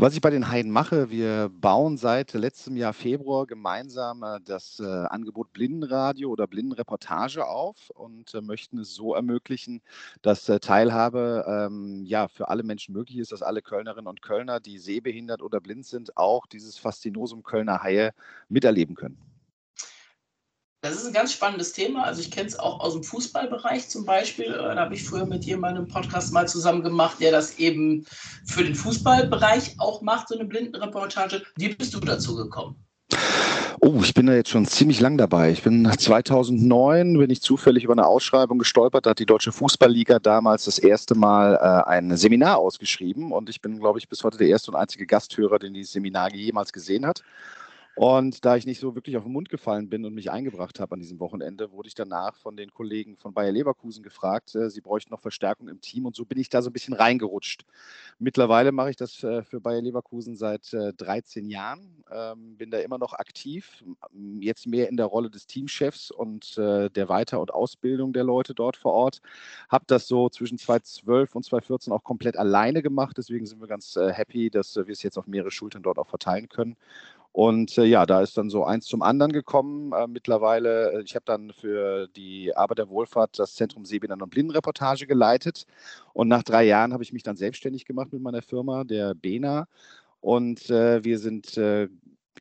Was 0.00 0.14
ich 0.14 0.20
bei 0.20 0.30
den 0.30 0.48
Heiden 0.48 0.70
mache, 0.70 1.10
wir 1.10 1.50
bauen 1.52 1.96
seit 1.96 2.32
letztem 2.32 2.76
Jahr 2.76 2.92
Februar 2.92 3.48
gemeinsam 3.48 4.22
äh, 4.22 4.38
das 4.44 4.78
äh, 4.78 4.84
Angebot 4.84 5.52
Blindenradio 5.52 6.30
oder 6.30 6.46
Blindenreportage 6.46 7.44
auf 7.44 7.90
und 7.96 8.32
äh, 8.32 8.40
möchten 8.40 8.78
es 8.78 8.94
so 8.94 9.14
ermöglichen, 9.14 9.82
dass 10.22 10.44
Teilhabe 10.44 11.44
ähm, 11.48 12.04
ja, 12.04 12.28
für 12.28 12.48
alle 12.48 12.62
Menschen 12.62 12.94
möglich 12.94 13.18
ist, 13.18 13.32
dass 13.32 13.42
alle 13.42 13.60
Kölnerinnen 13.60 14.06
und 14.06 14.22
Kölner, 14.22 14.60
die 14.60 14.78
sehbehindert 14.78 15.42
oder 15.42 15.60
blind 15.60 15.84
sind, 15.84 16.16
auch 16.16 16.46
dieses 16.46 16.78
Faszinosum 16.78 17.42
Kölner 17.42 17.82
Haie 17.82 18.12
miterleben 18.48 18.94
können. 18.94 19.18
Das 20.80 20.94
ist 20.94 21.06
ein 21.06 21.12
ganz 21.12 21.32
spannendes 21.32 21.72
Thema. 21.72 22.04
Also 22.04 22.20
ich 22.20 22.30
kenne 22.30 22.46
es 22.46 22.56
auch 22.56 22.78
aus 22.78 22.92
dem 22.92 23.02
Fußballbereich 23.02 23.88
zum 23.88 24.04
Beispiel. 24.04 24.46
Äh, 24.46 24.76
da 24.76 24.76
habe 24.76 24.94
ich 24.94 25.02
früher 25.02 25.26
mit 25.26 25.44
jemandem 25.44 25.84
einen 25.84 25.92
Podcast 25.92 26.32
mal 26.32 26.46
zusammen 26.46 26.84
gemacht, 26.84 27.16
der 27.20 27.32
das 27.32 27.58
eben 27.58 28.06
für 28.46 28.62
den 28.62 28.76
Fußballbereich 28.76 29.74
auch 29.78 30.02
macht, 30.02 30.28
so 30.28 30.36
eine 30.36 30.44
Blindenreportage. 30.44 31.42
Wie 31.56 31.74
bist 31.74 31.94
du 31.94 32.00
dazu 32.00 32.36
gekommen? 32.36 32.76
Oh, 33.80 34.00
ich 34.02 34.14
bin 34.14 34.26
da 34.26 34.34
jetzt 34.34 34.50
schon 34.50 34.66
ziemlich 34.66 35.00
lang 35.00 35.18
dabei. 35.18 35.50
Ich 35.50 35.64
bin 35.64 35.90
2009 35.90 37.18
bin 37.18 37.30
ich 37.30 37.42
zufällig 37.42 37.82
über 37.82 37.94
eine 37.94 38.06
Ausschreibung 38.06 38.58
gestolpert. 38.58 39.06
Da 39.06 39.10
hat 39.10 39.18
die 39.18 39.26
Deutsche 39.26 39.50
Fußballliga 39.50 40.20
damals 40.20 40.64
das 40.64 40.78
erste 40.78 41.16
Mal 41.16 41.54
äh, 41.54 41.88
ein 41.88 42.16
Seminar 42.16 42.58
ausgeschrieben 42.58 43.32
und 43.32 43.48
ich 43.48 43.60
bin, 43.60 43.80
glaube 43.80 43.98
ich, 43.98 44.08
bis 44.08 44.22
heute 44.22 44.38
der 44.38 44.48
erste 44.48 44.70
und 44.70 44.76
einzige 44.76 45.06
Gasthörer, 45.06 45.58
den 45.58 45.74
dieses 45.74 45.92
Seminar 45.92 46.32
jemals 46.32 46.72
gesehen 46.72 47.04
hat. 47.04 47.22
Und 47.98 48.44
da 48.44 48.54
ich 48.54 48.64
nicht 48.64 48.78
so 48.78 48.94
wirklich 48.94 49.16
auf 49.16 49.24
den 49.24 49.32
Mund 49.32 49.48
gefallen 49.48 49.88
bin 49.88 50.04
und 50.04 50.14
mich 50.14 50.30
eingebracht 50.30 50.78
habe 50.78 50.94
an 50.94 51.00
diesem 51.00 51.18
Wochenende, 51.18 51.72
wurde 51.72 51.88
ich 51.88 51.96
danach 51.96 52.36
von 52.36 52.56
den 52.56 52.70
Kollegen 52.70 53.16
von 53.16 53.34
Bayer 53.34 53.50
Leverkusen 53.50 54.04
gefragt, 54.04 54.54
äh, 54.54 54.70
sie 54.70 54.80
bräuchten 54.80 55.10
noch 55.10 55.18
Verstärkung 55.18 55.66
im 55.66 55.80
Team 55.80 56.06
und 56.06 56.14
so 56.14 56.24
bin 56.24 56.38
ich 56.38 56.48
da 56.48 56.62
so 56.62 56.70
ein 56.70 56.72
bisschen 56.72 56.94
reingerutscht. 56.94 57.64
Mittlerweile 58.20 58.70
mache 58.70 58.90
ich 58.90 58.96
das 58.96 59.24
äh, 59.24 59.42
für 59.42 59.60
Bayer 59.60 59.82
Leverkusen 59.82 60.36
seit 60.36 60.72
äh, 60.74 60.92
13 60.92 61.50
Jahren, 61.50 62.04
ähm, 62.12 62.56
bin 62.56 62.70
da 62.70 62.78
immer 62.78 62.98
noch 62.98 63.14
aktiv, 63.14 63.82
jetzt 64.38 64.68
mehr 64.68 64.88
in 64.88 64.96
der 64.96 65.06
Rolle 65.06 65.28
des 65.28 65.48
Teamchefs 65.48 66.12
und 66.12 66.56
äh, 66.56 66.90
der 66.90 67.08
Weiter- 67.08 67.40
und 67.40 67.52
Ausbildung 67.52 68.12
der 68.12 68.22
Leute 68.22 68.54
dort 68.54 68.76
vor 68.76 68.92
Ort. 68.92 69.22
Habe 69.68 69.86
das 69.88 70.06
so 70.06 70.28
zwischen 70.28 70.58
2012 70.58 71.34
und 71.34 71.44
2014 71.44 71.92
auch 71.92 72.04
komplett 72.04 72.36
alleine 72.36 72.80
gemacht, 72.80 73.18
deswegen 73.18 73.44
sind 73.44 73.60
wir 73.60 73.66
ganz 73.66 73.96
äh, 73.96 74.12
happy, 74.12 74.50
dass 74.50 74.76
wir 74.76 74.86
es 74.88 75.02
jetzt 75.02 75.18
auf 75.18 75.26
mehrere 75.26 75.50
Schultern 75.50 75.82
dort 75.82 75.98
auch 75.98 76.06
verteilen 76.06 76.48
können. 76.48 76.76
Und 77.32 77.78
äh, 77.78 77.84
ja, 77.84 78.06
da 78.06 78.22
ist 78.22 78.36
dann 78.36 78.50
so 78.50 78.64
eins 78.64 78.86
zum 78.86 79.02
anderen 79.02 79.32
gekommen. 79.32 79.92
Äh, 79.92 80.06
mittlerweile, 80.08 80.92
äh, 80.92 81.02
ich 81.02 81.14
habe 81.14 81.24
dann 81.26 81.52
für 81.52 82.08
die 82.08 82.56
Arbeit 82.56 82.78
der 82.78 82.88
Wohlfahrt 82.88 83.38
das 83.38 83.54
Zentrum 83.54 83.84
Sehbehinderten 83.84 84.22
und 84.22 84.30
Blindenreportage 84.30 85.06
geleitet. 85.06 85.66
Und 86.14 86.28
nach 86.28 86.42
drei 86.42 86.64
Jahren 86.64 86.92
habe 86.92 87.02
ich 87.02 87.12
mich 87.12 87.22
dann 87.22 87.36
selbstständig 87.36 87.84
gemacht 87.84 88.12
mit 88.12 88.22
meiner 88.22 88.42
Firma, 88.42 88.84
der 88.84 89.14
BENA. 89.14 89.66
Und 90.20 90.68
äh, 90.70 91.04
wir 91.04 91.18
sind 91.18 91.56
äh, 91.56 91.88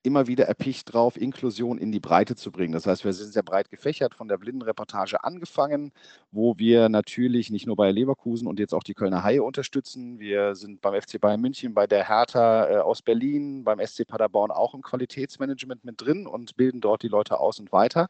immer 0.04 0.28
wieder 0.28 0.46
erpicht 0.46 0.94
drauf, 0.94 1.20
Inklusion 1.20 1.78
in 1.78 1.92
die 1.92 2.00
Breite 2.00 2.36
zu 2.36 2.52
bringen. 2.52 2.74
Das 2.74 2.86
heißt, 2.86 3.06
wir 3.06 3.14
sind 3.14 3.34
sehr 3.34 3.44
breit 3.44 3.70
gefächert 3.70 4.14
von 4.14 4.28
der 4.28 4.38
Blindenreportage 4.38 5.24
angefangen, 5.24 5.92
wo 6.32 6.58
wir 6.58 6.90
natürlich 6.90 7.50
nicht 7.50 7.68
nur 7.68 7.76
bei 7.76 7.92
Leverkusen 7.92 8.48
und 8.48 8.60
jetzt 8.60 8.74
auch 8.74 8.84
die 8.84 8.94
Kölner 8.94 9.24
Haie 9.24 9.44
unterstützen. 9.44 10.20
Wir 10.20 10.56
sind 10.56 10.82
beim 10.82 11.00
FC 11.00 11.20
Bayern 11.20 11.42
München, 11.42 11.74
bei 11.74 11.88
der 11.88 12.08
Hertha 12.08 12.70
äh, 12.70 12.78
aus 12.78 13.02
Berlin, 13.02 13.64
beim 13.64 13.80
SC 13.86 14.08
Paderborn 14.08 14.52
auch 14.52 14.74
im 14.74 14.82
Qualitätsmanagement 14.82 15.86
mit 15.86 16.02
drin 16.02 16.28
und 16.28 16.56
bilden 16.56 16.82
dort 16.82 17.04
die 17.04 17.08
Leute 17.08 17.40
aus 17.40 17.60
und 17.60 17.72
weiter. 17.72 18.08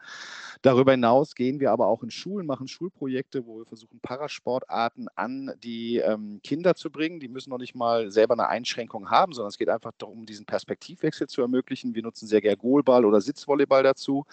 Darüber 0.61 0.91
hinaus 0.91 1.35
gehen 1.35 1.59
wir 1.59 1.71
aber 1.71 1.87
auch 1.87 2.03
in 2.03 2.11
Schulen, 2.11 2.45
machen 2.45 2.67
Schulprojekte, 2.67 3.45
wo 3.45 3.59
wir 3.59 3.65
versuchen, 3.65 3.99
Parasportarten 4.01 5.07
an 5.15 5.53
die 5.63 5.97
ähm, 5.97 6.39
Kinder 6.43 6.75
zu 6.75 6.91
bringen. 6.91 7.19
Die 7.19 7.27
müssen 7.27 7.49
noch 7.49 7.59
nicht 7.59 7.75
mal 7.75 8.11
selber 8.11 8.33
eine 8.33 8.47
Einschränkung 8.47 9.09
haben, 9.09 9.33
sondern 9.33 9.49
es 9.49 9.57
geht 9.57 9.69
einfach 9.69 9.91
darum, 9.97 10.25
diesen 10.25 10.45
Perspektivwechsel 10.45 11.27
zu 11.27 11.41
ermöglichen. 11.41 11.76
Wir 11.83 12.03
nutzen 12.03 12.27
sehr 12.27 12.41
gerne 12.41 12.57
Goalball 12.57 13.05
oder 13.05 13.21
Sitzvolleyball 13.21 13.83
dazu. 13.83 14.25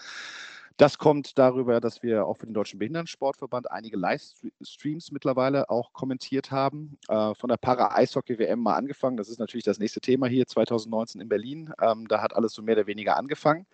Das 0.77 0.97
kommt 0.97 1.37
darüber, 1.37 1.79
dass 1.79 2.03
wir 2.03 2.25
auch 2.25 2.35
für 2.35 2.47
den 2.47 2.53
Deutschen 2.53 2.79
Behindertensportverband 2.79 3.71
einige 3.71 3.95
Livestreams 3.95 5.11
mittlerweile 5.11 5.69
auch 5.69 5.93
kommentiert 5.93 6.51
haben. 6.51 6.97
Äh, 7.07 7.33
von 7.35 7.47
der 7.47 7.55
Para-Eishockey-WM 7.55 8.59
mal 8.59 8.75
angefangen. 8.75 9.15
Das 9.15 9.29
ist 9.29 9.39
natürlich 9.39 9.63
das 9.63 9.79
nächste 9.79 10.01
Thema 10.01 10.27
hier 10.27 10.45
2019 10.45 11.21
in 11.21 11.29
Berlin. 11.29 11.71
Ähm, 11.81 12.09
da 12.09 12.21
hat 12.21 12.35
alles 12.35 12.53
so 12.53 12.61
mehr 12.61 12.75
oder 12.75 12.87
weniger 12.87 13.15
angefangen. 13.15 13.65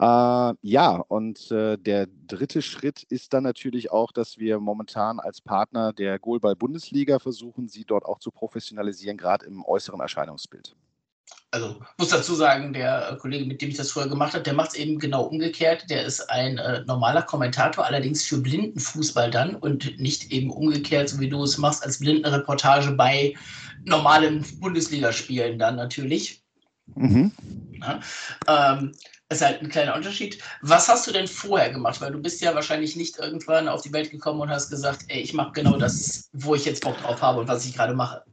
Äh, 0.00 0.54
ja, 0.62 1.04
und 1.08 1.50
äh, 1.50 1.76
der 1.76 2.06
dritte 2.26 2.62
Schritt 2.62 3.02
ist 3.02 3.34
dann 3.34 3.42
natürlich 3.42 3.90
auch, 3.90 4.10
dass 4.10 4.38
wir 4.38 4.60
momentan 4.60 5.20
als 5.20 5.42
Partner 5.42 5.92
der 5.92 6.18
Goalball-Bundesliga 6.18 7.18
versuchen, 7.18 7.68
sie 7.68 7.84
dort 7.84 8.06
auch 8.06 8.18
zu 8.18 8.30
professionalisieren, 8.30 9.18
gerade 9.18 9.44
im 9.44 9.62
äußeren 9.62 10.00
Erscheinungsbild. 10.00 10.74
Also 11.52 11.80
muss 11.98 12.10
dazu 12.10 12.34
sagen, 12.34 12.72
der 12.72 13.16
Kollege, 13.20 13.44
mit 13.44 13.60
dem 13.60 13.70
ich 13.70 13.76
das 13.76 13.90
früher 13.90 14.08
gemacht 14.08 14.34
habe, 14.34 14.44
der 14.44 14.54
macht 14.54 14.70
es 14.70 14.76
eben 14.76 15.00
genau 15.00 15.24
umgekehrt. 15.24 15.90
Der 15.90 16.04
ist 16.04 16.30
ein 16.30 16.58
äh, 16.58 16.84
normaler 16.86 17.22
Kommentator, 17.22 17.84
allerdings 17.84 18.24
für 18.24 18.38
Blindenfußball 18.38 19.32
dann 19.32 19.56
und 19.56 19.98
nicht 19.98 20.30
eben 20.30 20.50
umgekehrt, 20.50 21.08
so 21.08 21.18
wie 21.18 21.28
du 21.28 21.42
es 21.42 21.58
machst, 21.58 21.82
als 21.84 21.98
Blindenreportage 21.98 22.92
bei 22.92 23.34
normalen 23.84 24.44
Bundesligaspielen 24.60 25.58
dann 25.58 25.74
natürlich. 25.74 26.44
Mhm. 26.94 27.32
Ja, 27.80 28.00
ähm, 28.46 28.92
ist 29.28 29.42
halt 29.42 29.62
ein 29.62 29.68
kleiner 29.68 29.94
Unterschied. 29.94 30.38
Was 30.60 30.88
hast 30.88 31.06
du 31.06 31.12
denn 31.12 31.26
vorher 31.26 31.70
gemacht? 31.70 32.00
Weil 32.00 32.12
du 32.12 32.18
bist 32.18 32.40
ja 32.40 32.54
wahrscheinlich 32.54 32.96
nicht 32.96 33.18
irgendwann 33.18 33.68
auf 33.68 33.82
die 33.82 33.92
Welt 33.92 34.10
gekommen 34.10 34.40
und 34.40 34.50
hast 34.50 34.70
gesagt, 34.70 35.04
ey, 35.08 35.20
ich 35.20 35.34
mache 35.34 35.52
genau 35.52 35.76
das, 35.76 36.28
wo 36.32 36.54
ich 36.54 36.64
jetzt 36.64 36.82
Bock 36.82 37.00
drauf 37.00 37.22
habe 37.22 37.40
und 37.40 37.48
was 37.48 37.64
ich 37.64 37.74
gerade 37.74 37.94
mache. 37.94 38.24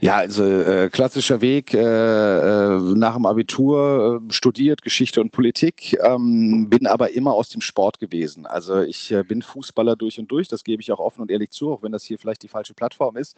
Ja, 0.00 0.16
also 0.16 0.44
äh, 0.44 0.90
klassischer 0.90 1.40
Weg 1.40 1.74
äh, 1.74 1.78
äh, 1.80 2.78
nach 2.94 3.14
dem 3.14 3.26
Abitur 3.26 4.20
äh, 4.28 4.32
studiert 4.32 4.82
Geschichte 4.82 5.20
und 5.20 5.32
Politik, 5.32 5.98
ähm, 6.02 6.68
bin 6.68 6.86
aber 6.86 7.12
immer 7.12 7.32
aus 7.34 7.48
dem 7.48 7.60
Sport 7.60 7.98
gewesen. 7.98 8.46
Also 8.46 8.80
ich 8.80 9.10
äh, 9.12 9.22
bin 9.22 9.42
Fußballer 9.42 9.96
durch 9.96 10.18
und 10.18 10.30
durch, 10.30 10.48
das 10.48 10.64
gebe 10.64 10.82
ich 10.82 10.92
auch 10.92 10.98
offen 10.98 11.22
und 11.22 11.30
ehrlich 11.30 11.50
zu, 11.50 11.72
auch 11.72 11.82
wenn 11.82 11.92
das 11.92 12.04
hier 12.04 12.18
vielleicht 12.18 12.42
die 12.42 12.48
falsche 12.48 12.74
Plattform 12.74 13.16
ist. 13.16 13.36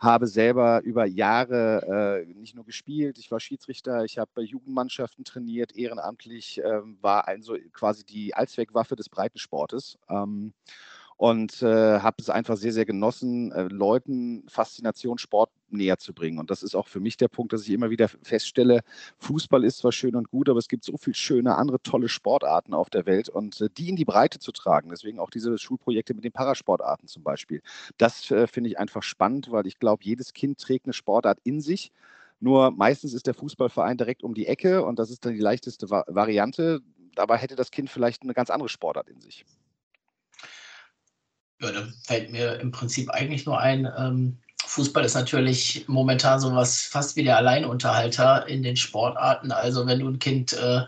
Habe 0.00 0.26
selber 0.26 0.82
über 0.82 1.06
Jahre 1.06 2.24
äh, 2.26 2.32
nicht 2.34 2.54
nur 2.54 2.64
gespielt, 2.64 3.18
ich 3.18 3.30
war 3.30 3.40
Schiedsrichter, 3.40 4.04
ich 4.04 4.18
habe 4.18 4.30
bei 4.34 4.42
Jugendmannschaften 4.42 5.24
trainiert, 5.24 5.76
ehrenamtlich, 5.76 6.60
ähm, 6.64 6.98
war 7.00 7.28
also 7.28 7.56
quasi 7.72 8.04
die 8.04 8.34
Allzweckwaffe 8.34 8.96
des 8.96 9.08
Breitensportes. 9.08 9.98
Ähm, 10.10 10.52
und 11.16 11.62
äh, 11.62 11.98
habe 11.98 12.16
es 12.20 12.30
einfach 12.30 12.56
sehr, 12.56 12.72
sehr 12.72 12.86
genossen, 12.86 13.50
äh, 13.50 13.64
Leuten 13.64 14.44
Faszination 14.48 15.18
Sport 15.18 15.50
näher 15.72 15.98
zu 15.98 16.12
bringen. 16.12 16.38
Und 16.38 16.50
das 16.50 16.62
ist 16.62 16.74
auch 16.74 16.88
für 16.88 17.00
mich 17.00 17.16
der 17.16 17.28
Punkt, 17.28 17.52
dass 17.52 17.62
ich 17.62 17.70
immer 17.70 17.90
wieder 17.90 18.08
feststelle, 18.08 18.80
Fußball 19.18 19.64
ist 19.64 19.78
zwar 19.78 19.92
schön 19.92 20.16
und 20.16 20.30
gut, 20.30 20.48
aber 20.48 20.58
es 20.58 20.68
gibt 20.68 20.84
so 20.84 20.96
viele 20.96 21.14
schöne 21.14 21.56
andere 21.56 21.80
tolle 21.82 22.08
Sportarten 22.08 22.74
auf 22.74 22.90
der 22.90 23.06
Welt 23.06 23.28
und 23.28 23.60
äh, 23.60 23.68
die 23.76 23.88
in 23.88 23.96
die 23.96 24.04
Breite 24.04 24.38
zu 24.38 24.52
tragen. 24.52 24.90
Deswegen 24.90 25.18
auch 25.18 25.30
diese 25.30 25.58
Schulprojekte 25.58 26.14
mit 26.14 26.24
den 26.24 26.32
Parasportarten 26.32 27.08
zum 27.08 27.22
Beispiel. 27.22 27.62
Das 27.96 28.30
äh, 28.30 28.46
finde 28.46 28.70
ich 28.70 28.78
einfach 28.78 29.02
spannend, 29.02 29.50
weil 29.50 29.66
ich 29.66 29.78
glaube, 29.78 30.04
jedes 30.04 30.32
Kind 30.32 30.58
trägt 30.58 30.86
eine 30.86 30.92
Sportart 30.92 31.38
in 31.44 31.60
sich. 31.60 31.92
Nur 32.40 32.70
meistens 32.70 33.14
ist 33.14 33.26
der 33.26 33.34
Fußballverein 33.34 33.96
direkt 33.96 34.22
um 34.22 34.34
die 34.34 34.46
Ecke 34.46 34.84
und 34.84 34.98
das 34.98 35.10
ist 35.10 35.24
dann 35.24 35.34
die 35.34 35.40
leichteste 35.40 35.90
Va 35.90 36.04
Variante. 36.06 36.80
Dabei 37.14 37.36
hätte 37.36 37.56
das 37.56 37.70
Kind 37.70 37.90
vielleicht 37.90 38.22
eine 38.22 38.34
ganz 38.34 38.50
andere 38.50 38.68
Sportart 38.68 39.08
in 39.08 39.20
sich. 39.20 39.44
Ja, 41.60 41.72
da 41.72 41.88
fällt 42.04 42.30
mir 42.30 42.60
im 42.60 42.70
Prinzip 42.70 43.10
eigentlich 43.10 43.44
nur 43.44 43.58
ein, 43.58 43.90
ähm, 43.98 44.38
Fußball 44.68 45.04
ist 45.04 45.14
natürlich 45.14 45.84
momentan 45.88 46.40
sowas 46.40 46.82
fast 46.82 47.16
wie 47.16 47.24
der 47.24 47.38
Alleinunterhalter 47.38 48.46
in 48.46 48.62
den 48.62 48.76
Sportarten. 48.76 49.50
Also 49.50 49.86
wenn 49.86 50.00
du 50.00 50.08
ein 50.08 50.18
Kind 50.18 50.52
äh, 50.52 50.82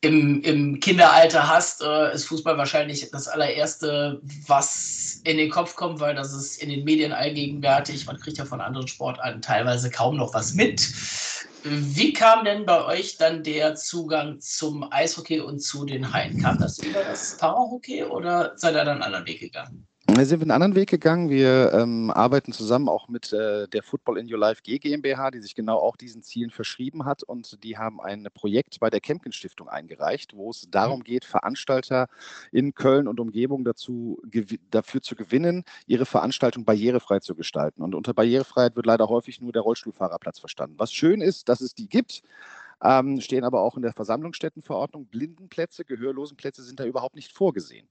im, 0.00 0.42
im 0.42 0.80
Kinderalter 0.80 1.48
hast, 1.48 1.82
äh, 1.82 2.14
ist 2.14 2.26
Fußball 2.26 2.56
wahrscheinlich 2.56 3.10
das 3.10 3.28
allererste, 3.28 4.20
was 4.46 5.20
in 5.24 5.36
den 5.36 5.50
Kopf 5.50 5.76
kommt, 5.76 6.00
weil 6.00 6.14
das 6.14 6.32
ist 6.32 6.62
in 6.62 6.70
den 6.70 6.84
Medien 6.84 7.12
allgegenwärtig. 7.12 8.06
Man 8.06 8.18
kriegt 8.18 8.38
ja 8.38 8.46
von 8.46 8.60
anderen 8.60 8.88
Sportarten 8.88 9.42
teilweise 9.42 9.90
kaum 9.90 10.16
noch 10.16 10.32
was 10.34 10.54
mit. 10.54 10.90
Wie 11.62 12.12
kam 12.12 12.44
denn 12.44 12.66
bei 12.66 12.84
euch 12.84 13.16
dann 13.16 13.42
der 13.42 13.74
Zugang 13.74 14.40
zum 14.40 14.90
Eishockey 14.90 15.40
und 15.40 15.60
zu 15.60 15.84
den 15.84 16.12
Haien? 16.12 16.42
Kam 16.42 16.58
das 16.58 16.78
über 16.78 17.02
das 17.02 17.36
Parahockey 17.38 18.04
oder 18.04 18.52
seid 18.56 18.74
ihr 18.74 18.84
dann 18.84 18.96
einen 18.96 19.02
anderen 19.02 19.26
Weg 19.26 19.40
gegangen? 19.40 19.86
Wir 20.16 20.26
sind 20.26 20.42
einen 20.42 20.52
anderen 20.52 20.76
Weg 20.76 20.90
gegangen. 20.90 21.28
Wir 21.28 21.72
ähm, 21.72 22.08
arbeiten 22.10 22.52
zusammen 22.52 22.88
auch 22.88 23.08
mit 23.08 23.32
äh, 23.32 23.66
der 23.66 23.82
Football 23.82 24.18
in 24.18 24.32
Your 24.32 24.38
Life 24.38 24.62
G 24.62 24.78
GmbH, 24.78 25.32
die 25.32 25.40
sich 25.40 25.56
genau 25.56 25.78
auch 25.78 25.96
diesen 25.96 26.22
Zielen 26.22 26.50
verschrieben 26.50 27.04
hat. 27.04 27.24
Und 27.24 27.64
die 27.64 27.76
haben 27.78 28.00
ein 28.00 28.28
Projekt 28.32 28.78
bei 28.78 28.90
der 28.90 29.00
Kempken 29.00 29.32
Stiftung 29.32 29.68
eingereicht, 29.68 30.36
wo 30.36 30.50
es 30.50 30.68
darum 30.70 31.00
mhm. 31.00 31.04
geht, 31.04 31.24
Veranstalter 31.24 32.06
in 32.52 32.74
Köln 32.74 33.08
und 33.08 33.18
Umgebung 33.18 33.64
dazu, 33.64 34.22
dafür 34.70 35.02
zu 35.02 35.16
gewinnen, 35.16 35.64
ihre 35.88 36.06
Veranstaltung 36.06 36.64
barrierefrei 36.64 37.18
zu 37.18 37.34
gestalten. 37.34 37.82
Und 37.82 37.96
unter 37.96 38.14
Barrierefreiheit 38.14 38.76
wird 38.76 38.86
leider 38.86 39.08
häufig 39.08 39.40
nur 39.40 39.52
der 39.52 39.62
Rollstuhlfahrerplatz 39.62 40.38
verstanden. 40.38 40.76
Was 40.78 40.92
schön 40.92 41.20
ist, 41.22 41.48
dass 41.48 41.60
es 41.60 41.74
die 41.74 41.88
gibt. 41.88 42.22
Ähm, 42.82 43.20
stehen 43.20 43.44
aber 43.44 43.62
auch 43.62 43.76
in 43.76 43.82
der 43.82 43.92
Versammlungsstättenverordnung. 43.92 45.06
Blindenplätze, 45.06 45.84
Gehörlosenplätze 45.84 46.62
sind 46.62 46.78
da 46.78 46.84
überhaupt 46.84 47.16
nicht 47.16 47.32
vorgesehen. 47.32 47.88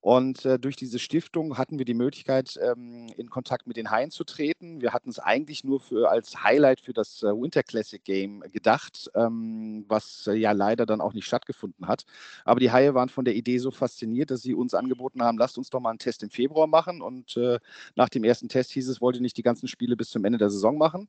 Und 0.00 0.44
äh, 0.44 0.60
durch 0.60 0.76
diese 0.76 1.00
Stiftung 1.00 1.58
hatten 1.58 1.78
wir 1.78 1.84
die 1.84 1.94
Möglichkeit, 1.94 2.58
ähm, 2.62 3.08
in 3.16 3.28
Kontakt 3.30 3.66
mit 3.66 3.76
den 3.76 3.90
Haien 3.90 4.12
zu 4.12 4.22
treten. 4.22 4.80
Wir 4.80 4.92
hatten 4.92 5.10
es 5.10 5.18
eigentlich 5.18 5.64
nur 5.64 5.80
für, 5.80 6.08
als 6.08 6.44
Highlight 6.44 6.80
für 6.80 6.92
das 6.92 7.22
äh, 7.24 7.26
Winter 7.26 7.64
Classic 7.64 8.02
Game 8.04 8.44
gedacht, 8.52 9.10
ähm, 9.16 9.84
was 9.88 10.28
äh, 10.28 10.34
ja 10.34 10.52
leider 10.52 10.86
dann 10.86 11.00
auch 11.00 11.14
nicht 11.14 11.26
stattgefunden 11.26 11.88
hat. 11.88 12.04
Aber 12.44 12.60
die 12.60 12.70
Haie 12.70 12.94
waren 12.94 13.08
von 13.08 13.24
der 13.24 13.34
Idee 13.34 13.58
so 13.58 13.72
fasziniert, 13.72 14.30
dass 14.30 14.42
sie 14.42 14.54
uns 14.54 14.72
angeboten 14.72 15.22
haben, 15.22 15.36
lasst 15.36 15.58
uns 15.58 15.68
doch 15.68 15.80
mal 15.80 15.90
einen 15.90 15.98
Test 15.98 16.22
im 16.22 16.30
Februar 16.30 16.68
machen. 16.68 17.02
Und 17.02 17.36
äh, 17.36 17.58
nach 17.96 18.08
dem 18.08 18.22
ersten 18.22 18.48
Test 18.48 18.70
hieß 18.70 18.88
es, 18.88 19.00
wollt 19.00 19.16
ihr 19.16 19.22
nicht 19.22 19.36
die 19.36 19.42
ganzen 19.42 19.66
Spiele 19.66 19.96
bis 19.96 20.10
zum 20.10 20.24
Ende 20.24 20.38
der 20.38 20.50
Saison 20.50 20.78
machen. 20.78 21.08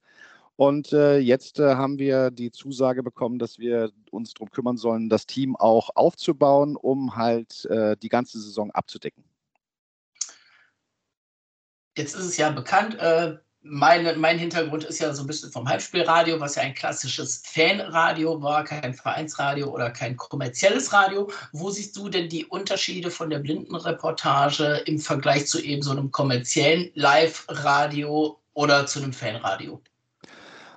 Und 0.59 0.91
äh, 0.91 1.19
jetzt 1.19 1.57
äh, 1.57 1.75
haben 1.75 1.99
wir 1.99 2.31
die 2.31 2.51
Zusage 2.51 3.01
bekommen, 3.01 3.39
dass 3.39 3.59
wir 3.59 3.93
uns 4.11 4.33
darum 4.33 4.51
kümmern 4.51 4.75
sollen, 4.75 5.07
das 5.07 5.25
Team 5.25 5.55
auch 5.55 5.89
aufzubauen, 5.95 6.75
um 6.75 7.15
halt 7.15 7.63
äh, 7.67 7.95
die 7.95 8.09
ganze 8.09 8.41
Saison 8.41 8.69
abzudecken. 8.71 9.23
Jetzt 11.95 12.13
ist 12.13 12.25
es 12.25 12.35
ja 12.35 12.49
bekannt, 12.49 12.97
äh, 12.99 13.37
meine, 13.61 14.17
mein 14.17 14.37
Hintergrund 14.37 14.83
ist 14.83 14.99
ja 14.99 15.13
so 15.13 15.23
ein 15.23 15.27
bisschen 15.27 15.49
vom 15.49 15.65
Halbspielradio, 15.65 16.41
was 16.41 16.55
ja 16.55 16.63
ein 16.63 16.73
klassisches 16.73 17.41
Fanradio 17.45 18.41
war, 18.41 18.65
kein 18.65 18.93
Vereinsradio 18.93 19.69
oder 19.69 19.91
kein 19.91 20.17
kommerzielles 20.17 20.91
Radio. 20.91 21.31
Wo 21.53 21.69
siehst 21.69 21.95
du 21.95 22.09
denn 22.09 22.27
die 22.27 22.45
Unterschiede 22.45 23.11
von 23.11 23.29
der 23.29 23.39
Blindenreportage 23.39 24.83
im 24.87 24.99
Vergleich 24.99 25.47
zu 25.47 25.61
eben 25.61 25.83
so 25.83 25.91
einem 25.91 26.11
kommerziellen 26.11 26.91
Live-Radio 26.95 28.41
oder 28.51 28.85
zu 28.87 29.01
einem 29.01 29.13
Fanradio? 29.13 29.81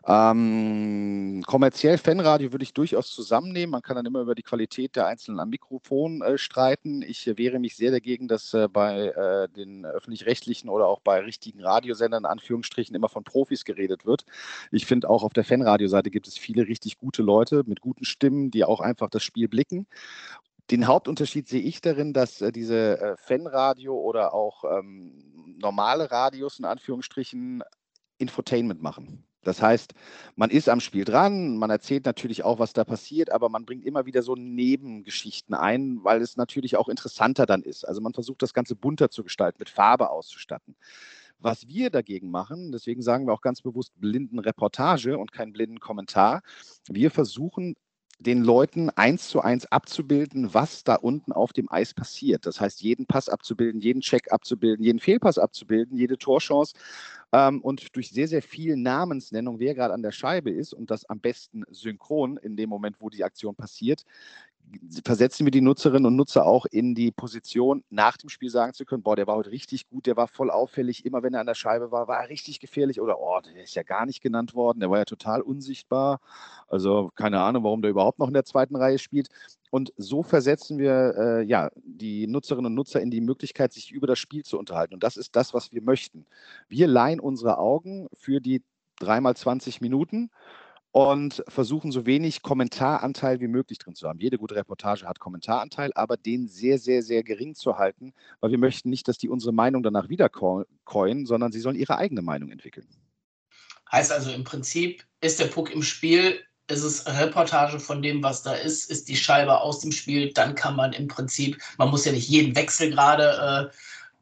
Ähm, 0.05 1.45
kommerziell 1.47 1.97
Fanradio 1.97 2.51
würde 2.53 2.65
ich 2.65 2.75
durchaus 2.75 3.11
zusammennehmen. 3.11 3.71
Man 3.71 3.83
kann 3.83 3.95
dann 3.97 4.07
immer 4.07 4.21
über 4.21 4.35
die 4.35 4.43
Qualität 4.43 4.97
der 4.97 5.07
einzelnen 5.07 5.39
am 5.39 5.51
Mikrofon 5.51 6.23
äh, 6.23 6.39
streiten. 6.39 7.03
Ich 7.03 7.27
äh, 7.29 7.39
wehre 7.39 7.61
mich 7.61 7.77
sehr 7.77 7.93
dagegen, 7.93 8.27
dass 8.27 8.53
äh, 8.53 8.69
bei 8.69 9.09
äh, 9.09 9.49
den 9.49 9.87
öffentlich-rechtlichen 9.87 10.69
oder 10.69 10.89
auch 10.89 11.01
bei 11.01 11.21
richtigen 11.21 11.63
Radiosendern 11.63 12.25
in 12.25 12.31
Anführungsstrichen 12.31 12.97
immer 12.97 13.09
von 13.09 13.23
Profis 13.23 13.65
geredet 13.65 14.05
wird. 14.05 14.25
Ich 14.73 14.87
finde 14.87 15.09
auch 15.09 15.23
auf 15.23 15.33
der 15.33 15.45
Fanradioseite 15.45 16.11
gibt 16.11 16.27
es 16.27 16.37
viele 16.37 16.67
richtig 16.67 16.99
gute 16.99 17.23
Leute 17.23 17.63
mit 17.67 17.81
guten 17.81 18.05
Stimmen, 18.05 18.51
die 18.51 18.65
auch 18.65 18.81
einfach 18.81 19.09
das 19.09 19.23
Spiel 19.23 19.49
blicken. 19.49 19.87
Den 20.71 20.87
Hauptunterschied 20.87 21.49
sehe 21.49 21.63
ich 21.63 21.81
darin, 21.81 22.13
dass 22.13 22.41
äh, 22.41 22.51
diese 22.51 23.01
äh, 23.01 23.17
Fanradio 23.19 23.95
oder 23.95 24.35
auch 24.35 24.65
ähm, 24.65 25.57
normale 25.61 26.11
Radios 26.11 26.59
in 26.59 26.65
Anführungsstrichen 26.65 27.63
Infotainment 28.19 28.83
machen. 28.83 29.25
Das 29.43 29.61
heißt, 29.61 29.95
man 30.37 30.51
ist 30.51 30.69
am 30.69 30.81
Spiel 30.81 31.05
dran, 31.05 31.57
man 31.57 31.71
erzählt 31.71 32.07
natürlich 32.07 32.45
auch, 32.45 32.59
was 32.59 32.73
da 32.73 32.85
passiert, 32.85 33.31
aber 33.33 33.49
man 33.49 33.65
bringt 33.65 33.85
immer 33.85 34.07
wieder 34.07 34.23
so 34.23 34.35
Nebengeschichten 34.35 35.55
ein, 35.55 35.99
weil 36.03 36.23
es 36.23 36.37
natürlich 36.37 36.77
auch 36.77 36.89
interessanter 36.89 37.47
dann 37.47 37.63
ist. 37.63 37.87
Also 37.87 38.01
man 38.01 38.15
versucht 38.15 38.43
das 38.43 38.55
Ganze 38.55 38.77
bunter 38.77 39.11
zu 39.11 39.25
gestalten, 39.25 39.59
mit 39.59 39.69
Farbe 39.69 40.11
auszustatten. 40.11 40.77
Was 41.39 41.67
wir 41.67 41.91
dagegen 41.91 42.31
machen, 42.31 42.71
deswegen 42.71 43.03
sagen 43.03 43.27
wir 43.27 43.33
auch 43.33 43.41
ganz 43.41 43.63
bewusst 43.63 43.93
blinden 43.97 44.39
Reportage 44.39 45.19
und 45.19 45.33
keinen 45.33 45.53
blinden 45.53 45.81
Kommentar, 45.81 46.43
wir 46.89 47.11
versuchen 47.11 47.75
den 48.21 48.43
Leuten 48.43 48.91
eins 48.91 49.29
zu 49.29 49.41
eins 49.41 49.67
abzubilden, 49.67 50.55
was 50.55 50.85
da 50.85 50.95
unten 50.95 51.33
auf 51.33 51.53
dem 51.53 51.71
Eis 51.71 51.93
passiert. 51.93 52.47
Das 52.47 52.61
heißt, 52.61 52.81
jeden 52.83 53.07
Pass 53.07 53.29
abzubilden, 53.29 53.81
jeden 53.81 54.01
Check 54.01 54.33
abzubilden, 54.33 54.85
jeden 54.85 55.01
Fehlpass 55.01 55.39
abzubilden, 55.39 55.97
jede 55.97 56.19
Torchance 56.19 56.75
ähm, 57.33 57.61
und 57.63 57.95
durch 57.97 58.11
sehr, 58.11 58.29
sehr 58.29 58.43
viel 58.43 58.77
Namensnennung, 58.77 59.59
wer 59.59 59.75
gerade 59.75 59.95
an 59.95 60.03
der 60.03 60.13
Scheibe 60.13 60.51
ist 60.51 60.75
und 60.75 60.91
das 60.91 61.05
am 61.07 61.21
besten 61.21 61.65
synchron 61.71 62.37
in 62.39 62.57
dem 62.57 62.69
Moment, 62.71 62.97
wo 63.01 63.09
die 63.11 63.25
Aktion 63.25 63.55
passiert, 63.57 64.05
versetzen 65.05 65.45
wir 65.47 65.51
die 65.51 65.61
Nutzerinnen 65.61 66.07
und 66.07 66.17
Nutzer 66.17 66.47
auch 66.47 66.67
in 66.67 66.95
die 66.95 67.11
Position, 67.11 67.85
nach 67.91 68.17
dem 68.17 68.29
Spiel 68.29 68.51
sagen 68.51 68.73
zu 68.73 68.85
können, 68.85 69.03
boah, 69.03 69.17
der 69.17 69.27
war 69.27 69.37
heute 69.37 69.51
richtig 69.51 69.89
gut, 69.89 70.07
der 70.07 70.17
war 70.17 70.29
voll 70.29 70.51
auffällig, 70.51 71.05
immer 71.05 71.23
wenn 71.23 71.35
er 71.35 71.41
an 71.41 71.47
der 71.47 71.55
Scheibe 71.55 71.91
war, 71.91 72.09
war 72.09 72.23
er 72.23 72.29
richtig 72.29 72.61
gefährlich 72.61 73.01
oder, 73.01 73.21
oh, 73.21 73.41
der 73.41 73.65
ist 73.65 73.75
ja 73.75 73.83
gar 73.83 74.07
nicht 74.07 74.23
genannt 74.23 74.55
worden, 74.55 74.81
der 74.81 74.91
war 74.91 74.99
ja 74.99 75.05
total 75.05 75.43
unsichtbar. 75.43 76.21
Also 76.69 77.11
keine 77.15 77.41
Ahnung, 77.41 77.65
warum 77.65 77.83
der 77.83 77.91
überhaupt 77.91 78.19
noch 78.19 78.29
in 78.29 78.35
der 78.35 78.45
zweiten 78.45 78.77
Reihe 78.77 78.99
spielt. 78.99 79.29
Und 79.71 79.93
so 79.97 80.23
versetzen 80.23 80.79
wir 80.79 81.15
äh, 81.17 81.43
ja, 81.45 81.71
die 81.77 82.27
Nutzerinnen 82.27 82.67
und 82.67 82.75
Nutzer 82.75 83.01
in 83.01 83.11
die 83.11 83.21
Möglichkeit, 83.21 83.73
sich 83.73 83.91
über 83.91 84.07
das 84.07 84.19
Spiel 84.19 84.45
zu 84.45 84.59
unterhalten. 84.59 84.95
Und 84.95 85.03
das 85.03 85.17
ist 85.17 85.37
das, 85.37 85.55
was 85.55 85.73
wir 85.73 85.83
möchten. 85.83 86.27
Wir 86.69 86.87
leihen 86.87 87.21
unsere 87.21 87.59
Augen 87.59 88.09
für 88.15 88.41
die 88.41 88.63
dreimal 88.99 89.35
20 89.35 89.81
Minuten 89.81 90.31
und 90.93 91.43
versuchen 91.49 91.91
so 91.91 92.05
wenig 92.05 92.43
Kommentaranteil 92.43 93.41
wie 93.41 93.49
möglich 93.49 93.79
drin 93.79 93.95
zu 93.95 94.07
haben. 94.07 94.21
Jede 94.21 94.37
gute 94.37 94.55
Reportage 94.55 95.07
hat 95.07 95.19
Kommentaranteil, 95.19 95.91
aber 95.95 96.19
den 96.19 96.49
sehr, 96.49 96.79
sehr, 96.79 97.03
sehr 97.03 97.23
gering 97.23 97.55
zu 97.55 97.79
halten, 97.79 98.13
weil 98.41 98.51
wir 98.51 98.59
möchten 98.59 98.91
nicht, 98.91 99.09
dass 99.09 99.17
die 99.17 99.31
unsere 99.31 99.53
Meinung 99.53 99.83
danach 99.83 100.11
wiedercoin, 100.11 101.27
sondern 101.27 101.51
sie 101.51 101.61
sollen 101.61 101.77
ihre 101.77 101.97
eigene 101.97 102.21
Meinung 102.21 102.51
entwickeln. 102.51 102.87
Heißt 103.91 104.13
also 104.13 104.31
im 104.31 104.45
Prinzip, 104.45 105.05
ist 105.23 105.41
der 105.41 105.47
Puck 105.47 105.73
im 105.73 105.83
Spiel, 105.83 106.41
ist 106.69 106.83
es 106.83 107.07
Reportage 107.07 107.81
von 107.81 108.03
dem, 108.03 108.23
was 108.23 108.43
da 108.43 108.53
ist, 108.53 108.91
ist 108.91 109.09
die 109.09 109.17
Scheibe 109.17 109.61
aus 109.61 109.81
dem 109.81 109.93
Spiel, 109.93 110.33
dann 110.33 110.55
kann 110.55 110.77
man 110.77 110.93
im 110.93 111.09
Prinzip, 111.09 111.59
man 111.79 111.91
muss 111.91 112.05
ja 112.05 112.13
nicht 112.13 112.29
jeden 112.29 112.55
Wechsel 112.55 112.91
gerade 112.91 113.71
äh, 113.73 113.77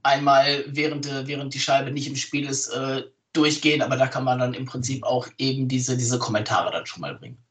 einmal, 0.04 0.64
während, 0.68 1.06
während 1.26 1.52
die 1.52 1.60
Scheibe 1.60 1.90
nicht 1.90 2.08
im 2.08 2.16
Spiel 2.16 2.48
ist, 2.48 2.68
äh, 2.68 3.02
durchgehen, 3.32 3.82
aber 3.82 3.96
da 3.96 4.06
kann 4.08 4.24
man 4.24 4.38
dann 4.38 4.54
im 4.54 4.66
Prinzip 4.66 5.04
auch 5.04 5.28
eben 5.38 5.68
diese, 5.68 5.96
diese 5.96 6.18
Kommentare 6.18 6.70
dann 6.72 6.86
schon 6.86 7.00
mal 7.02 7.14
bringen. 7.16 7.44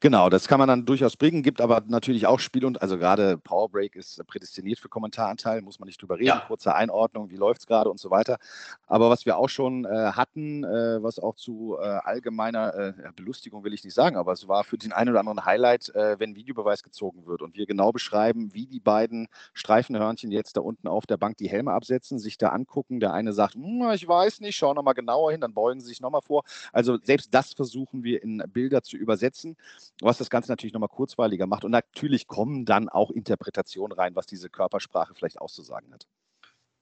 Genau, 0.00 0.28
das 0.28 0.46
kann 0.46 0.58
man 0.58 0.68
dann 0.68 0.84
durchaus 0.84 1.16
bringen, 1.16 1.42
gibt 1.42 1.60
aber 1.60 1.82
natürlich 1.86 2.26
auch 2.26 2.38
Spiel 2.38 2.64
und 2.66 2.82
also 2.82 2.98
gerade 2.98 3.38
Power 3.38 3.70
Break 3.70 3.96
ist 3.96 4.24
prädestiniert 4.26 4.78
für 4.78 4.88
Kommentaranteil, 4.88 5.62
muss 5.62 5.78
man 5.78 5.86
nicht 5.86 6.00
drüber 6.02 6.16
reden, 6.16 6.26
ja. 6.26 6.44
kurze 6.46 6.74
Einordnung, 6.74 7.30
wie 7.30 7.36
läuft 7.36 7.62
es 7.62 7.66
gerade 7.66 7.90
und 7.90 7.98
so 7.98 8.10
weiter. 8.10 8.38
Aber 8.86 9.08
was 9.08 9.24
wir 9.24 9.38
auch 9.38 9.48
schon 9.48 9.86
äh, 9.86 9.88
hatten, 9.88 10.64
äh, 10.64 11.02
was 11.02 11.18
auch 11.18 11.34
zu 11.36 11.78
äh, 11.80 11.84
allgemeiner 11.84 12.74
äh, 12.74 12.92
Belustigung 13.16 13.64
will 13.64 13.72
ich 13.72 13.84
nicht 13.84 13.94
sagen, 13.94 14.16
aber 14.16 14.32
es 14.32 14.46
war 14.48 14.64
für 14.64 14.76
den 14.76 14.92
einen 14.92 15.10
oder 15.10 15.20
anderen 15.20 15.44
Highlight, 15.44 15.94
äh, 15.94 16.18
wenn 16.18 16.36
Videobeweis 16.36 16.82
gezogen 16.82 17.26
wird 17.26 17.40
und 17.40 17.56
wir 17.56 17.64
genau 17.64 17.90
beschreiben, 17.90 18.52
wie 18.52 18.66
die 18.66 18.80
beiden 18.80 19.28
Streifenhörnchen 19.54 20.30
jetzt 20.30 20.56
da 20.58 20.60
unten 20.60 20.88
auf 20.88 21.06
der 21.06 21.16
Bank 21.16 21.38
die 21.38 21.48
Helme 21.48 21.72
absetzen, 21.72 22.18
sich 22.18 22.36
da 22.36 22.50
angucken. 22.50 23.00
Der 23.00 23.14
eine 23.14 23.32
sagt, 23.32 23.54
hm, 23.54 23.90
ich 23.94 24.06
weiß 24.06 24.40
nicht, 24.40 24.56
schau 24.56 24.74
nochmal 24.74 24.94
genauer 24.94 25.32
hin, 25.32 25.40
dann 25.40 25.54
beugen 25.54 25.80
sie 25.80 25.88
sich 25.88 26.00
nochmal 26.00 26.22
vor. 26.22 26.44
Also 26.72 26.98
selbst 27.02 27.32
das 27.32 27.54
versuchen 27.54 28.04
wir 28.04 28.22
in 28.22 28.42
Bilder 28.52 28.82
zu 28.82 28.96
übersetzen 28.96 29.53
was 30.00 30.18
das 30.18 30.30
Ganze 30.30 30.50
natürlich 30.50 30.72
nochmal 30.72 30.88
kurzweiliger 30.88 31.46
macht. 31.46 31.64
Und 31.64 31.70
natürlich 31.70 32.26
kommen 32.26 32.64
dann 32.64 32.88
auch 32.88 33.10
Interpretationen 33.10 33.96
rein, 33.96 34.16
was 34.16 34.26
diese 34.26 34.50
Körpersprache 34.50 35.14
vielleicht 35.14 35.40
auszusagen 35.40 35.92
hat. 35.92 36.06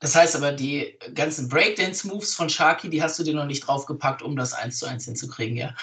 Das 0.03 0.17
heißt 0.17 0.35
aber, 0.35 0.51
die 0.51 0.99
ganzen 1.15 1.49
Breakdance-Moves 1.49 2.35
von 2.35 2.51
Sharky, 2.51 2.91
die 2.91 3.01
hast 3.01 3.21
du 3.21 3.23
dir 3.23 3.35
noch 3.35 3.47
nicht 3.47 3.61
draufgepackt, 3.61 4.21
um 4.21 4.35
das 4.35 4.53
eins 4.53 4.81
zu 4.81 4.87
eins 4.87 5.05
hinzukriegen, 5.05 5.57
ja? 5.57 5.75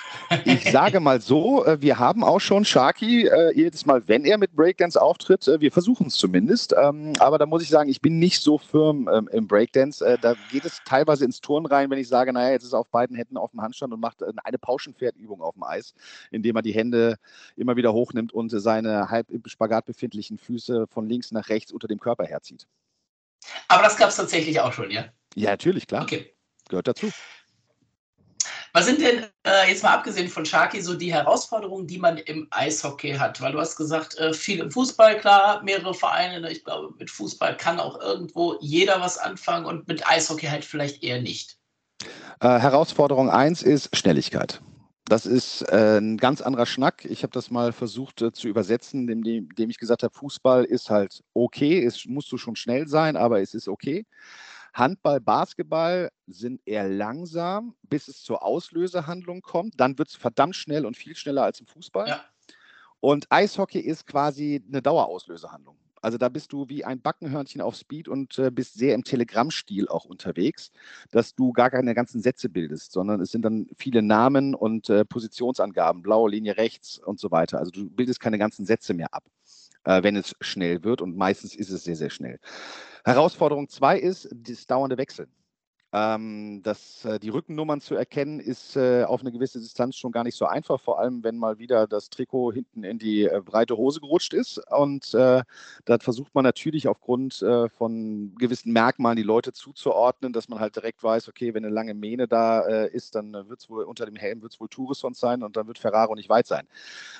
ich 0.43 0.69
sage 0.69 0.99
mal 0.99 1.21
so, 1.21 1.65
äh, 1.65 1.81
wir 1.81 1.97
haben 1.97 2.25
auch 2.25 2.41
schon 2.41 2.65
Sharky 2.65 3.27
äh, 3.27 3.55
jedes 3.55 3.85
Mal, 3.85 4.05
wenn 4.07 4.25
er 4.25 4.37
mit 4.37 4.53
Breakdance 4.53 5.01
auftritt, 5.01 5.47
äh, 5.47 5.61
wir 5.61 5.71
versuchen 5.71 6.07
es 6.07 6.15
zumindest. 6.15 6.75
Ähm, 6.77 7.13
aber 7.19 7.37
da 7.37 7.45
muss 7.45 7.63
ich 7.63 7.69
sagen, 7.69 7.89
ich 7.89 8.01
bin 8.01 8.19
nicht 8.19 8.41
so 8.41 8.57
firm 8.57 9.09
ähm, 9.09 9.29
im 9.31 9.47
Breakdance. 9.47 10.03
Da 10.21 10.35
geht 10.51 10.65
es 10.65 10.81
teilweise 10.83 11.23
ins 11.23 11.39
Turn 11.39 11.65
rein, 11.65 11.89
wenn 11.89 11.97
ich 11.97 12.09
sage, 12.09 12.33
naja, 12.33 12.51
jetzt 12.51 12.63
ist 12.63 12.73
er 12.73 12.79
auf 12.79 12.89
beiden 12.89 13.15
Händen 13.15 13.37
auf 13.37 13.51
dem 13.51 13.61
Handstand 13.61 13.93
und 13.93 14.01
macht 14.01 14.21
eine 14.43 14.57
Pauschenpferdübung 14.57 15.41
auf 15.41 15.53
dem 15.53 15.63
Eis, 15.63 15.93
indem 16.29 16.57
er 16.57 16.61
die 16.61 16.73
Hände 16.73 17.15
immer 17.55 17.77
wieder 17.77 17.93
hochnimmt 17.93 18.33
und 18.33 18.49
seine 18.49 19.09
halb 19.09 19.31
im 19.31 19.43
Spagat 19.45 19.85
befindlichen 19.85 20.37
Füße 20.37 20.87
von 20.87 21.07
links 21.07 21.31
nach 21.31 21.47
rechts 21.47 21.71
unter 21.71 21.87
dem 21.87 21.99
Körper 21.99 22.25
herzieht. 22.25 22.67
Aber 23.67 23.83
das 23.83 23.97
gab 23.97 24.09
es 24.09 24.15
tatsächlich 24.15 24.59
auch 24.59 24.73
schon, 24.73 24.91
ja? 24.91 25.05
Ja, 25.35 25.51
natürlich, 25.51 25.87
klar. 25.87 26.03
Okay. 26.03 26.33
Gehört 26.67 26.87
dazu. 26.87 27.11
Was 28.73 28.85
sind 28.85 29.01
denn, 29.01 29.25
äh, 29.45 29.67
jetzt 29.67 29.81
mal 29.81 29.93
abgesehen 29.93 30.29
von 30.29 30.45
Sharky, 30.45 30.81
so 30.81 30.93
die 30.93 31.11
Herausforderungen, 31.11 31.87
die 31.87 31.97
man 31.97 32.17
im 32.17 32.47
Eishockey 32.51 33.13
hat? 33.13 33.41
Weil 33.41 33.53
du 33.53 33.59
hast 33.59 33.75
gesagt, 33.75 34.17
äh, 34.17 34.33
viel 34.33 34.59
im 34.59 34.69
Fußball, 34.69 35.19
klar, 35.19 35.63
mehrere 35.63 35.93
Vereine. 35.93 36.39
Ne? 36.39 36.51
Ich 36.51 36.63
glaube, 36.63 36.93
mit 36.99 37.09
Fußball 37.09 37.57
kann 37.57 37.79
auch 37.79 37.99
irgendwo 37.99 38.57
jeder 38.61 39.01
was 39.01 39.17
anfangen 39.17 39.65
und 39.65 39.87
mit 39.87 40.07
Eishockey 40.07 40.47
halt 40.47 40.65
vielleicht 40.65 41.03
eher 41.03 41.21
nicht. 41.21 41.57
Äh, 42.41 42.59
Herausforderung 42.59 43.29
1 43.29 43.63
ist 43.63 43.95
Schnelligkeit. 43.95 44.61
Das 45.09 45.25
ist 45.25 45.63
äh, 45.63 45.97
ein 45.97 46.17
ganz 46.17 46.39
anderer 46.39 46.67
Schnack. 46.67 47.03
Ich 47.03 47.23
habe 47.23 47.31
das 47.31 47.49
mal 47.49 47.71
versucht 47.71 48.21
äh, 48.21 48.31
zu 48.31 48.47
übersetzen, 48.47 49.09
indem, 49.09 49.49
indem 49.49 49.71
ich 49.71 49.79
gesagt 49.79 50.03
habe, 50.03 50.13
Fußball 50.13 50.65
ist 50.65 50.91
halt 50.91 51.23
okay, 51.33 51.83
es 51.83 52.05
musst 52.05 52.31
du 52.31 52.37
schon 52.37 52.55
schnell 52.55 52.87
sein, 52.87 53.17
aber 53.17 53.41
es 53.41 53.55
ist 53.55 53.67
okay. 53.67 54.05
Handball, 54.71 55.19
Basketball 55.19 56.11
sind 56.27 56.61
eher 56.63 56.87
langsam, 56.87 57.73
bis 57.81 58.07
es 58.07 58.21
zur 58.21 58.43
Auslösehandlung 58.43 59.41
kommt. 59.41 59.79
Dann 59.79 59.97
wird 59.97 60.09
es 60.09 60.15
verdammt 60.15 60.55
schnell 60.55 60.85
und 60.85 60.95
viel 60.95 61.15
schneller 61.15 61.43
als 61.43 61.59
im 61.59 61.65
Fußball. 61.65 62.07
Ja. 62.07 62.23
Und 62.99 63.25
Eishockey 63.31 63.79
ist 63.79 64.05
quasi 64.05 64.63
eine 64.67 64.83
Dauerauslösehandlung. 64.83 65.75
Also 66.01 66.17
da 66.17 66.29
bist 66.29 66.53
du 66.53 66.69
wie 66.69 66.85
ein 66.85 67.01
Backenhörnchen 67.01 67.61
auf 67.61 67.75
Speed 67.75 68.07
und 68.07 68.37
äh, 68.39 68.51
bist 68.51 68.75
sehr 68.75 68.95
im 68.95 69.03
Telegrammstil 69.03 69.87
auch 69.87 70.05
unterwegs, 70.05 70.71
dass 71.11 71.35
du 71.35 71.51
gar 71.51 71.69
keine 71.69 71.93
ganzen 71.93 72.21
Sätze 72.21 72.49
bildest, 72.49 72.91
sondern 72.91 73.21
es 73.21 73.31
sind 73.31 73.43
dann 73.43 73.67
viele 73.77 74.01
Namen 74.01 74.55
und 74.55 74.89
äh, 74.89 75.05
Positionsangaben, 75.05 76.01
blaue 76.01 76.29
Linie 76.29 76.57
rechts 76.57 76.99
und 76.99 77.19
so 77.19 77.31
weiter. 77.31 77.59
Also 77.59 77.71
du 77.71 77.89
bildest 77.89 78.19
keine 78.19 78.37
ganzen 78.37 78.65
Sätze 78.65 78.93
mehr 78.93 79.13
ab, 79.13 79.23
äh, 79.83 80.03
wenn 80.03 80.15
es 80.15 80.35
schnell 80.41 80.83
wird 80.83 81.01
und 81.01 81.17
meistens 81.17 81.55
ist 81.55 81.69
es 81.69 81.83
sehr, 81.83 81.95
sehr 81.95 82.09
schnell. 82.09 82.39
Herausforderung 83.05 83.69
zwei 83.69 83.97
ist 83.97 84.29
das 84.31 84.67
dauernde 84.67 84.97
Wechseln. 84.97 85.29
Ähm, 85.91 86.61
das, 86.63 87.03
äh, 87.05 87.19
die 87.19 87.29
Rückennummern 87.29 87.81
zu 87.81 87.95
erkennen, 87.95 88.39
ist 88.39 88.75
äh, 88.75 89.03
auf 89.05 89.21
eine 89.21 89.31
gewisse 89.31 89.59
Distanz 89.59 89.95
schon 89.95 90.11
gar 90.11 90.23
nicht 90.23 90.35
so 90.35 90.45
einfach, 90.45 90.79
vor 90.79 90.99
allem 90.99 91.23
wenn 91.23 91.37
mal 91.37 91.57
wieder 91.57 91.87
das 91.87 92.11
Trikot 92.11 92.53
hinten 92.53 92.83
in 92.83 92.99
die 92.99 93.23
äh, 93.23 93.41
breite 93.43 93.75
Hose 93.75 93.99
gerutscht 93.99 94.33
ist. 94.33 94.61
Und 94.71 95.13
äh, 95.15 95.41
da 95.85 95.99
versucht 95.99 96.35
man 96.35 96.43
natürlich 96.43 96.87
aufgrund 96.87 97.41
äh, 97.41 97.69
von 97.69 98.35
gewissen 98.35 98.71
Merkmalen 98.71 99.17
die 99.17 99.23
Leute 99.23 99.51
zuzuordnen, 99.51 100.31
dass 100.31 100.47
man 100.47 100.59
halt 100.59 100.75
direkt 100.75 101.01
weiß, 101.03 101.27
okay, 101.27 101.55
wenn 101.55 101.65
eine 101.65 101.73
lange 101.73 101.95
Mähne 101.95 102.27
da 102.27 102.61
äh, 102.67 102.91
ist, 102.91 103.15
dann 103.15 103.33
wird 103.33 103.59
es 103.59 103.69
wohl 103.69 103.83
unter 103.83 104.05
dem 104.05 104.15
Helm 104.15 104.43
wird 104.43 104.59
wohl 104.59 104.69
Tourisson 104.69 105.15
sein 105.15 105.41
und 105.41 105.57
dann 105.57 105.67
wird 105.67 105.79
Ferraro 105.79 106.13
nicht 106.13 106.29
weit 106.29 106.45
sein. 106.45 106.67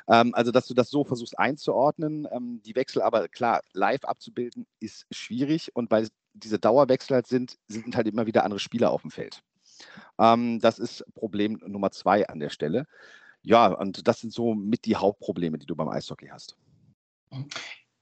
Ähm, 0.08 0.34
also, 0.36 0.52
dass 0.52 0.68
du 0.68 0.74
das 0.76 0.90
so 0.90 1.04
versuchst 1.04 1.40
einzuordnen, 1.40 2.28
ähm, 2.32 2.62
die 2.66 2.76
Wechsel 2.76 3.02
aber 3.02 3.28
klar 3.30 3.62
live 3.74 4.04
abzubilden, 4.04 4.68
ist 4.80 5.06
schwierig 5.12 5.76
und 5.76 5.90
bei 5.90 6.08
diese 6.34 6.60
Dauerwechsel 6.60 7.16
halt 7.16 7.28
sind, 7.28 7.58
sind 7.68 7.96
halt 7.96 8.08
immer 8.08 8.26
wieder 8.26 8.44
andere 8.44 8.60
Spieler 8.60 8.92
auf 8.92 9.02
dem 9.02 9.12
Feld. 9.12 9.42
Ähm, 10.20 10.60
das 10.60 10.80
ist 10.80 11.06
Problem 11.16 11.60
Nummer 11.66 11.92
zwei 11.92 12.28
an 12.28 12.40
der 12.40 12.50
Stelle. 12.50 12.86
Ja, 13.42 13.68
und 13.68 14.08
das 14.08 14.20
sind 14.20 14.34
so 14.34 14.54
mit 14.54 14.86
die 14.86 14.96
Hauptprobleme, 14.96 15.58
die 15.58 15.66
du 15.66 15.76
beim 15.76 15.90
Eishockey 15.90 16.28
hast. 16.28 16.56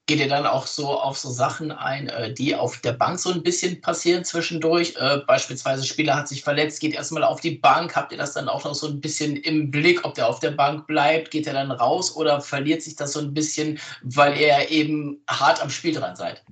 Geht 0.08 0.20
ihr 0.20 0.28
dann 0.28 0.46
auch 0.46 0.66
so 0.66 0.88
auf 0.88 1.18
so 1.18 1.30
Sachen 1.30 1.70
ein, 1.70 2.08
äh, 2.08 2.32
die 2.32 2.56
auf 2.56 2.80
der 2.80 2.94
Bank 2.94 3.18
so 3.18 3.30
ein 3.30 3.42
bisschen 3.42 3.80
passieren 3.82 4.24
zwischendurch? 4.24 4.94
Äh, 4.96 5.18
beispielsweise 5.26 5.84
Spieler 5.84 6.16
hat 6.16 6.28
sich 6.28 6.42
verletzt, 6.42 6.80
geht 6.80 6.94
erstmal 6.94 7.24
auf 7.24 7.42
die 7.42 7.58
Bank. 7.58 7.94
Habt 7.94 8.12
ihr 8.12 8.18
das 8.18 8.32
dann 8.32 8.48
auch 8.48 8.64
noch 8.64 8.74
so 8.74 8.88
ein 8.88 9.02
bisschen 9.02 9.36
im 9.36 9.70
Blick, 9.70 10.04
ob 10.06 10.14
der 10.14 10.26
auf 10.26 10.40
der 10.40 10.52
Bank 10.52 10.86
bleibt? 10.86 11.30
Geht 11.30 11.46
er 11.46 11.52
dann 11.52 11.70
raus 11.70 12.16
oder 12.16 12.40
verliert 12.40 12.82
sich 12.82 12.96
das 12.96 13.12
so 13.12 13.20
ein 13.20 13.34
bisschen, 13.34 13.78
weil 14.02 14.36
ihr 14.38 14.70
eben 14.70 15.22
hart 15.28 15.62
am 15.62 15.68
Spiel 15.68 15.94
dran 15.94 16.16
seid? 16.16 16.42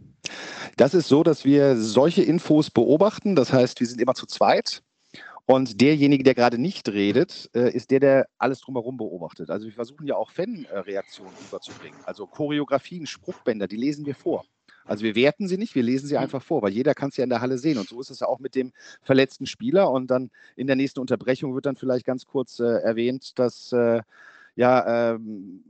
Das 0.77 0.95
ist 0.95 1.09
so, 1.09 1.22
dass 1.22 1.45
wir 1.45 1.77
solche 1.77 2.22
Infos 2.22 2.70
beobachten. 2.70 3.37
Das 3.37 3.53
heißt, 3.53 3.81
wir 3.81 3.87
sind 3.87 4.01
immer 4.01 4.14
zu 4.14 4.27
zweit. 4.27 4.83
Und 5.49 5.81
derjenige, 5.81 6.24
der 6.24 6.35
gerade 6.35 6.59
nicht 6.59 6.89
redet, 6.89 7.49
äh, 7.55 7.70
ist 7.70 7.93
der, 7.93 8.01
der 8.01 8.29
alles 8.37 8.61
drumherum 8.61 8.97
beobachtet. 8.97 9.49
Also 9.49 9.66
wir 9.66 9.72
versuchen 9.72 10.07
ja 10.07 10.16
auch 10.16 10.33
Fanreaktionen 10.33 11.33
überzubringen. 11.49 11.99
Also 12.05 12.27
Choreografien, 12.27 13.07
Spruchbänder, 13.07 13.68
die 13.68 13.77
lesen 13.77 14.07
wir 14.07 14.16
vor. 14.16 14.45
Also 14.85 15.05
wir 15.05 15.14
werten 15.14 15.47
sie 15.47 15.57
nicht, 15.57 15.74
wir 15.77 15.85
lesen 15.85 16.09
sie 16.09 16.14
mhm. 16.14 16.22
einfach 16.22 16.43
vor, 16.43 16.62
weil 16.62 16.72
jeder 16.72 16.95
kann 16.95 17.11
es 17.11 17.16
ja 17.16 17.24
in 17.24 17.31
der 17.31 17.41
Halle 17.41 17.59
sehen. 17.59 17.79
Und 17.79 17.89
so 17.89 18.01
ist 18.01 18.11
es 18.11 18.20
ja 18.20 18.27
auch 18.27 18.41
mit 18.41 18.57
dem 18.57 18.72
verletzten 19.03 19.47
Spieler. 19.47 19.91
Und 19.91 20.09
dann 20.11 20.31
in 20.57 20.66
der 20.66 20.77
nächsten 20.77 20.99
Unterbrechung 20.99 21.55
wird 21.55 21.66
dann 21.66 21.77
vielleicht 21.77 22.07
ganz 22.07 22.27
kurz 22.27 22.59
äh, 22.59 22.64
erwähnt, 22.64 23.39
dass 23.39 23.72
äh, 23.72 24.03
ja 24.57 25.12
ähm, 25.14 25.62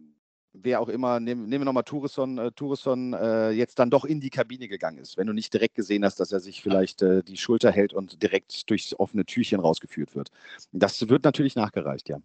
wer 0.63 0.81
auch 0.81 0.89
immer, 0.89 1.21
nehmen, 1.21 1.49
nehmen 1.49 1.63
wir 1.63 1.65
nochmal 1.67 1.85
Tourisson, 1.85 2.39
äh, 2.39 2.53
Tourisson 2.53 3.13
äh, 3.13 3.51
jetzt 3.51 3.79
dann 3.79 3.91
doch 3.91 4.05
in 4.05 4.21
die 4.21 4.31
Kabine 4.31 4.69
gegangen 4.69 4.99
ist, 4.99 5.17
wenn 5.17 5.27
du 5.27 5.33
nicht 5.33 5.53
direkt 5.53 5.75
gesehen 5.75 6.05
hast, 6.05 6.21
dass 6.21 6.33
er 6.33 6.41
sich 6.41 6.63
vielleicht 6.63 7.03
äh, 7.03 7.23
die 7.23 7.37
Schulter 7.37 7.71
hält 7.71 7.93
und 7.93 8.23
direkt 8.23 8.69
durchs 8.71 8.99
offene 8.99 9.25
Türchen 9.25 9.61
rausgeführt 9.61 10.15
wird. 10.15 10.31
Das 10.73 11.09
wird 11.09 11.25
natürlich 11.25 11.57
nachgereicht, 11.57 12.09
ja. 12.09 12.19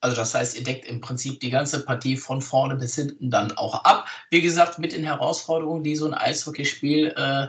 Also 0.00 0.16
das 0.16 0.32
heißt, 0.32 0.56
ihr 0.56 0.62
deckt 0.62 0.86
im 0.86 1.00
Prinzip 1.00 1.40
die 1.40 1.50
ganze 1.50 1.84
Partie 1.84 2.16
von 2.16 2.40
vorne 2.40 2.76
bis 2.76 2.94
hinten 2.94 3.30
dann 3.30 3.50
auch 3.52 3.82
ab. 3.84 4.06
Wie 4.30 4.40
gesagt, 4.40 4.78
mit 4.78 4.92
den 4.92 5.02
Herausforderungen, 5.02 5.82
die 5.82 5.96
so 5.96 6.06
ein 6.06 6.14
Eishockeyspiel 6.14 7.14
äh, 7.16 7.48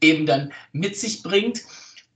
eben 0.00 0.24
dann 0.24 0.52
mit 0.72 0.96
sich 0.96 1.22
bringt. 1.22 1.62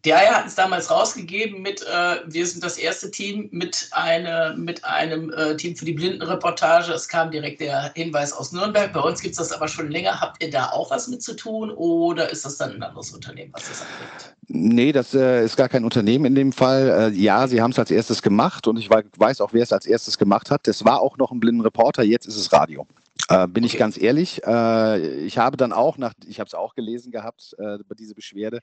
Der 0.05 0.19
Eier 0.19 0.35
hat 0.35 0.47
es 0.47 0.55
damals 0.55 0.91
rausgegeben 0.91 1.63
mit, 1.63 1.81
äh, 1.83 2.17
wir 2.27 2.47
sind 2.47 2.63
das 2.63 2.77
erste 2.77 3.11
Team 3.11 3.49
mit, 3.53 3.89
eine, 3.93 4.55
mit 4.55 4.85
einem 4.85 5.33
äh, 5.33 5.57
Team 5.57 5.77
für 5.77 5.87
die 5.87 5.95
Blindenreportage. 5.95 6.93
Es 6.93 7.09
kam 7.09 7.31
direkt 7.31 7.63
der 7.63 7.91
Hinweis 7.95 8.35
aus 8.35 8.53
Nürnberg. 8.53 8.93
Bei 8.93 9.01
uns 9.01 9.23
gibt 9.23 9.33
es 9.33 9.39
das 9.39 9.53
aber 9.53 9.67
schon 9.67 9.91
länger. 9.91 10.21
Habt 10.21 10.43
ihr 10.43 10.51
da 10.51 10.67
auch 10.71 10.91
was 10.91 11.09
mit 11.09 11.23
zu 11.23 11.35
tun 11.35 11.71
oder 11.71 12.29
ist 12.29 12.45
das 12.45 12.59
dann 12.59 12.73
ein 12.73 12.83
anderes 12.83 13.13
Unternehmen, 13.13 13.51
was 13.55 13.67
das 13.67 13.81
anbringt? 13.81 14.35
Nee, 14.49 14.93
das 14.93 15.15
äh, 15.15 15.43
ist 15.43 15.57
gar 15.57 15.71
kein 15.71 15.85
Unternehmen 15.85 16.27
in 16.27 16.35
dem 16.35 16.53
Fall. 16.53 17.13
Äh, 17.15 17.17
ja, 17.17 17.49
sie 17.49 17.63
haben 17.63 17.71
es 17.71 17.79
als 17.79 17.91
erstes 17.91 18.21
gemacht 18.21 18.67
und 18.67 18.77
ich 18.77 18.91
weiß 18.91 19.41
auch, 19.41 19.55
wer 19.55 19.63
es 19.63 19.73
als 19.73 19.87
erstes 19.87 20.19
gemacht 20.19 20.51
hat. 20.51 20.67
Das 20.67 20.85
war 20.85 21.01
auch 21.01 21.17
noch 21.17 21.33
ein 21.33 21.41
Blindenreporter, 21.41 22.03
jetzt 22.03 22.27
ist 22.27 22.37
es 22.37 22.53
Radio. 22.53 22.87
Äh, 23.29 23.47
bin 23.47 23.65
okay. 23.65 23.73
ich 23.73 23.79
ganz 23.79 24.01
ehrlich. 24.01 24.43
Äh, 24.45 25.25
ich 25.25 25.39
habe 25.39 25.57
dann 25.57 25.73
auch, 25.73 25.97
nach, 25.97 26.12
ich 26.27 26.41
habe 26.41 26.49
es 26.49 26.55
auch 26.55 26.75
gelesen 26.75 27.11
gehabt, 27.11 27.55
äh, 27.59 27.79
diese 27.99 28.15
Beschwerde 28.15 28.61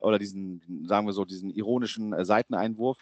oder 0.00 0.18
diesen, 0.18 0.62
sagen 0.88 1.06
wir 1.06 1.12
so, 1.12 1.24
diesen 1.24 1.50
ironischen 1.50 2.12
äh, 2.12 2.24
Seiteneinwurf. 2.24 2.98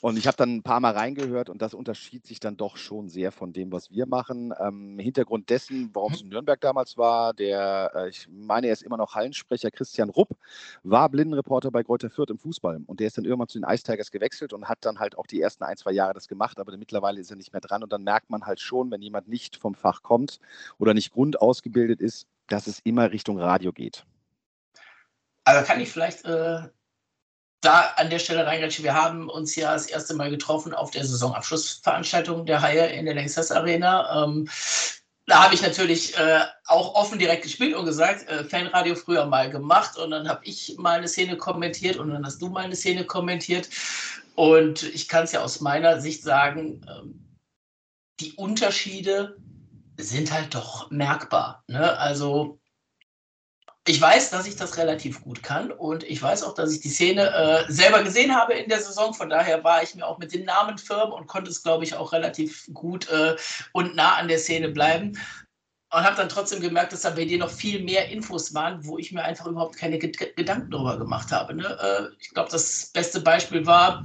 Und 0.00 0.16
ich 0.16 0.26
habe 0.26 0.36
dann 0.36 0.56
ein 0.56 0.62
paar 0.62 0.80
Mal 0.80 0.92
reingehört 0.92 1.50
und 1.50 1.62
das 1.62 1.74
unterschied 1.74 2.26
sich 2.26 2.40
dann 2.40 2.56
doch 2.56 2.78
schon 2.78 3.08
sehr 3.08 3.32
von 3.32 3.52
dem, 3.52 3.70
was 3.70 3.92
wir 3.92 4.06
machen. 4.06 4.52
Ähm, 4.58 4.98
Hintergrund 4.98 5.50
dessen, 5.50 5.90
warum 5.92 6.14
es 6.14 6.22
in 6.22 6.30
Nürnberg 6.30 6.60
damals 6.60 6.96
war, 6.96 7.32
der, 7.32 7.92
äh, 7.94 8.08
ich 8.08 8.26
meine, 8.28 8.68
er 8.68 8.72
ist 8.72 8.82
immer 8.82 8.96
noch 8.96 9.14
Hallensprecher, 9.14 9.70
Christian 9.70 10.08
Rupp, 10.08 10.30
war 10.82 11.08
Blindenreporter 11.10 11.70
bei 11.70 11.82
Greuther 11.82 12.10
Fürth 12.10 12.30
im 12.30 12.38
Fußball. 12.38 12.80
Und 12.86 12.98
der 12.98 13.06
ist 13.06 13.18
dann 13.18 13.24
irgendwann 13.24 13.48
zu 13.48 13.60
den 13.60 13.68
Ice 13.68 13.84
Tigers 13.84 14.10
gewechselt 14.10 14.52
und 14.52 14.68
hat 14.68 14.78
dann 14.80 14.98
halt 14.98 15.16
auch 15.16 15.26
die 15.26 15.40
ersten 15.40 15.62
ein, 15.62 15.76
zwei 15.76 15.92
Jahre 15.92 16.14
das 16.14 16.26
gemacht, 16.26 16.58
aber 16.58 16.76
mittlerweile 16.76 17.20
ist 17.20 17.30
er 17.30 17.36
nicht 17.36 17.52
mehr 17.52 17.60
dran. 17.60 17.82
Und 17.82 17.92
dann 17.92 18.02
merkt 18.02 18.30
man 18.30 18.46
halt 18.46 18.58
schon, 18.58 18.90
wenn 18.90 19.02
jemand 19.02 19.28
nicht 19.28 19.56
vom 19.56 19.74
Fach 19.74 20.02
kommt, 20.02 20.29
oder 20.78 20.94
nicht 20.94 21.12
grundausgebildet 21.12 22.00
ist, 22.00 22.26
dass 22.48 22.66
es 22.66 22.80
immer 22.84 23.10
Richtung 23.10 23.40
Radio 23.40 23.72
geht. 23.72 24.04
Also 25.44 25.66
kann 25.66 25.80
ich 25.80 25.90
vielleicht 25.90 26.24
äh, 26.26 26.60
da 27.60 27.92
an 27.96 28.10
der 28.10 28.18
Stelle 28.18 28.46
reingreifen. 28.46 28.84
Wir 28.84 28.94
haben 28.94 29.28
uns 29.28 29.56
ja 29.56 29.72
das 29.72 29.86
erste 29.86 30.14
Mal 30.14 30.30
getroffen 30.30 30.74
auf 30.74 30.90
der 30.90 31.04
Saisonabschlussveranstaltung 31.04 32.46
der 32.46 32.62
Haie 32.62 32.86
in 32.86 33.06
der 33.06 33.14
Lanxess 33.14 33.50
Arena. 33.50 34.24
Ähm, 34.24 34.48
da 35.26 35.44
habe 35.44 35.54
ich 35.54 35.62
natürlich 35.62 36.16
äh, 36.18 36.40
auch 36.66 36.94
offen 36.94 37.18
direkt 37.18 37.44
gespielt 37.44 37.74
und 37.76 37.84
gesagt, 37.84 38.28
äh, 38.28 38.44
Fanradio 38.44 38.96
früher 38.96 39.26
mal 39.26 39.50
gemacht 39.50 39.96
und 39.96 40.10
dann 40.10 40.28
habe 40.28 40.44
ich 40.44 40.76
mal 40.78 40.98
eine 40.98 41.08
Szene 41.08 41.36
kommentiert 41.36 41.96
und 41.96 42.10
dann 42.10 42.24
hast 42.24 42.42
du 42.42 42.48
mal 42.48 42.64
eine 42.64 42.76
Szene 42.76 43.04
kommentiert. 43.04 43.68
Und 44.34 44.82
ich 44.82 45.08
kann 45.08 45.24
es 45.24 45.32
ja 45.32 45.42
aus 45.42 45.60
meiner 45.60 46.00
Sicht 46.00 46.22
sagen, 46.22 46.84
ähm, 46.88 47.38
die 48.20 48.32
Unterschiede 48.32 49.36
sind 50.02 50.32
halt 50.32 50.54
doch 50.54 50.90
merkbar. 50.90 51.64
Ne? 51.68 51.98
Also 51.98 52.60
ich 53.86 54.00
weiß, 54.00 54.30
dass 54.30 54.46
ich 54.46 54.56
das 54.56 54.76
relativ 54.76 55.22
gut 55.22 55.42
kann 55.42 55.72
und 55.72 56.04
ich 56.04 56.22
weiß 56.22 56.42
auch, 56.42 56.54
dass 56.54 56.72
ich 56.72 56.80
die 56.80 56.90
Szene 56.90 57.32
äh, 57.32 57.72
selber 57.72 58.02
gesehen 58.02 58.34
habe 58.34 58.52
in 58.52 58.68
der 58.68 58.80
Saison. 58.80 59.14
Von 59.14 59.30
daher 59.30 59.64
war 59.64 59.82
ich 59.82 59.94
mir 59.94 60.06
auch 60.06 60.18
mit 60.18 60.32
den 60.32 60.44
Namen 60.44 60.76
firm 60.76 61.12
und 61.12 61.26
konnte 61.26 61.50
es, 61.50 61.62
glaube 61.62 61.84
ich, 61.84 61.94
auch 61.94 62.12
relativ 62.12 62.68
gut 62.74 63.08
äh, 63.08 63.36
und 63.72 63.96
nah 63.96 64.16
an 64.16 64.28
der 64.28 64.38
Szene 64.38 64.68
bleiben. 64.68 65.18
Und 65.92 66.04
habe 66.04 66.14
dann 66.14 66.28
trotzdem 66.28 66.60
gemerkt, 66.60 66.92
dass 66.92 67.00
da 67.00 67.10
bei 67.10 67.24
dir 67.24 67.38
noch 67.38 67.50
viel 67.50 67.82
mehr 67.82 68.10
Infos 68.10 68.54
waren, 68.54 68.84
wo 68.84 68.96
ich 68.96 69.10
mir 69.10 69.24
einfach 69.24 69.46
überhaupt 69.46 69.76
keine 69.76 69.98
Gedanken 69.98 70.70
darüber 70.70 70.96
gemacht 70.98 71.32
habe. 71.32 71.54
Ne? 71.54 71.66
Äh, 71.66 72.14
ich 72.20 72.30
glaube, 72.30 72.50
das 72.50 72.90
beste 72.92 73.20
Beispiel 73.20 73.66
war, 73.66 74.04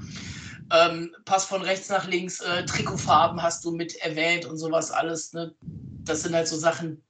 ähm, 0.74 1.16
Pass 1.26 1.46
von 1.46 1.62
rechts 1.62 1.90
nach 1.90 2.08
links, 2.08 2.40
äh, 2.42 2.66
Trikotfarben 2.66 3.42
hast 3.42 3.64
du 3.66 3.72
mit 3.72 3.96
erwähnt 3.98 4.46
und 4.46 4.58
sowas 4.58 4.92
alles. 4.92 5.34
Ne? 5.34 5.54
Das 6.04 6.24
sind 6.24 6.34
halt 6.34 6.48
so 6.48 6.58
Sachen, 6.58 7.04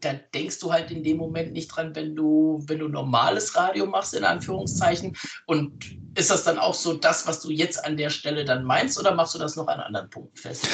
da 0.00 0.14
denkst 0.34 0.58
du 0.58 0.72
halt 0.72 0.90
in 0.90 1.02
dem 1.02 1.16
Moment 1.16 1.52
nicht 1.52 1.68
dran, 1.68 1.94
wenn 1.94 2.14
du, 2.14 2.62
wenn 2.66 2.78
du 2.78 2.88
normales 2.88 3.54
Radio 3.56 3.86
machst, 3.86 4.14
in 4.14 4.24
Anführungszeichen. 4.24 5.16
Und 5.46 5.96
ist 6.14 6.30
das 6.30 6.44
dann 6.44 6.58
auch 6.58 6.74
so 6.74 6.94
das, 6.94 7.26
was 7.26 7.40
du 7.40 7.50
jetzt 7.50 7.84
an 7.84 7.96
der 7.96 8.10
Stelle 8.10 8.44
dann 8.44 8.64
meinst, 8.64 8.98
oder 8.98 9.14
machst 9.14 9.34
du 9.34 9.38
das 9.38 9.56
noch 9.56 9.68
an 9.68 9.80
anderen 9.80 10.10
Punkten 10.10 10.36
fest? 10.36 10.68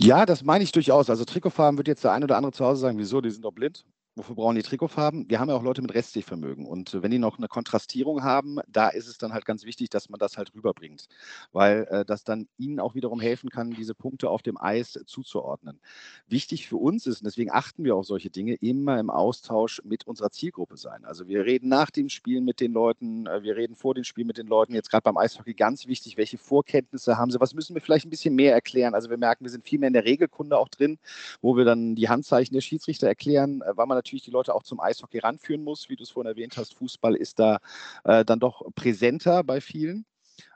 Ja, 0.00 0.26
das 0.26 0.42
meine 0.42 0.64
ich 0.64 0.72
durchaus. 0.72 1.10
Also 1.10 1.24
Trikotfarben 1.24 1.76
wird 1.76 1.88
jetzt 1.88 2.04
der 2.04 2.12
eine 2.12 2.24
oder 2.24 2.36
andere 2.36 2.52
zu 2.52 2.64
Hause 2.64 2.80
sagen, 2.80 2.98
wieso, 2.98 3.20
die 3.20 3.30
sind 3.30 3.44
doch 3.44 3.52
blind. 3.52 3.84
Wofür 4.18 4.34
brauchen 4.34 4.56
die 4.56 4.62
Trikotfarben? 4.62 5.30
Wir 5.30 5.38
haben 5.38 5.48
ja 5.48 5.54
auch 5.54 5.62
Leute 5.62 5.80
mit 5.80 5.94
Restsehvermögen. 5.94 6.66
Und 6.66 7.02
wenn 7.02 7.12
die 7.12 7.20
noch 7.20 7.38
eine 7.38 7.46
Kontrastierung 7.46 8.24
haben, 8.24 8.58
da 8.66 8.88
ist 8.88 9.06
es 9.06 9.16
dann 9.16 9.32
halt 9.32 9.44
ganz 9.44 9.64
wichtig, 9.64 9.90
dass 9.90 10.08
man 10.08 10.18
das 10.18 10.36
halt 10.36 10.52
rüberbringt. 10.56 11.06
Weil 11.52 11.86
äh, 11.88 12.04
das 12.04 12.24
dann 12.24 12.48
ihnen 12.56 12.80
auch 12.80 12.96
wiederum 12.96 13.20
helfen 13.20 13.48
kann, 13.48 13.70
diese 13.70 13.94
Punkte 13.94 14.28
auf 14.28 14.42
dem 14.42 14.60
Eis 14.60 14.98
zuzuordnen. 15.06 15.78
Wichtig 16.26 16.66
für 16.66 16.78
uns 16.78 17.06
ist, 17.06 17.20
und 17.20 17.26
deswegen 17.26 17.52
achten 17.52 17.84
wir 17.84 17.94
auf 17.94 18.06
solche 18.06 18.28
Dinge, 18.28 18.54
immer 18.54 18.98
im 18.98 19.08
Austausch 19.08 19.80
mit 19.84 20.04
unserer 20.08 20.30
Zielgruppe 20.30 20.76
sein. 20.76 21.04
Also 21.04 21.28
wir 21.28 21.44
reden 21.44 21.68
nach 21.68 21.92
dem 21.92 22.08
Spiel 22.08 22.40
mit 22.40 22.58
den 22.58 22.72
Leuten, 22.72 23.28
äh, 23.28 23.44
wir 23.44 23.54
reden 23.54 23.76
vor 23.76 23.94
dem 23.94 24.02
Spiel 24.02 24.24
mit 24.24 24.36
den 24.36 24.48
Leuten. 24.48 24.74
Jetzt 24.74 24.90
gerade 24.90 25.02
beim 25.02 25.16
Eishockey 25.16 25.54
ganz 25.54 25.86
wichtig, 25.86 26.16
welche 26.16 26.38
Vorkenntnisse 26.38 27.18
haben 27.18 27.30
sie, 27.30 27.38
was 27.38 27.54
müssen 27.54 27.74
wir 27.76 27.82
vielleicht 27.82 28.04
ein 28.04 28.10
bisschen 28.10 28.34
mehr 28.34 28.52
erklären. 28.52 28.96
Also 28.96 29.10
wir 29.10 29.16
merken, 29.16 29.44
wir 29.44 29.50
sind 29.52 29.64
viel 29.64 29.78
mehr 29.78 29.86
in 29.86 29.92
der 29.92 30.04
Regelkunde 30.04 30.58
auch 30.58 30.68
drin, 30.68 30.98
wo 31.40 31.56
wir 31.56 31.64
dann 31.64 31.94
die 31.94 32.08
Handzeichen 32.08 32.54
der 32.54 32.62
Schiedsrichter 32.62 33.06
erklären, 33.06 33.62
äh, 33.62 33.76
weil 33.76 33.86
man 33.86 33.96
natürlich 33.96 34.07
die 34.10 34.30
Leute 34.30 34.54
auch 34.54 34.62
zum 34.62 34.80
Eishockey 34.80 35.18
ranführen 35.18 35.62
muss. 35.62 35.88
Wie 35.88 35.96
du 35.96 36.02
es 36.02 36.10
vorhin 36.10 36.30
erwähnt 36.30 36.56
hast, 36.56 36.74
Fußball 36.74 37.14
ist 37.14 37.38
da 37.38 37.58
äh, 38.04 38.24
dann 38.24 38.40
doch 38.40 38.62
präsenter 38.74 39.44
bei 39.44 39.60
vielen, 39.60 40.06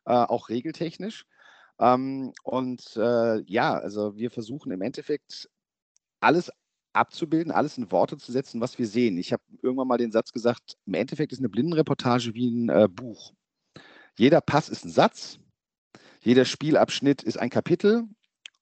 äh, 0.05 0.12
auch 0.12 0.48
regeltechnisch. 0.48 1.24
Ähm, 1.78 2.32
und 2.42 2.96
äh, 2.96 3.42
ja, 3.42 3.74
also 3.74 4.16
wir 4.16 4.30
versuchen 4.30 4.72
im 4.72 4.82
Endeffekt 4.82 5.48
alles 6.20 6.50
abzubilden, 6.92 7.53
alles 7.53 7.78
in 7.78 7.90
Worte 7.90 8.18
zu 8.18 8.32
setzen, 8.32 8.61
was 8.61 8.78
wir 8.78 8.86
sehen. 8.86 9.16
Ich 9.18 9.32
habe 9.32 9.42
irgendwann 9.62 9.88
mal 9.88 9.98
den 9.98 10.12
Satz 10.12 10.32
gesagt, 10.32 10.76
im 10.86 10.94
Endeffekt 10.94 11.32
ist 11.32 11.38
eine 11.38 11.48
Blindenreportage 11.48 12.34
wie 12.34 12.50
ein 12.50 12.68
äh, 12.68 12.88
Buch. 12.88 13.32
Jeder 14.18 14.40
Pass 14.40 14.68
ist 14.68 14.84
ein 14.84 14.90
Satz, 14.90 15.38
jeder 16.20 16.44
Spielabschnitt 16.44 17.22
ist 17.22 17.38
ein 17.38 17.50
Kapitel 17.50 18.05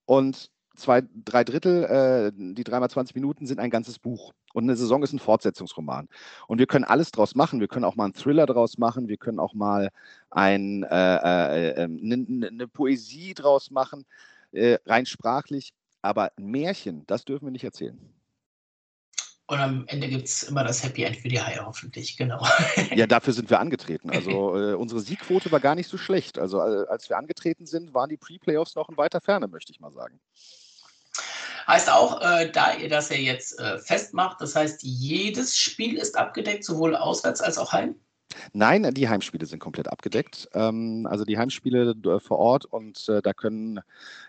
und 0.07 0.51
zwei, 0.81 1.03
drei 1.25 1.45
Drittel, 1.45 1.85
äh, 1.85 2.33
die 2.35 2.65
dreimal 2.65 2.91
20 2.91 3.15
Minuten 3.15 3.47
sind 3.47 3.61
ein 3.61 3.71
ganzes 3.71 3.99
Buch. 3.99 4.33
Und 4.53 4.65
eine 4.65 4.77
Saison 4.77 5.03
ist 5.03 5.13
ein 5.13 5.19
Fortsetzungsroman. 5.19 6.09
Und 6.49 6.59
wir 6.59 6.67
können 6.67 6.85
alles 6.85 7.13
draus 7.13 7.35
machen. 7.35 7.61
Wir 7.61 7.69
können 7.69 7.85
auch 7.85 7.97
mal 7.97 8.05
einen 8.05 8.15
Thriller 8.15 8.47
draus 8.47 8.79
machen. 8.79 9.09
Wir 9.09 9.17
können 9.17 9.39
auch 9.39 9.55
mal 9.55 9.91
ein, 10.31 10.83
äh, 10.83 10.89
äh, 10.89 11.85
eine, 11.85 12.15
ähm, 12.15 12.45
eine 12.51 12.69
Poesie 12.69 13.35
draus 13.35 13.71
machen, 13.71 14.05
äh, 14.53 14.79
rein 14.87 15.07
sprachlich. 15.07 15.73
Aber 16.03 16.33
ein 16.37 16.47
Märchen, 16.47 17.07
das 17.07 17.25
dürfen 17.25 17.47
wir 17.47 17.53
nicht 17.53 17.65
erzählen. 17.65 17.99
Und 19.51 19.59
am 19.59 19.85
Ende 19.89 20.07
gibt 20.07 20.29
es 20.29 20.45
immer 20.45 20.63
das 20.63 20.85
Happy 20.85 21.03
End 21.03 21.17
für 21.17 21.29
die 21.29 21.41
Haie, 21.41 21.67
hoffentlich, 21.67 22.17
genau. 22.17 22.41
ja, 22.95 23.09
dafür 23.09 23.33
sind 23.33 23.51
wir 23.51 23.59
angetreten. 23.59 24.09
Also 24.09 24.57
äh, 24.57 24.75
unsere 24.75 25.01
Siegquote 25.01 25.51
war 25.51 25.59
gar 25.59 25.75
nicht 25.75 25.89
so 25.89 25.99
schlecht. 25.99 26.39
Also 26.39 26.59
äh, 26.61 26.87
als 26.87 27.09
wir 27.09 27.19
angetreten 27.19 27.67
sind, 27.67 27.93
waren 27.93 28.09
die 28.09 28.17
Pre-Playoffs 28.17 28.77
noch 28.77 28.89
in 28.89 28.97
weiter 28.97 29.21
Ferne, 29.21 29.49
möchte 29.49 29.73
ich 29.73 29.81
mal 29.81 29.91
sagen. 29.91 30.21
Heißt 31.67 31.91
auch, 31.91 32.21
äh, 32.23 32.51
da 32.51 32.75
ihr 32.75 32.89
das 32.89 33.09
ja 33.11 33.17
jetzt 33.17 33.59
äh, 33.59 33.79
festmacht, 33.79 34.41
das 34.41 34.55
heißt, 34.55 34.83
jedes 34.83 35.57
Spiel 35.57 35.97
ist 35.97 36.17
abgedeckt, 36.17 36.65
sowohl 36.65 36.97
auswärts 36.97 37.41
als 37.41 37.59
auch 37.59 37.73
heim? 37.73 37.95
Nein, 38.53 38.89
die 38.95 39.09
Heimspiele 39.09 39.47
sind 39.47 39.59
komplett 39.59 39.89
abgedeckt. 39.89 40.49
Ähm, 40.55 41.07
also 41.11 41.25
die 41.25 41.39
Heimspiele 41.39 41.95
äh, 42.05 42.21
vor 42.21 42.39
Ort 42.39 42.65
und 42.65 43.09
äh, 43.09 43.23
da 43.23 43.33
können 43.33 43.81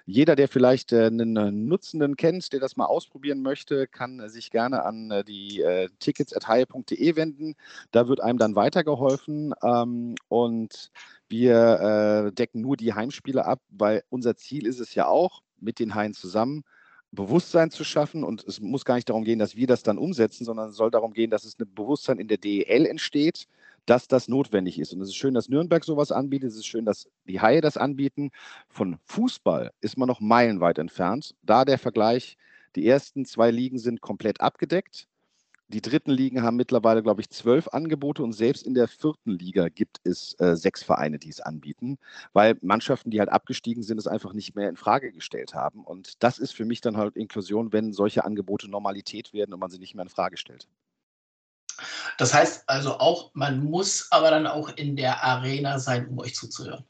jeder, 0.06 0.36
der 0.36 0.48
vielleicht 0.48 0.92
äh, 0.92 1.06
einen 1.06 1.68
Nutzenden 1.68 2.18
kennt, 2.18 2.52
der 2.54 2.60
das 2.60 2.76
mal 2.76 2.86
ausprobieren 2.86 3.42
möchte, 3.42 3.88
kann 3.88 4.28
sich 4.30 4.52
gerne 4.52 4.84
an 4.84 5.24
die 5.28 5.62
äh, 5.62 5.90
tickets.haie.de 6.00 7.16
wenden. 7.16 7.56
Da 7.92 8.08
wird 8.08 8.22
einem 8.22 8.40
dann 8.40 8.56
weitergeholfen 8.56 9.54
ähm, 9.64 10.16
und 10.28 10.92
wir 11.30 12.32
decken 12.34 12.60
nur 12.60 12.76
die 12.76 12.94
Heimspiele 12.94 13.46
ab, 13.46 13.62
weil 13.70 14.04
unser 14.10 14.36
Ziel 14.36 14.68
ist 14.68 14.82
es 14.82 14.96
ja 14.96 15.08
auch, 15.08 15.44
mit 15.62 15.80
den 15.80 15.96
Haien 15.96 16.14
zusammen 16.14 16.66
Bewusstsein 17.12 17.72
zu 17.72 17.84
schaffen. 17.84 18.24
Und 18.24 18.44
es 18.46 18.60
muss 18.60 18.86
gar 18.86 18.96
nicht 18.96 19.10
darum 19.10 19.24
gehen, 19.24 19.40
dass 19.40 19.56
wir 19.56 19.68
das 19.68 19.84
dann 19.84 19.98
umsetzen, 19.98 20.46
sondern 20.46 20.70
es 20.70 20.76
soll 20.76 20.92
darum 20.92 21.14
gehen, 21.14 21.30
dass 21.30 21.44
es 21.44 21.60
ein 21.60 21.74
Bewusstsein 21.74 22.20
in 22.20 22.28
der 22.28 22.38
DEL 22.38 22.86
entsteht, 22.86 23.48
dass 23.86 24.08
das 24.08 24.28
notwendig 24.28 24.80
ist. 24.80 24.94
Und 24.94 25.02
es 25.02 25.10
ist 25.10 25.16
schön, 25.16 25.34
dass 25.34 25.50
Nürnberg 25.50 25.84
sowas 25.84 26.12
anbietet. 26.12 26.52
Es 26.52 26.58
ist 26.58 26.68
schön, 26.68 26.86
dass 26.86 27.10
die 27.28 27.42
Haie 27.42 27.62
das 27.62 27.78
anbieten. 27.78 28.32
Von 28.70 28.98
Fußball 29.06 29.72
ist 29.82 29.98
man 29.98 30.08
noch 30.08 30.20
meilenweit 30.20 30.78
entfernt. 30.78 31.36
Da 31.42 31.66
der 31.66 31.78
Vergleich, 31.78 32.38
die 32.76 32.88
ersten 32.88 33.26
zwei 33.26 33.52
Ligen 33.52 33.80
sind 33.80 34.02
komplett 34.02 34.40
abgedeckt. 34.40 35.08
Die 35.72 35.82
dritten 35.82 36.12
Ligen 36.12 36.44
haben 36.44 36.58
mittlerweile, 36.58 37.02
glaube 37.02 37.22
ich, 37.22 37.30
zwölf 37.30 37.70
Angebote 37.70 38.24
und 38.24 38.34
selbst 38.34 38.68
in 38.68 38.74
der 38.74 38.90
vierten 38.90 39.32
Liga 39.32 39.70
gibt 39.70 40.02
es 40.04 40.36
äh, 40.40 40.58
sechs 40.58 40.84
Vereine, 40.84 41.18
die 41.18 41.30
es 41.30 41.40
anbieten, 41.40 41.98
weil 42.34 42.58
Mannschaften, 42.62 43.10
die 43.10 43.20
halt 43.20 43.30
abgestiegen 43.30 43.82
sind, 43.82 43.98
es 43.98 44.06
einfach 44.06 44.34
nicht 44.34 44.54
mehr 44.54 44.68
in 44.68 44.76
Frage 44.76 45.14
gestellt 45.14 45.54
haben. 45.54 45.86
Und 45.86 46.22
das 46.24 46.40
ist 46.40 46.54
für 46.54 46.66
mich 46.66 46.82
dann 46.82 46.98
halt 46.98 47.16
Inklusion, 47.16 47.72
wenn 47.72 47.94
solche 47.94 48.26
Angebote 48.26 48.70
Normalität 48.70 49.32
werden 49.32 49.54
und 49.54 49.62
man 49.62 49.72
sie 49.72 49.80
nicht 49.80 49.96
mehr 49.96 50.04
in 50.04 50.10
Frage 50.10 50.36
stellt. 50.36 50.68
Das 52.18 52.34
heißt 52.34 52.68
also 52.68 53.00
auch, 53.00 53.32
man 53.34 53.64
muss 53.64 54.12
aber 54.12 54.30
dann 54.30 54.48
auch 54.48 54.70
in 54.76 54.98
der 54.98 55.24
Arena 55.24 55.80
sein, 55.80 56.06
um 56.10 56.20
euch 56.20 56.36
zuzuhören. 56.36 56.84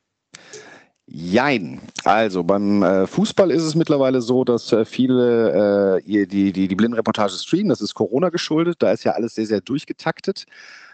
Jein. 1.13 1.81
Also 2.05 2.41
beim 2.41 2.83
äh, 2.83 3.05
Fußball 3.05 3.51
ist 3.51 3.63
es 3.63 3.75
mittlerweile 3.75 4.21
so, 4.21 4.45
dass 4.45 4.71
äh, 4.71 4.85
viele 4.85 5.97
äh, 5.97 6.25
die, 6.25 6.53
die, 6.53 6.69
die 6.69 6.75
Blindenreportage 6.75 7.33
streamen. 7.33 7.67
Das 7.67 7.81
ist 7.81 7.93
Corona 7.93 8.29
geschuldet. 8.29 8.77
Da 8.79 8.93
ist 8.93 9.03
ja 9.03 9.11
alles 9.11 9.35
sehr, 9.35 9.45
sehr 9.45 9.59
durchgetaktet. 9.59 10.45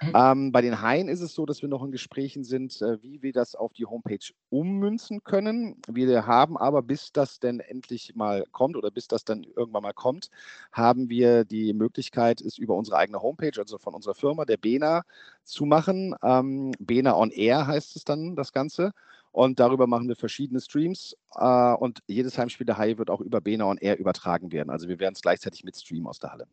Mhm. 0.01 0.13
Ähm, 0.15 0.51
bei 0.51 0.61
den 0.61 0.81
Haien 0.81 1.07
ist 1.07 1.21
es 1.21 1.35
so, 1.35 1.45
dass 1.45 1.61
wir 1.61 1.69
noch 1.69 1.83
in 1.83 1.91
Gesprächen 1.91 2.43
sind, 2.43 2.81
äh, 2.81 3.01
wie 3.03 3.21
wir 3.21 3.31
das 3.31 3.53
auf 3.53 3.73
die 3.73 3.85
Homepage 3.85 4.17
ummünzen 4.49 5.23
können. 5.23 5.75
Wir 5.87 6.25
haben 6.25 6.57
aber, 6.57 6.81
bis 6.81 7.11
das 7.11 7.39
denn 7.39 7.59
endlich 7.59 8.15
mal 8.15 8.43
kommt 8.51 8.75
oder 8.75 8.89
bis 8.89 9.07
das 9.07 9.23
dann 9.23 9.43
irgendwann 9.43 9.83
mal 9.83 9.93
kommt, 9.93 10.31
haben 10.71 11.09
wir 11.09 11.45
die 11.45 11.73
Möglichkeit, 11.73 12.41
es 12.41 12.57
über 12.57 12.73
unsere 12.73 12.97
eigene 12.97 13.21
Homepage, 13.21 13.59
also 13.59 13.77
von 13.77 13.93
unserer 13.93 14.15
Firma, 14.15 14.45
der 14.45 14.57
Bena, 14.57 15.03
zu 15.43 15.65
machen. 15.65 16.15
Ähm, 16.23 16.71
Bena 16.79 17.15
on 17.15 17.29
Air 17.29 17.67
heißt 17.67 17.95
es 17.95 18.03
dann, 18.03 18.35
das 18.35 18.51
Ganze. 18.51 18.93
Und 19.31 19.59
darüber 19.59 19.87
machen 19.87 20.07
wir 20.07 20.15
verschiedene 20.15 20.59
Streams. 20.61 21.15
Äh, 21.35 21.73
und 21.73 21.99
jedes 22.07 22.37
Heimspiel 22.37 22.65
der 22.65 22.77
Haie 22.77 22.97
wird 22.97 23.09
auch 23.09 23.21
über 23.21 23.41
Bena 23.41 23.65
und 23.65 23.81
Air 23.81 23.99
übertragen 23.99 24.51
werden. 24.51 24.69
Also 24.69 24.87
wir 24.87 24.99
werden 24.99 25.13
es 25.15 25.21
gleichzeitig 25.21 25.63
mit 25.63 25.75
streamen 25.75 26.07
aus 26.07 26.19
der 26.19 26.31
Halle. 26.31 26.47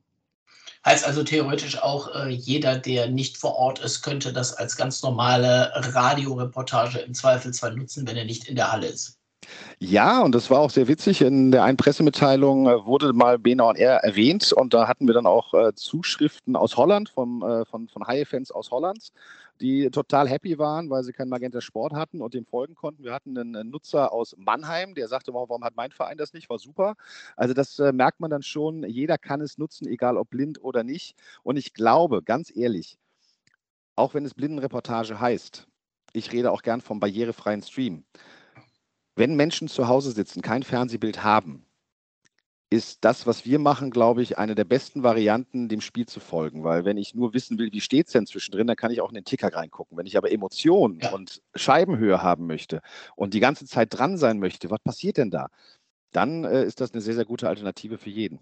Heißt 0.85 1.07
also 1.07 1.23
theoretisch 1.23 1.83
auch, 1.83 2.15
äh, 2.15 2.29
jeder, 2.29 2.77
der 2.77 3.09
nicht 3.09 3.39
vor 3.39 3.57
Ort 3.57 3.79
ist, 3.79 4.03
könnte 4.03 4.33
das 4.33 4.53
als 4.55 4.77
ganz 4.77 5.03
normale 5.03 5.73
Radioreportage 5.75 6.99
im 6.99 7.15
Zweifelsfall 7.15 7.75
nutzen, 7.75 8.07
wenn 8.07 8.17
er 8.17 8.25
nicht 8.25 8.49
in 8.49 8.57
der 8.57 8.71
Halle 8.71 8.89
ist. 8.89 9.19
Ja, 9.79 10.23
und 10.23 10.35
das 10.35 10.51
war 10.51 10.61
auch 10.61 10.71
sehr 10.71 10.89
witzig. 10.89 11.21
In 11.21 11.51
der 11.53 11.65
einen 11.65 11.77
Pressemitteilung 11.77 12.67
äh, 12.67 12.85
wurde 12.85 13.13
mal 13.13 13.39
Bena 13.39 13.65
und 13.65 13.77
R 13.77 13.97
erwähnt 13.97 14.53
und 14.53 14.75
da 14.75 14.89
hatten 14.89 15.07
wir 15.07 15.15
dann 15.15 15.27
auch 15.27 15.55
äh, 15.55 15.75
Zuschriften 15.75 16.57
aus 16.57 16.77
Holland, 16.77 17.09
vom, 17.09 17.43
äh, 17.43 17.65
von, 17.65 17.89
von 17.89 18.07
Haie-Fans 18.07 18.51
aus 18.51 18.71
Holland 18.71 19.13
die 19.61 19.91
total 19.91 20.29
happy 20.29 20.59
waren, 20.59 20.91
weil 20.91 21.05
sie 21.05 21.13
keinen 21.13 21.29
Magenta 21.29 21.61
Sport 21.61 21.93
hatten 21.93 22.21
und 22.21 22.35
dem 22.35 22.45
folgen 22.45 22.75
konnten. 22.75 23.05
Wir 23.05 23.13
hatten 23.13 23.39
einen 23.39 23.71
Nutzer 23.71 24.13
aus 24.13 24.35
Mannheim, 24.37 24.95
der 24.95 25.09
sagte, 25.09 25.33
warum 25.33 25.65
hat 25.65 25.77
mein 25.77 25.93
Verein 25.93 26.19
das 26.19 26.33
nicht? 26.33 26.51
War 26.51 26.59
super. 26.59 26.95
Also 27.37 27.55
das 27.55 27.79
äh, 27.79 27.93
merkt 27.93 28.21
man 28.21 28.31
dann 28.31 28.43
schon. 28.43 28.83
Jeder 28.85 29.19
kann 29.19 29.41
es 29.41 29.59
nutzen, 29.59 29.87
egal 29.87 30.17
ob 30.17 30.31
blind 30.31 30.63
oder 30.63 30.83
nicht. 30.83 31.17
Und 31.43 31.57
ich 31.57 31.73
glaube, 31.73 32.23
ganz 32.23 32.55
ehrlich, 32.55 32.99
auch 33.97 34.15
wenn 34.15 34.25
es 34.25 34.35
Blindenreportage 34.35 35.21
heißt, 35.21 35.69
ich 36.13 36.33
rede 36.33 36.51
auch 36.51 36.63
gern 36.63 36.81
vom 36.81 37.01
barrierefreien 37.01 37.63
Stream. 37.63 38.05
Wenn 39.17 39.37
Menschen 39.37 39.69
zu 39.69 39.87
Hause 39.87 40.11
sitzen, 40.11 40.43
kein 40.43 40.65
Fernsehbild 40.65 41.23
haben, 41.23 41.65
ist 42.75 43.05
das, 43.05 43.25
was 43.25 43.45
wir 43.45 43.61
machen, 43.61 43.93
glaube 43.93 44.21
ich, 44.21 44.37
eine 44.37 44.57
der 44.57 44.65
besten 44.65 45.05
Varianten, 45.05 45.69
dem 45.69 45.81
Spiel 45.81 46.07
zu 46.07 46.19
folgen. 46.19 46.65
Weil 46.65 46.85
wenn 46.85 46.97
ich 46.97 47.15
nur 47.15 47.33
wissen 47.33 47.57
will, 47.57 47.71
wie 47.73 47.81
steht 47.81 48.09
es 48.09 48.13
denn 48.13 48.27
zwischendrin, 48.27 48.67
dann 48.67 48.75
kann 48.75 48.91
ich 48.91 49.01
auch 49.01 49.11
in 49.11 49.15
den 49.15 49.25
Ticker 49.25 49.55
reingucken. 49.55 49.97
Wenn 49.97 50.07
ich 50.07 50.17
aber 50.17 50.33
Emotionen 50.33 50.99
ja. 51.01 51.13
und 51.13 51.41
Scheibenhöhe 51.55 52.21
haben 52.21 52.47
möchte 52.47 52.81
und 53.15 53.33
die 53.33 53.41
ganze 53.41 53.67
Zeit 53.67 53.97
dran 53.97 54.19
sein 54.19 54.41
möchte, 54.41 54.71
was 54.71 54.81
passiert 54.81 55.19
denn 55.19 55.31
da? 55.31 55.49
Dann 56.11 56.45
äh, 56.45 56.65
ist 56.65 56.81
das 56.81 56.93
eine 56.93 57.01
sehr, 57.01 57.15
sehr 57.15 57.25
gute 57.25 57.49
Alternative 57.49 57.97
für 57.97 58.11
jeden. 58.11 58.41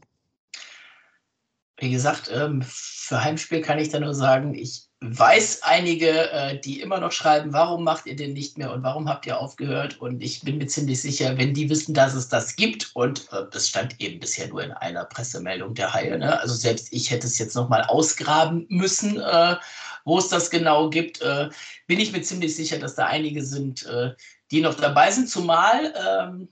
Wie 1.78 1.90
gesagt, 1.90 2.30
ähm, 2.32 2.62
für 2.64 3.24
Heimspiel 3.24 3.60
kann 3.60 3.78
ich 3.78 3.88
da 3.88 3.98
nur 3.98 4.14
sagen, 4.14 4.54
ich 4.54 4.88
weiß 5.00 5.62
einige, 5.62 6.30
äh, 6.30 6.60
die 6.60 6.80
immer 6.80 7.00
noch 7.00 7.12
schreiben, 7.12 7.52
warum 7.52 7.82
macht 7.82 8.06
ihr 8.06 8.14
den 8.14 8.34
nicht 8.34 8.56
mehr 8.56 8.72
und 8.72 8.82
warum 8.82 9.08
habt 9.08 9.26
ihr 9.26 9.38
aufgehört? 9.38 10.00
Und 10.00 10.22
ich 10.22 10.42
bin 10.42 10.58
mir 10.58 10.66
ziemlich 10.66 11.00
sicher, 11.00 11.36
wenn 11.38 11.54
die 11.54 11.68
wissen, 11.68 11.92
dass 11.92 12.14
es 12.14 12.28
das 12.28 12.54
gibt 12.56 12.90
und 12.94 13.26
äh, 13.32 13.44
es 13.52 13.68
stand 13.68 14.00
eben 14.00 14.20
bisher 14.20 14.48
nur 14.48 14.62
in 14.62 14.70
einer 14.72 15.04
Pressemeldung 15.04 15.74
der 15.74 15.92
Haie, 15.92 16.18
ne? 16.18 16.38
also 16.40 16.54
selbst 16.54 16.92
ich 16.92 17.10
hätte 17.10 17.26
es 17.26 17.38
jetzt 17.38 17.56
nochmal 17.56 17.82
ausgraben 17.82 18.66
müssen, 18.68 19.20
äh, 19.20 19.56
wo 20.04 20.18
es 20.18 20.28
das 20.28 20.50
genau 20.50 20.90
gibt, 20.90 21.20
bin 21.20 22.00
ich 22.00 22.10
mir 22.10 22.22
ziemlich 22.22 22.56
sicher, 22.56 22.80
dass 22.80 22.96
da 22.96 23.06
einige 23.06 23.44
sind, 23.44 23.86
die 24.50 24.60
noch 24.60 24.74
dabei 24.74 25.12
sind, 25.12 25.28
zumal 25.28 25.94
ähm, 25.96 26.48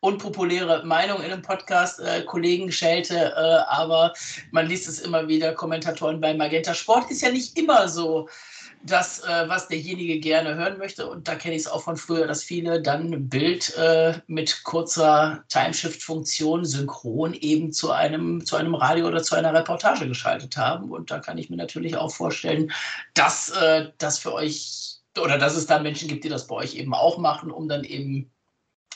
unpopuläre 0.00 0.84
Meinung 0.84 1.18
in 1.18 1.30
einem 1.30 1.42
Podcast, 1.42 2.00
äh, 2.00 2.22
Kollegen 2.22 2.72
schelte, 2.72 3.16
äh, 3.16 3.70
aber 3.70 4.12
man 4.50 4.66
liest 4.66 4.88
es 4.88 5.00
immer 5.00 5.28
wieder, 5.28 5.52
Kommentatoren 5.52 6.20
bei 6.20 6.34
Magenta 6.34 6.74
Sport 6.74 7.10
ist 7.10 7.22
ja 7.22 7.30
nicht 7.30 7.56
immer 7.58 7.88
so 7.88 8.28
das, 8.82 9.20
äh, 9.20 9.48
was 9.48 9.68
derjenige 9.68 10.18
gerne 10.20 10.54
hören 10.54 10.78
möchte. 10.78 11.08
Und 11.08 11.28
da 11.28 11.34
kenne 11.34 11.54
ich 11.54 11.62
es 11.62 11.68
auch 11.68 11.82
von 11.82 11.96
früher, 11.96 12.26
dass 12.26 12.42
viele 12.42 12.80
dann 12.80 13.28
Bild 13.28 13.74
äh, 13.76 14.14
mit 14.26 14.64
kurzer 14.64 15.44
Timeshift-Funktion 15.48 16.64
synchron 16.64 17.34
eben 17.34 17.72
zu 17.72 17.90
einem, 17.90 18.44
zu 18.44 18.56
einem 18.56 18.74
Radio 18.74 19.06
oder 19.06 19.22
zu 19.22 19.34
einer 19.34 19.52
Reportage 19.52 20.08
geschaltet 20.08 20.56
haben. 20.56 20.90
Und 20.90 21.10
da 21.10 21.18
kann 21.18 21.38
ich 21.38 21.50
mir 21.50 21.56
natürlich 21.56 21.96
auch 21.96 22.10
vorstellen, 22.10 22.72
dass 23.14 23.50
äh, 23.50 23.90
das 23.98 24.18
für 24.18 24.32
euch 24.32 24.96
oder 25.20 25.38
dass 25.38 25.56
es 25.56 25.66
da 25.66 25.80
Menschen 25.80 26.08
gibt, 26.08 26.24
die 26.24 26.28
das 26.28 26.46
bei 26.46 26.54
euch 26.56 26.76
eben 26.76 26.94
auch 26.94 27.18
machen, 27.18 27.50
um 27.50 27.68
dann 27.68 27.84
eben 27.84 28.30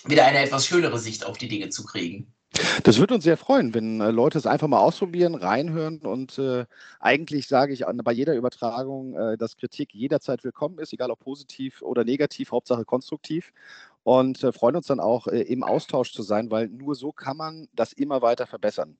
wieder 0.05 0.25
eine 0.27 0.41
etwas 0.41 0.67
schönere 0.67 0.99
Sicht 0.99 1.25
auf 1.27 1.39
die 1.39 1.49
Dinge 1.49 1.71
zu 1.71 1.85
kriegen. 1.85 2.33
Das 2.85 2.99
würde 2.99 3.15
uns 3.15 3.25
sehr 3.25 3.37
freuen, 3.37 3.75
wenn 3.75 4.01
äh, 4.01 4.11
Leute 4.11 4.39
es 4.39 4.47
einfach 4.47 4.69
mal 4.69 4.79
ausprobieren, 4.79 5.35
reinhören 5.35 5.99
und 5.99 6.39
äh, 6.39 6.67
eigentlich 7.01 7.49
sage 7.49 7.73
ich 7.73 7.85
bei 8.05 8.13
jeder 8.13 8.35
Übertragung, 8.35 9.17
äh, 9.17 9.37
dass 9.37 9.57
Kritik 9.57 9.93
jederzeit 9.93 10.45
willkommen 10.45 10.79
ist, 10.79 10.93
egal 10.93 11.11
ob 11.11 11.19
positiv 11.19 11.83
oder 11.83 12.05
negativ, 12.05 12.53
Hauptsache 12.53 12.85
konstruktiv 12.85 13.53
und 14.05 14.45
äh, 14.45 14.53
freuen 14.53 14.77
uns 14.77 14.87
dann 14.87 15.01
auch 15.01 15.27
äh, 15.27 15.41
im 15.41 15.65
Austausch 15.65 16.13
zu 16.13 16.23
sein, 16.23 16.51
weil 16.51 16.69
nur 16.69 16.95
so 16.95 17.11
kann 17.11 17.37
man 17.37 17.69
das 17.73 17.93
immer 17.93 18.23
weiter 18.23 18.47
verbessern. 18.47 18.97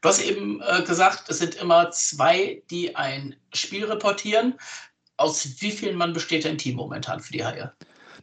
Du 0.00 0.08
hast 0.08 0.20
eben 0.20 0.60
äh, 0.62 0.82
gesagt, 0.82 1.28
es 1.28 1.38
sind 1.38 1.54
immer 1.54 1.90
zwei, 1.92 2.62
die 2.70 2.96
ein 2.96 3.36
Spiel 3.54 3.84
reportieren. 3.84 4.58
Aus 5.16 5.60
wie 5.60 5.70
vielen 5.70 5.96
Mann 5.96 6.12
besteht 6.12 6.44
dein 6.44 6.58
Team 6.58 6.76
momentan 6.76 7.20
für 7.20 7.32
die 7.32 7.44
Haie? 7.44 7.72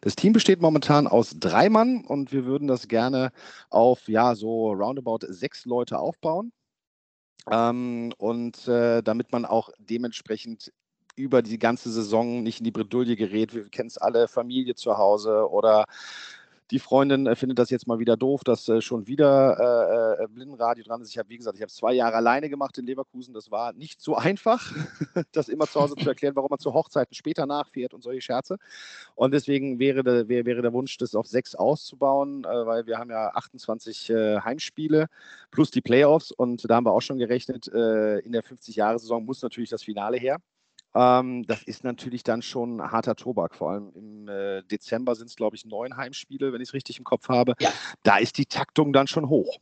Das 0.01 0.15
Team 0.15 0.33
besteht 0.33 0.61
momentan 0.61 1.07
aus 1.07 1.35
drei 1.39 1.69
Mann 1.69 2.05
und 2.05 2.31
wir 2.31 2.45
würden 2.45 2.67
das 2.67 2.87
gerne 2.87 3.31
auf 3.69 4.07
ja 4.07 4.35
so 4.35 4.71
roundabout 4.71 5.19
sechs 5.27 5.65
Leute 5.65 5.99
aufbauen. 5.99 6.51
Ähm, 7.51 8.13
und 8.17 8.67
äh, 8.67 9.01
damit 9.01 9.31
man 9.31 9.45
auch 9.45 9.69
dementsprechend 9.79 10.71
über 11.15 11.41
die 11.41 11.59
ganze 11.59 11.91
Saison 11.91 12.43
nicht 12.43 12.59
in 12.59 12.63
die 12.63 12.71
Bredouille 12.71 13.15
gerät. 13.15 13.53
Wir 13.53 13.67
kennen 13.69 13.87
es 13.87 13.97
alle, 13.97 14.27
Familie 14.27 14.75
zu 14.75 14.97
Hause 14.97 15.49
oder 15.49 15.85
die 16.71 16.79
Freundin 16.79 17.25
äh, 17.25 17.35
findet 17.35 17.57
das 17.59 17.69
jetzt 17.69 17.87
mal 17.87 17.99
wieder 17.99 18.15
doof, 18.15 18.43
dass 18.43 18.67
äh, 18.69 18.81
schon 18.81 19.07
wieder 19.07 20.19
äh, 20.19 20.27
Blindenradio 20.27 20.83
dran 20.83 21.01
ist. 21.01 21.09
Ich 21.09 21.17
habe, 21.17 21.29
wie 21.29 21.37
gesagt, 21.37 21.57
ich 21.57 21.61
habe 21.61 21.71
zwei 21.71 21.93
Jahre 21.93 22.15
alleine 22.15 22.49
gemacht 22.49 22.77
in 22.77 22.85
Leverkusen. 22.85 23.33
Das 23.33 23.49
war 23.49 23.73
nicht 23.73 24.01
so 24.01 24.15
einfach, 24.17 24.71
das 25.31 25.49
immer 25.49 25.67
zu 25.67 25.79
Hause 25.79 25.95
zu 25.95 26.07
erklären, 26.07 26.35
warum 26.35 26.49
man 26.49 26.59
zu 26.59 26.73
Hochzeiten 26.73 27.15
später 27.15 27.45
nachfährt 27.45 27.93
und 27.93 28.03
solche 28.03 28.21
Scherze. 28.21 28.57
Und 29.15 29.33
deswegen 29.33 29.79
wäre 29.79 30.03
der, 30.03 30.27
wäre, 30.27 30.61
der 30.61 30.73
Wunsch, 30.73 30.97
das 30.97 31.15
auf 31.15 31.27
sechs 31.27 31.55
auszubauen, 31.55 32.43
weil 32.43 32.85
wir 32.85 32.97
haben 32.97 33.09
ja 33.09 33.29
28 33.33 34.09
äh, 34.09 34.39
Heimspiele 34.41 35.07
plus 35.51 35.71
die 35.71 35.81
Playoffs 35.81 36.31
und 36.31 36.69
da 36.69 36.75
haben 36.75 36.85
wir 36.85 36.91
auch 36.91 37.01
schon 37.01 37.17
gerechnet, 37.17 37.67
in 37.67 38.31
der 38.31 38.43
50-Jahre-Saison 38.43 39.25
muss 39.25 39.41
natürlich 39.41 39.69
das 39.69 39.83
Finale 39.83 40.17
her. 40.17 40.37
Ähm, 40.95 41.45
das 41.45 41.63
ist 41.63 41.83
natürlich 41.83 42.23
dann 42.23 42.41
schon 42.41 42.81
harter 42.81 43.15
Tobak. 43.15 43.55
Vor 43.55 43.71
allem 43.71 43.91
im 43.95 44.27
äh, 44.27 44.63
Dezember 44.63 45.15
sind 45.15 45.27
es, 45.27 45.35
glaube 45.35 45.55
ich, 45.55 45.65
neun 45.65 45.97
Heimspiele, 45.97 46.51
wenn 46.51 46.61
ich 46.61 46.69
es 46.69 46.73
richtig 46.73 46.97
im 46.97 47.03
Kopf 47.03 47.29
habe. 47.29 47.53
Ja. 47.59 47.71
Da 48.03 48.17
ist 48.17 48.37
die 48.37 48.45
Taktung 48.45 48.93
dann 48.93 49.07
schon 49.07 49.29
hoch. 49.29 49.59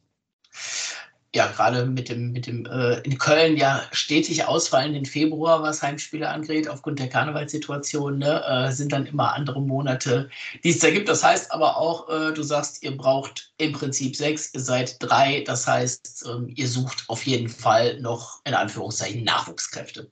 ja 1.35 1.47
gerade 1.47 1.85
mit 1.85 2.09
dem, 2.09 2.31
mit 2.31 2.47
dem 2.47 2.65
äh, 2.65 2.99
in 3.01 3.17
Köln 3.17 3.57
ja 3.57 3.83
stetig 3.91 4.45
ausfallenden 4.45 5.05
Februar, 5.05 5.61
was 5.61 5.81
Heimspiele 5.81 6.29
angeht, 6.29 6.69
aufgrund 6.69 6.99
der 6.99 7.09
Karnevalssituation, 7.09 8.17
ne, 8.19 8.43
äh, 8.47 8.71
sind 8.71 8.93
dann 8.93 9.05
immer 9.05 9.33
andere 9.33 9.61
Monate, 9.61 10.29
die 10.63 10.69
es 10.69 10.79
da 10.79 10.89
gibt. 10.89 11.09
Das 11.09 11.23
heißt 11.23 11.51
aber 11.51 11.77
auch, 11.77 12.09
äh, 12.09 12.33
du 12.33 12.41
sagst, 12.41 12.81
ihr 12.83 12.95
braucht 12.95 13.51
im 13.57 13.73
Prinzip 13.73 14.15
sechs, 14.15 14.53
ihr 14.53 14.61
seid 14.61 14.95
drei. 14.99 15.41
Das 15.45 15.67
heißt, 15.67 16.25
ähm, 16.29 16.51
ihr 16.55 16.67
sucht 16.67 17.03
auf 17.07 17.25
jeden 17.25 17.49
Fall 17.49 17.99
noch 17.99 18.39
in 18.45 18.53
Anführungszeichen 18.53 19.23
Nachwuchskräfte. 19.23 20.09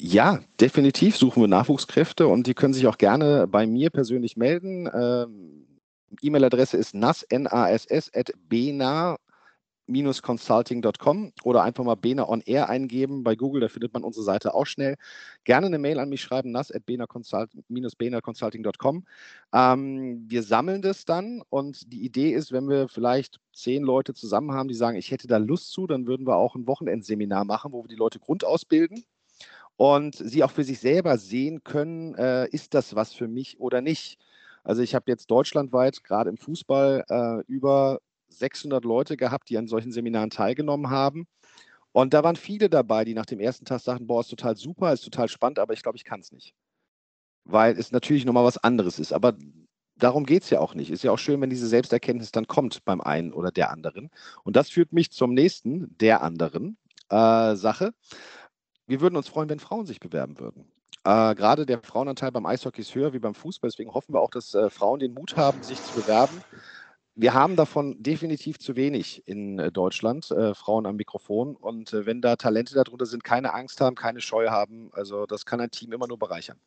Ja, 0.00 0.40
definitiv 0.60 1.16
suchen 1.16 1.42
wir 1.42 1.48
Nachwuchskräfte 1.48 2.26
und 2.26 2.46
die 2.46 2.54
können 2.54 2.74
sich 2.74 2.86
auch 2.88 2.98
gerne 2.98 3.46
bei 3.46 3.66
mir 3.66 3.90
persönlich 3.90 4.36
melden. 4.36 4.88
Ähm, 4.92 5.66
E-Mail-Adresse 6.20 6.76
ist 6.76 6.94
nas, 6.94 7.22
N-A-S-S, 7.22 8.10
at 8.14 8.32
bena 8.48 9.16
consulting.com 9.86 11.32
oder 11.42 11.62
einfach 11.62 11.84
mal 11.84 11.94
Bena 11.94 12.26
on 12.28 12.40
Air 12.40 12.70
eingeben 12.70 13.22
bei 13.22 13.36
Google, 13.36 13.60
da 13.60 13.68
findet 13.68 13.92
man 13.92 14.02
unsere 14.02 14.24
Seite 14.24 14.54
auch 14.54 14.64
schnell. 14.66 14.96
Gerne 15.44 15.66
eine 15.66 15.78
Mail 15.78 15.98
an 15.98 16.08
mich 16.08 16.22
schreiben, 16.22 16.50
nas.bena-consulting.com. 16.52 19.04
Ähm, 19.52 20.24
wir 20.26 20.42
sammeln 20.42 20.80
das 20.82 21.04
dann 21.04 21.42
und 21.50 21.92
die 21.92 22.02
Idee 22.04 22.32
ist, 22.32 22.52
wenn 22.52 22.68
wir 22.68 22.88
vielleicht 22.88 23.40
zehn 23.52 23.82
Leute 23.82 24.14
zusammen 24.14 24.52
haben, 24.52 24.68
die 24.68 24.74
sagen, 24.74 24.96
ich 24.96 25.10
hätte 25.10 25.26
da 25.26 25.36
Lust 25.36 25.72
zu, 25.72 25.86
dann 25.86 26.06
würden 26.06 26.26
wir 26.26 26.36
auch 26.36 26.56
ein 26.56 26.66
Wochenendseminar 26.66 27.44
machen, 27.44 27.72
wo 27.72 27.84
wir 27.84 27.88
die 27.88 27.96
Leute 27.96 28.18
grundausbilden 28.18 29.04
und 29.76 30.16
sie 30.16 30.44
auch 30.44 30.50
für 30.50 30.64
sich 30.64 30.78
selber 30.80 31.18
sehen 31.18 31.64
können, 31.64 32.14
äh, 32.14 32.48
ist 32.48 32.74
das 32.74 32.94
was 32.94 33.12
für 33.12 33.28
mich 33.28 33.60
oder 33.60 33.80
nicht. 33.80 34.18
Also 34.62 34.82
ich 34.82 34.94
habe 34.94 35.10
jetzt 35.10 35.30
deutschlandweit 35.30 36.04
gerade 36.04 36.30
im 36.30 36.36
Fußball 36.36 37.04
äh, 37.08 37.52
über 37.52 38.00
600 38.28 38.84
Leute 38.84 39.16
gehabt, 39.16 39.50
die 39.50 39.58
an 39.58 39.68
solchen 39.68 39.92
Seminaren 39.92 40.30
teilgenommen 40.30 40.90
haben. 40.90 41.26
Und 41.92 42.14
da 42.14 42.24
waren 42.24 42.36
viele 42.36 42.68
dabei, 42.68 43.04
die 43.04 43.14
nach 43.14 43.26
dem 43.26 43.40
ersten 43.40 43.64
Tag 43.64 43.80
sagten, 43.80 44.06
boah, 44.06 44.20
ist 44.20 44.28
total 44.28 44.56
super, 44.56 44.92
ist 44.92 45.04
total 45.04 45.28
spannend, 45.28 45.58
aber 45.58 45.74
ich 45.74 45.82
glaube, 45.82 45.96
ich 45.96 46.04
kann 46.04 46.20
es 46.20 46.32
nicht. 46.32 46.54
Weil 47.44 47.78
es 47.78 47.92
natürlich 47.92 48.24
nochmal 48.24 48.44
was 48.44 48.58
anderes 48.58 48.98
ist. 48.98 49.12
Aber 49.12 49.36
darum 49.96 50.26
geht 50.26 50.42
es 50.42 50.50
ja 50.50 50.60
auch 50.60 50.74
nicht. 50.74 50.90
Ist 50.90 51.04
ja 51.04 51.12
auch 51.12 51.18
schön, 51.18 51.40
wenn 51.40 51.50
diese 51.50 51.68
Selbsterkenntnis 51.68 52.32
dann 52.32 52.46
kommt 52.48 52.84
beim 52.84 53.00
einen 53.00 53.32
oder 53.32 53.52
der 53.52 53.70
anderen. 53.70 54.10
Und 54.42 54.56
das 54.56 54.70
führt 54.70 54.92
mich 54.92 55.12
zum 55.12 55.34
nächsten, 55.34 55.96
der 55.98 56.22
anderen 56.22 56.78
äh, 57.10 57.54
Sache. 57.54 57.92
Wir 58.86 59.00
würden 59.00 59.16
uns 59.16 59.28
freuen, 59.28 59.48
wenn 59.48 59.60
Frauen 59.60 59.86
sich 59.86 60.00
bewerben 60.00 60.38
würden. 60.38 60.66
Äh, 61.04 61.34
gerade 61.34 61.66
der 61.66 61.82
Frauenanteil 61.82 62.32
beim 62.32 62.46
Eishockey 62.46 62.80
ist 62.80 62.94
höher 62.94 63.12
wie 63.12 63.18
beim 63.18 63.34
Fußball. 63.34 63.70
Deswegen 63.70 63.92
hoffen 63.92 64.14
wir 64.14 64.20
auch, 64.20 64.30
dass 64.30 64.54
äh, 64.54 64.70
Frauen 64.70 65.00
den 65.00 65.14
Mut 65.14 65.36
haben, 65.36 65.62
sich 65.62 65.82
zu 65.82 65.94
bewerben 65.94 66.40
wir 67.16 67.32
haben 67.32 67.54
davon 67.56 68.02
definitiv 68.02 68.58
zu 68.58 68.74
wenig 68.74 69.26
in 69.28 69.58
äh, 69.58 69.70
Deutschland, 69.70 70.30
äh, 70.30 70.54
Frauen 70.54 70.86
am 70.86 70.96
Mikrofon. 70.96 71.54
Und 71.54 71.92
äh, 71.92 72.06
wenn 72.06 72.20
da 72.20 72.36
Talente 72.36 72.74
darunter 72.74 73.06
sind, 73.06 73.22
keine 73.22 73.54
Angst 73.54 73.80
haben, 73.80 73.94
keine 73.94 74.20
Scheu 74.20 74.48
haben, 74.48 74.90
also 74.92 75.26
das 75.26 75.46
kann 75.46 75.60
ein 75.60 75.70
Team 75.70 75.92
immer 75.92 76.08
nur 76.08 76.18
bereichern. 76.18 76.58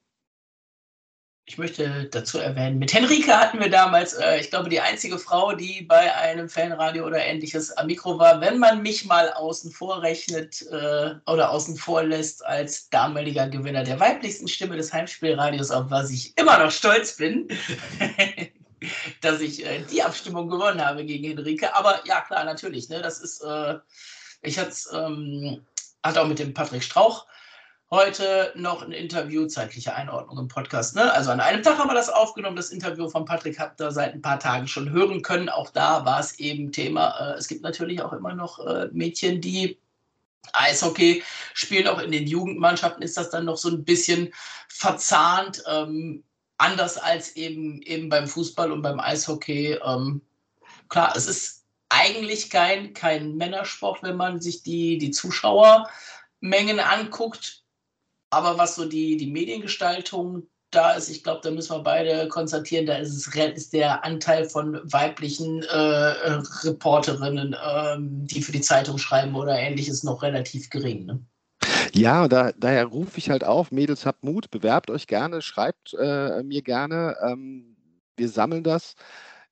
Ich 1.49 1.57
möchte 1.57 2.09
dazu 2.11 2.39
erwähnen, 2.39 2.77
mit 2.77 2.93
Henrike 2.93 3.31
hatten 3.35 3.61
wir 3.61 3.69
damals, 3.69 4.13
äh, 4.13 4.41
ich 4.41 4.49
glaube, 4.49 4.67
die 4.67 4.81
einzige 4.81 5.17
Frau, 5.17 5.53
die 5.53 5.81
bei 5.81 6.13
einem 6.13 6.49
Fanradio 6.49 7.05
oder 7.05 7.23
ähnliches 7.23 7.71
am 7.71 7.87
Mikro 7.87 8.19
war. 8.19 8.41
Wenn 8.41 8.59
man 8.59 8.81
mich 8.81 9.05
mal 9.05 9.31
außen 9.31 9.71
vor 9.71 10.01
rechnet 10.01 10.61
äh, 10.63 11.15
oder 11.25 11.49
außen 11.49 11.77
vor 11.77 12.03
lässt 12.03 12.45
als 12.45 12.89
damaliger 12.89 13.47
Gewinner 13.47 13.85
der 13.85 13.97
weiblichsten 13.97 14.49
Stimme 14.49 14.75
des 14.75 14.91
Heimspielradios, 14.91 15.71
auf 15.71 15.89
was 15.89 16.11
ich 16.11 16.37
immer 16.37 16.59
noch 16.61 16.69
stolz 16.69 17.15
bin, 17.15 17.47
dass 19.21 19.39
ich 19.39 19.65
äh, 19.65 19.83
die 19.89 20.03
Abstimmung 20.03 20.49
gewonnen 20.49 20.85
habe 20.85 21.05
gegen 21.05 21.29
Henrike. 21.29 21.73
Aber 21.73 22.01
ja, 22.05 22.19
klar, 22.19 22.43
natürlich. 22.43 22.89
Ne, 22.89 23.01
das 23.01 23.19
ist, 23.19 23.41
äh, 23.41 23.75
ich 24.41 24.59
hatte 24.59 24.75
ähm, 24.93 25.65
hatte 26.03 26.21
auch 26.21 26.27
mit 26.27 26.39
dem 26.39 26.53
Patrick 26.53 26.83
Strauch 26.83 27.25
heute 27.89 28.51
noch 28.55 28.81
ein 28.81 28.91
Interview, 28.91 29.47
zeitliche 29.47 29.95
Einordnung 29.95 30.37
im 30.37 30.47
Podcast. 30.47 30.95
Ne? 30.95 31.11
Also 31.13 31.31
an 31.31 31.39
einem 31.39 31.63
Tag 31.63 31.77
haben 31.77 31.89
wir 31.89 31.93
das 31.93 32.09
aufgenommen. 32.09 32.57
Das 32.57 32.69
Interview 32.69 33.09
von 33.09 33.25
Patrick 33.25 33.59
habt 33.59 33.79
ihr 33.79 33.91
seit 33.91 34.13
ein 34.13 34.21
paar 34.21 34.39
Tagen 34.39 34.67
schon 34.67 34.91
hören 34.91 35.21
können. 35.21 35.47
Auch 35.47 35.69
da 35.69 36.05
war 36.05 36.19
es 36.19 36.37
eben 36.39 36.71
Thema. 36.71 37.15
Äh, 37.19 37.37
es 37.37 37.47
gibt 37.47 37.61
natürlich 37.61 38.01
auch 38.01 38.13
immer 38.13 38.33
noch 38.33 38.59
äh, 38.65 38.89
Mädchen, 38.91 39.39
die 39.39 39.79
Eishockey 40.53 41.23
spielen. 41.53 41.87
Auch 41.87 41.99
in 41.99 42.11
den 42.11 42.27
Jugendmannschaften 42.27 43.03
ist 43.03 43.15
das 43.15 43.29
dann 43.29 43.45
noch 43.45 43.57
so 43.57 43.69
ein 43.69 43.85
bisschen 43.85 44.33
verzahnt. 44.67 45.63
Ähm, 45.67 46.23
anders 46.57 46.97
als 46.97 47.35
eben, 47.35 47.81
eben 47.83 48.09
beim 48.09 48.27
Fußball 48.27 48.71
und 48.71 48.81
beim 48.81 48.99
Eishockey. 48.99 49.79
Ähm, 49.85 50.21
klar, 50.89 51.13
es 51.15 51.27
ist 51.27 51.65
eigentlich 51.89 52.49
kein, 52.49 52.93
kein 52.93 53.37
Männersport, 53.37 54.03
wenn 54.03 54.17
man 54.17 54.41
sich 54.41 54.63
die, 54.63 54.97
die 54.97 55.11
Zuschauermengen 55.11 56.81
anguckt. 56.81 57.63
Aber 58.29 58.57
was 58.57 58.75
so 58.75 58.85
die, 58.85 59.17
die 59.17 59.31
Mediengestaltung 59.31 60.47
da 60.71 60.93
ist, 60.93 61.09
ich 61.09 61.23
glaube, 61.23 61.41
da 61.43 61.51
müssen 61.51 61.75
wir 61.75 61.83
beide 61.83 62.27
konstatieren, 62.27 62.85
da 62.85 62.97
ist, 62.97 63.15
es, 63.15 63.27
ist 63.27 63.73
der 63.73 64.03
Anteil 64.03 64.49
von 64.49 64.81
weiblichen 64.91 65.63
äh, 65.63 66.41
Reporterinnen, 66.63 67.53
äh, 67.53 67.97
die 67.99 68.41
für 68.41 68.51
die 68.51 68.61
Zeitung 68.61 68.97
schreiben 68.97 69.35
oder 69.35 69.57
ähnliches, 69.57 70.03
noch 70.03 70.23
relativ 70.23 70.69
gering. 70.69 71.05
Ne? 71.05 71.25
Ja, 71.93 72.27
da, 72.27 72.51
daher 72.51 72.85
rufe 72.85 73.17
ich 73.17 73.29
halt 73.29 73.43
auf, 73.43 73.71
Mädels, 73.71 74.05
habt 74.05 74.23
Mut, 74.23 74.51
bewerbt 74.51 74.89
euch 74.89 75.07
gerne, 75.07 75.41
schreibt 75.41 75.93
äh, 75.97 76.43
mir 76.43 76.61
gerne. 76.61 77.15
Ähm, 77.25 77.77
wir 78.17 78.29
sammeln 78.29 78.63
das. 78.63 78.95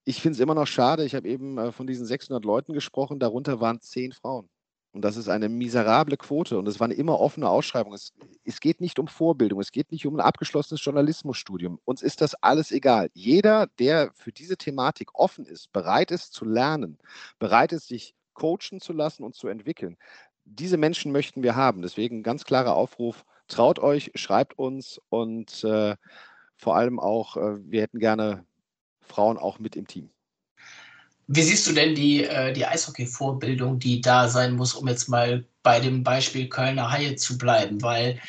Ich 0.04 0.22
finde 0.22 0.36
es 0.36 0.40
immer 0.40 0.56
noch 0.56 0.68
schade, 0.68 1.06
ich 1.06 1.16
habe 1.16 1.28
eben 1.28 1.58
äh, 1.58 1.72
von 1.72 1.88
diesen 1.88 2.06
600 2.06 2.44
Leuten 2.44 2.74
gesprochen, 2.74 3.20
darunter 3.20 3.62
waren 3.62 3.80
zehn 3.82 4.12
Frauen. 4.12 4.50
Und 4.96 5.02
das 5.02 5.18
ist 5.18 5.28
eine 5.28 5.50
miserable 5.50 6.16
Quote 6.16 6.58
und 6.58 6.70
es 6.70 6.80
waren 6.80 6.90
immer 6.90 7.20
offene 7.20 7.50
Ausschreibungen. 7.50 7.96
Es, 7.96 8.14
es, 8.46 8.62
geht 8.62 8.80
nicht 8.80 8.98
um 8.98 9.10
Vorbildung, 9.10 9.60
es 9.60 9.74
geht 9.74 9.92
nicht 9.92 10.08
um 10.08 10.16
ein 10.16 10.22
abgeschlossenes 10.22 10.86
Journalismusstudium. 10.86 11.82
Uns 11.84 12.02
ist 12.02 12.22
das 12.22 12.34
alles 12.36 12.72
egal. 12.72 13.10
Jeder, 13.14 13.68
der 13.78 14.12
für 14.14 14.32
diese 14.32 14.56
Thematik 14.56 15.14
offen 15.14 15.46
ist, 15.46 15.74
bereit 15.74 16.12
ist 16.12 16.32
zu 16.32 16.46
lernen, 16.46 16.98
bereit 17.40 17.74
ist, 17.74 17.90
sich 17.90 18.16
coachen 18.36 18.80
zu 18.80 18.94
lassen 18.94 19.26
und 19.26 19.36
zu 19.36 19.50
entwickeln, 19.50 19.98
diese 20.46 20.78
Menschen 20.78 21.12
möchten 21.12 21.44
wir 21.44 21.58
haben. 21.58 21.82
Deswegen 21.82 22.24
ganz 22.24 22.46
klarer 22.46 22.74
Aufruf, 22.74 23.26
traut 23.50 23.80
euch, 23.80 24.12
schreibt 24.16 24.58
uns 24.58 25.02
und 25.10 25.62
äh, 25.66 25.98
vor 26.56 26.78
allem 26.78 27.02
auch, 27.02 27.36
äh, 27.36 27.58
wir 27.70 27.82
hätten 27.82 28.00
gerne 28.00 28.46
Frauen 29.02 29.38
auch 29.38 29.60
mit 29.60 29.76
im 29.76 29.88
Team. 29.88 30.15
Wie 31.28 31.42
siehst 31.42 31.68
du 31.68 31.74
denn 31.74 31.96
die, 31.96 32.24
äh, 32.24 32.54
die 32.54 32.66
Eishockey-Vorbildung, 32.66 33.80
die 33.80 34.02
da 34.02 34.28
sein 34.28 34.56
muss, 34.56 34.74
um 34.74 34.88
jetzt 34.88 35.10
mal 35.10 35.46
bei 35.64 35.80
dem 35.80 36.04
Beispiel 36.04 36.48
Kölner 36.48 36.92
Haie 36.92 37.16
zu 37.16 37.38
bleiben? 37.38 37.82
Weil 37.82 38.20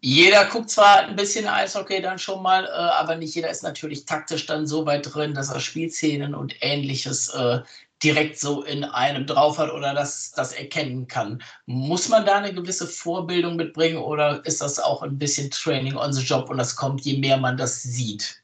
jeder 0.00 0.44
guckt 0.46 0.70
zwar 0.70 1.00
ein 1.00 1.16
bisschen 1.16 1.48
Eishockey 1.48 2.00
dann 2.00 2.18
schon 2.18 2.42
mal, 2.42 2.64
äh, 2.64 2.68
aber 2.68 3.16
nicht 3.16 3.34
jeder 3.34 3.50
ist 3.50 3.64
natürlich 3.64 4.04
taktisch 4.04 4.46
dann 4.46 4.66
so 4.66 4.86
weit 4.86 5.12
drin, 5.12 5.34
dass 5.34 5.50
er 5.50 5.60
Spielszenen 5.60 6.34
und 6.34 6.54
ähnliches 6.60 7.28
äh, 7.30 7.60
direkt 8.02 8.38
so 8.38 8.62
in 8.62 8.84
einem 8.84 9.26
drauf 9.26 9.58
hat 9.58 9.72
oder 9.72 9.92
das, 9.94 10.30
das 10.32 10.52
erkennen 10.52 11.08
kann. 11.08 11.42
Muss 11.66 12.08
man 12.08 12.24
da 12.24 12.36
eine 12.36 12.54
gewisse 12.54 12.86
Vorbildung 12.86 13.56
mitbringen 13.56 13.98
oder 13.98 14.44
ist 14.46 14.60
das 14.60 14.78
auch 14.78 15.02
ein 15.02 15.18
bisschen 15.18 15.50
Training 15.50 15.96
on 15.96 16.12
the 16.12 16.22
Job 16.22 16.48
und 16.50 16.58
das 16.58 16.76
kommt, 16.76 17.00
je 17.00 17.18
mehr 17.18 17.36
man 17.36 17.56
das 17.56 17.82
sieht? 17.82 18.42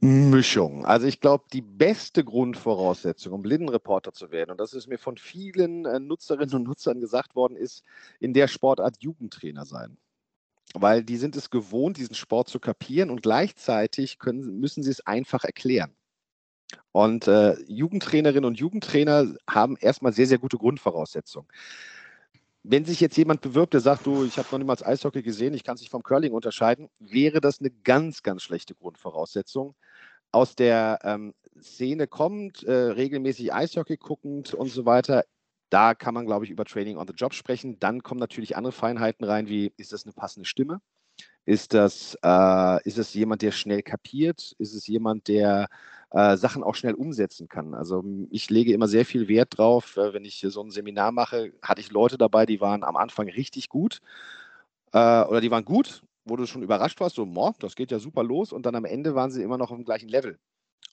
Mischung. 0.00 0.84
Also 0.86 1.06
ich 1.06 1.20
glaube, 1.20 1.44
die 1.52 1.62
beste 1.62 2.24
Grundvoraussetzung, 2.24 3.32
um 3.32 3.42
Blindenreporter 3.42 4.12
zu 4.12 4.30
werden, 4.30 4.52
und 4.52 4.60
das 4.60 4.72
ist 4.72 4.86
mir 4.86 4.98
von 4.98 5.16
vielen 5.16 5.86
äh, 5.86 5.98
Nutzerinnen 5.98 6.54
und 6.54 6.64
Nutzern 6.64 7.00
gesagt 7.00 7.34
worden, 7.34 7.56
ist 7.56 7.82
in 8.20 8.32
der 8.32 8.48
Sportart 8.48 8.96
Jugendtrainer 9.00 9.64
sein. 9.64 9.98
Weil 10.74 11.02
die 11.02 11.16
sind 11.16 11.34
es 11.34 11.50
gewohnt, 11.50 11.96
diesen 11.96 12.14
Sport 12.14 12.48
zu 12.48 12.60
kapieren 12.60 13.10
und 13.10 13.22
gleichzeitig 13.22 14.18
können, 14.18 14.60
müssen 14.60 14.82
sie 14.82 14.90
es 14.90 15.06
einfach 15.06 15.44
erklären. 15.44 15.94
Und 16.92 17.26
äh, 17.26 17.56
Jugendtrainerinnen 17.66 18.44
und 18.44 18.58
Jugendtrainer 18.58 19.34
haben 19.48 19.76
erstmal 19.76 20.12
sehr, 20.12 20.26
sehr 20.26 20.38
gute 20.38 20.58
Grundvoraussetzungen. 20.58 21.48
Wenn 22.62 22.84
sich 22.84 23.00
jetzt 23.00 23.16
jemand 23.16 23.40
bewirbt, 23.40 23.72
der 23.72 23.80
sagt, 23.80 24.04
du, 24.04 24.24
ich 24.24 24.36
habe 24.36 24.48
noch 24.50 24.58
niemals 24.58 24.84
Eishockey 24.84 25.22
gesehen, 25.22 25.54
ich 25.54 25.64
kann 25.64 25.76
es 25.76 25.80
nicht 25.80 25.90
vom 25.90 26.02
Curling 26.02 26.32
unterscheiden, 26.32 26.90
wäre 26.98 27.40
das 27.40 27.60
eine 27.60 27.70
ganz, 27.70 28.22
ganz 28.22 28.42
schlechte 28.42 28.74
Grundvoraussetzung. 28.74 29.74
Aus 30.32 30.54
der 30.54 30.98
ähm, 31.02 31.34
Szene 31.60 32.06
kommt, 32.06 32.62
äh, 32.64 32.72
regelmäßig 32.72 33.52
Eishockey 33.52 33.96
guckend 33.96 34.54
und 34.54 34.68
so 34.68 34.84
weiter, 34.86 35.24
da 35.70 35.94
kann 35.94 36.14
man, 36.14 36.26
glaube 36.26 36.44
ich, 36.44 36.50
über 36.50 36.64
Training 36.64 36.96
on 36.96 37.06
the 37.06 37.14
Job 37.14 37.34
sprechen. 37.34 37.78
Dann 37.78 38.02
kommen 38.02 38.20
natürlich 38.20 38.56
andere 38.56 38.72
Feinheiten 38.72 39.24
rein, 39.24 39.48
wie 39.48 39.72
ist 39.76 39.92
das 39.92 40.04
eine 40.04 40.12
passende 40.12 40.46
Stimme? 40.46 40.80
Ist 41.44 41.74
das, 41.74 42.16
äh, 42.22 42.82
ist 42.84 42.98
das 42.98 43.14
jemand, 43.14 43.42
der 43.42 43.52
schnell 43.52 43.82
kapiert? 43.82 44.54
Ist 44.58 44.74
es 44.74 44.86
jemand, 44.86 45.28
der 45.28 45.68
äh, 46.10 46.36
Sachen 46.36 46.62
auch 46.62 46.74
schnell 46.74 46.94
umsetzen 46.94 47.48
kann. 47.48 47.74
Also 47.74 48.04
ich 48.30 48.50
lege 48.50 48.72
immer 48.72 48.88
sehr 48.88 49.04
viel 49.04 49.28
Wert 49.28 49.58
drauf, 49.58 49.96
äh, 49.96 50.12
wenn 50.14 50.24
ich 50.24 50.44
so 50.48 50.62
ein 50.62 50.70
Seminar 50.70 51.12
mache, 51.12 51.52
hatte 51.62 51.80
ich 51.80 51.90
Leute 51.90 52.18
dabei, 52.18 52.46
die 52.46 52.60
waren 52.60 52.82
am 52.84 52.96
Anfang 52.96 53.28
richtig 53.28 53.68
gut 53.68 54.00
äh, 54.92 54.98
oder 55.24 55.40
die 55.40 55.50
waren 55.50 55.64
gut, 55.64 56.02
wo 56.28 56.36
du 56.36 56.46
schon 56.46 56.62
überrascht 56.62 57.00
warst, 57.00 57.16
so, 57.16 57.54
das 57.58 57.76
geht 57.76 57.90
ja 57.90 57.98
super 57.98 58.22
los 58.22 58.52
und 58.52 58.66
dann 58.66 58.74
am 58.74 58.84
Ende 58.84 59.14
waren 59.14 59.30
sie 59.30 59.42
immer 59.42 59.58
noch 59.58 59.70
auf 59.70 59.76
dem 59.76 59.84
gleichen 59.84 60.08
Level. 60.08 60.38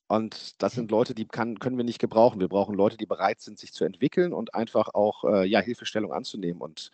Und 0.07 0.61
das 0.61 0.73
sind 0.73 0.91
Leute, 0.91 1.15
die 1.15 1.25
kann, 1.25 1.57
können 1.57 1.77
wir 1.77 1.83
nicht 1.83 1.99
gebrauchen. 1.99 2.39
Wir 2.39 2.47
brauchen 2.47 2.75
Leute, 2.75 2.97
die 2.97 3.07
bereit 3.07 3.41
sind, 3.41 3.57
sich 3.57 3.73
zu 3.73 3.85
entwickeln 3.85 4.33
und 4.33 4.53
einfach 4.53 4.93
auch 4.93 5.23
äh, 5.23 5.47
ja, 5.47 5.59
Hilfestellung 5.59 6.13
anzunehmen. 6.13 6.61
Und 6.61 6.91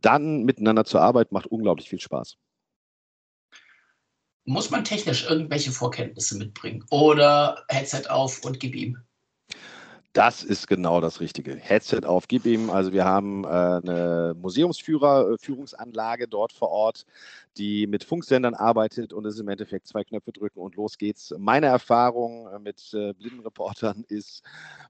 dann 0.00 0.42
miteinander 0.44 0.84
zu 0.84 0.98
arbeiten, 0.98 1.34
macht 1.34 1.46
unglaublich 1.46 1.88
viel 1.88 2.00
Spaß. 2.00 2.36
Muss 4.44 4.70
man 4.70 4.82
technisch 4.82 5.28
irgendwelche 5.28 5.70
Vorkenntnisse 5.70 6.36
mitbringen? 6.36 6.84
Oder 6.90 7.64
Headset 7.68 8.08
auf 8.08 8.44
und 8.44 8.58
gib 8.58 8.74
ihm? 8.74 8.98
Das 10.18 10.42
ist 10.42 10.66
genau 10.66 11.00
das 11.00 11.20
Richtige. 11.20 11.54
Headset 11.54 12.00
auf, 12.04 12.26
gib 12.26 12.44
ihm. 12.44 12.70
Also 12.70 12.92
wir 12.92 13.04
haben 13.04 13.44
äh, 13.44 13.46
eine 13.46 14.34
äh, 14.34 16.26
dort 16.28 16.52
vor 16.52 16.70
Ort, 16.70 17.06
die 17.56 17.86
mit 17.86 18.02
Funksendern 18.02 18.54
arbeitet 18.54 19.12
und 19.12 19.24
es 19.26 19.34
ist 19.34 19.40
im 19.40 19.48
Endeffekt 19.48 19.86
zwei 19.86 20.02
Knöpfe 20.02 20.32
drücken 20.32 20.58
und 20.58 20.74
los 20.74 20.98
geht's. 20.98 21.32
Meine 21.38 21.66
Erfahrung 21.66 22.48
äh, 22.48 22.58
mit 22.58 22.92
äh, 22.94 23.12
Blindenreportern 23.12 24.04
ist, 24.08 24.42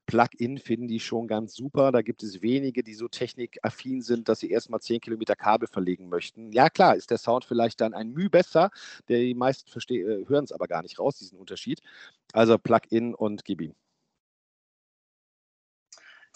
Plug-in 0.06 0.56
finden 0.56 0.88
die 0.88 0.98
schon 0.98 1.28
ganz 1.28 1.54
super. 1.54 1.92
Da 1.92 2.00
gibt 2.00 2.22
es 2.22 2.40
wenige, 2.40 2.82
die 2.82 2.94
so 2.94 3.08
technikaffin 3.08 4.00
sind, 4.00 4.30
dass 4.30 4.40
sie 4.40 4.50
erstmal 4.50 4.80
zehn 4.80 4.98
Kilometer 4.98 5.36
Kabel 5.36 5.68
verlegen 5.68 6.08
möchten. 6.08 6.52
Ja 6.52 6.70
klar, 6.70 6.96
ist 6.96 7.10
der 7.10 7.18
Sound 7.18 7.44
vielleicht 7.44 7.82
dann 7.82 7.92
ein 7.92 8.12
Mühe 8.14 8.30
besser. 8.30 8.70
Die 9.10 9.34
meisten 9.34 9.68
äh, 9.90 10.24
hören 10.26 10.44
es 10.44 10.52
aber 10.52 10.68
gar 10.68 10.80
nicht 10.80 10.98
raus, 10.98 11.18
diesen 11.18 11.38
Unterschied. 11.38 11.80
Also 12.32 12.56
Plug-in 12.56 13.14
und 13.14 13.44
gib 13.44 13.60
ihm. 13.60 13.74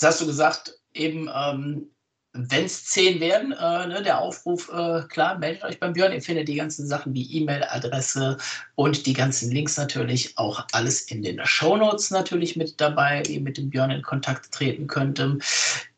Jetzt 0.03 0.15
hast 0.15 0.21
du 0.23 0.27
gesagt, 0.27 0.75
eben, 0.95 1.31
ähm, 1.33 1.89
wenn 2.33 2.65
es 2.65 2.87
zehn 2.87 3.21
werden, 3.21 3.53
äh, 3.53 3.87
ne, 3.87 4.03
der 4.03 4.19
Aufruf, 4.19 4.69
äh, 4.69 5.03
klar, 5.03 5.39
meldet 5.39 5.63
euch 5.63 5.79
beim 5.79 5.93
Björn. 5.93 6.13
Ihr 6.13 6.21
findet 6.21 6.49
die 6.49 6.57
ganzen 6.57 6.89
Sachen 6.89 7.15
wie 7.15 7.33
E-Mail-Adresse 7.37 8.37
und 8.75 9.07
die 9.07 9.13
ganzen 9.13 9.53
Links 9.53 9.77
natürlich 9.77 10.37
auch 10.39 10.67
alles 10.73 11.03
in 11.03 11.23
den 11.23 11.39
Shownotes 11.47 12.11
natürlich 12.11 12.57
mit 12.57 12.81
dabei, 12.81 13.23
wie 13.27 13.35
ihr 13.35 13.43
mit 13.43 13.59
dem 13.59 13.71
Björn 13.71 13.93
in 13.93 14.03
Kontakt 14.03 14.51
treten 14.51 14.89
könnt. 14.89 15.23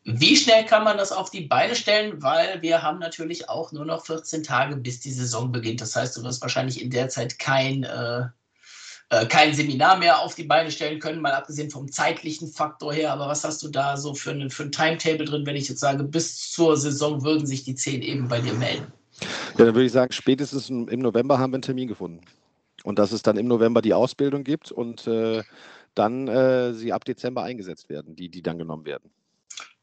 Wie 0.03 0.35
schnell 0.35 0.65
kann 0.65 0.83
man 0.83 0.99
das 0.99 1.11
auf 1.11 1.31
die 1.31 1.47
Beine 1.47 1.73
stellen? 1.75 2.21
Weil 2.21 2.61
wir 2.61 2.83
haben 2.83 2.99
natürlich 2.99 3.49
auch 3.49 3.71
nur 3.71 3.85
noch 3.85 4.05
14 4.05 4.43
Tage, 4.43 4.75
bis 4.75 4.99
die 4.99 5.13
Saison 5.13 5.51
beginnt. 5.51 5.81
Das 5.81 5.95
heißt, 5.95 6.15
du 6.15 6.21
wirst 6.21 6.43
wahrscheinlich 6.43 6.79
in 6.79 6.91
der 6.91 7.09
Zeit 7.09 7.39
kein 7.39 7.85
äh, 7.85 8.25
äh, 9.09 9.25
kein 9.27 9.53
Seminar 9.53 9.97
mehr 9.97 10.19
auf 10.19 10.35
die 10.35 10.43
Beine 10.43 10.71
stellen 10.71 10.99
können, 10.99 11.21
mal 11.21 11.33
abgesehen 11.33 11.69
vom 11.69 11.91
zeitlichen 11.91 12.47
Faktor 12.47 12.93
her. 12.93 13.13
Aber 13.13 13.27
was 13.27 13.43
hast 13.43 13.61
du 13.61 13.67
da 13.67 13.97
so 13.97 14.13
für, 14.15 14.31
einen, 14.31 14.49
für 14.49 14.63
ein 14.63 14.71
Timetable 14.71 15.25
drin, 15.25 15.45
wenn 15.45 15.55
ich 15.55 15.69
jetzt 15.69 15.79
sage, 15.79 16.03
bis 16.03 16.51
zur 16.51 16.75
Saison 16.75 17.23
würden 17.23 17.45
sich 17.45 17.63
die 17.63 17.75
zehn 17.75 18.01
eben 18.01 18.27
bei 18.27 18.41
dir 18.41 18.53
melden? 18.53 18.91
Ja, 19.57 19.65
dann 19.65 19.75
würde 19.75 19.85
ich 19.85 19.91
sagen, 19.91 20.11
spätestens 20.11 20.69
im 20.69 20.99
November 20.99 21.37
haben 21.37 21.51
wir 21.51 21.55
einen 21.55 21.61
Termin 21.61 21.87
gefunden. 21.87 22.21
Und 22.83 22.99
dass 22.99 23.11
es 23.11 23.21
dann 23.21 23.37
im 23.37 23.47
November 23.47 23.81
die 23.81 23.93
Ausbildung 23.93 24.43
gibt 24.43 24.71
und 24.71 25.07
äh, 25.07 25.43
dann 25.93 26.27
äh, 26.27 26.73
sie 26.73 26.91
ab 26.91 27.05
Dezember 27.05 27.43
eingesetzt 27.43 27.89
werden, 27.89 28.15
die, 28.15 28.29
die 28.29 28.41
dann 28.41 28.57
genommen 28.57 28.85
werden. 28.85 29.09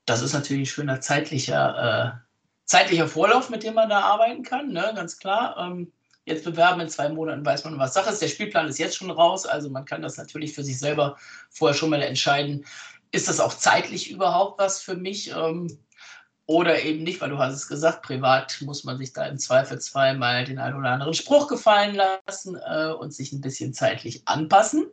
Das 0.04 0.20
ist 0.20 0.32
natürlich 0.32 0.62
ein 0.62 0.72
schöner 0.72 1.00
zeitlicher, 1.00 2.16
äh, 2.16 2.20
zeitlicher 2.64 3.08
Vorlauf, 3.08 3.50
mit 3.50 3.62
dem 3.62 3.74
man 3.74 3.88
da 3.88 4.00
arbeiten 4.00 4.42
kann, 4.42 4.72
ne? 4.72 4.92
ganz 4.94 5.18
klar. 5.18 5.56
Ähm, 5.58 5.92
jetzt 6.24 6.44
bewerben, 6.44 6.80
in 6.80 6.88
zwei 6.88 7.08
Monaten 7.08 7.44
weiß 7.44 7.64
man, 7.64 7.78
was 7.78 7.94
Sache 7.94 8.10
ist. 8.10 8.22
Der 8.22 8.28
Spielplan 8.28 8.68
ist 8.68 8.78
jetzt 8.78 8.96
schon 8.96 9.10
raus, 9.10 9.46
also 9.46 9.70
man 9.70 9.84
kann 9.84 10.02
das 10.02 10.16
natürlich 10.16 10.54
für 10.54 10.64
sich 10.64 10.78
selber 10.78 11.16
vorher 11.50 11.76
schon 11.76 11.90
mal 11.90 12.02
entscheiden. 12.02 12.64
Ist 13.10 13.28
das 13.28 13.40
auch 13.40 13.54
zeitlich 13.54 14.10
überhaupt 14.10 14.58
was 14.58 14.80
für 14.80 14.94
mich? 14.94 15.30
Ähm, 15.30 15.78
oder 16.46 16.82
eben 16.82 17.02
nicht, 17.02 17.20
weil 17.20 17.30
du 17.30 17.38
hast 17.38 17.54
es 17.54 17.68
gesagt, 17.68 18.02
privat 18.02 18.60
muss 18.62 18.84
man 18.84 18.98
sich 18.98 19.12
da 19.12 19.26
im 19.26 19.38
Zweifel 19.38 19.80
zweimal 19.80 20.44
den 20.44 20.58
einen 20.58 20.76
oder 20.76 20.90
anderen 20.90 21.14
Spruch 21.14 21.48
gefallen 21.48 21.94
lassen 21.94 22.56
äh, 22.56 22.92
und 22.92 23.14
sich 23.14 23.32
ein 23.32 23.40
bisschen 23.40 23.72
zeitlich 23.72 24.26
anpassen. 24.26 24.86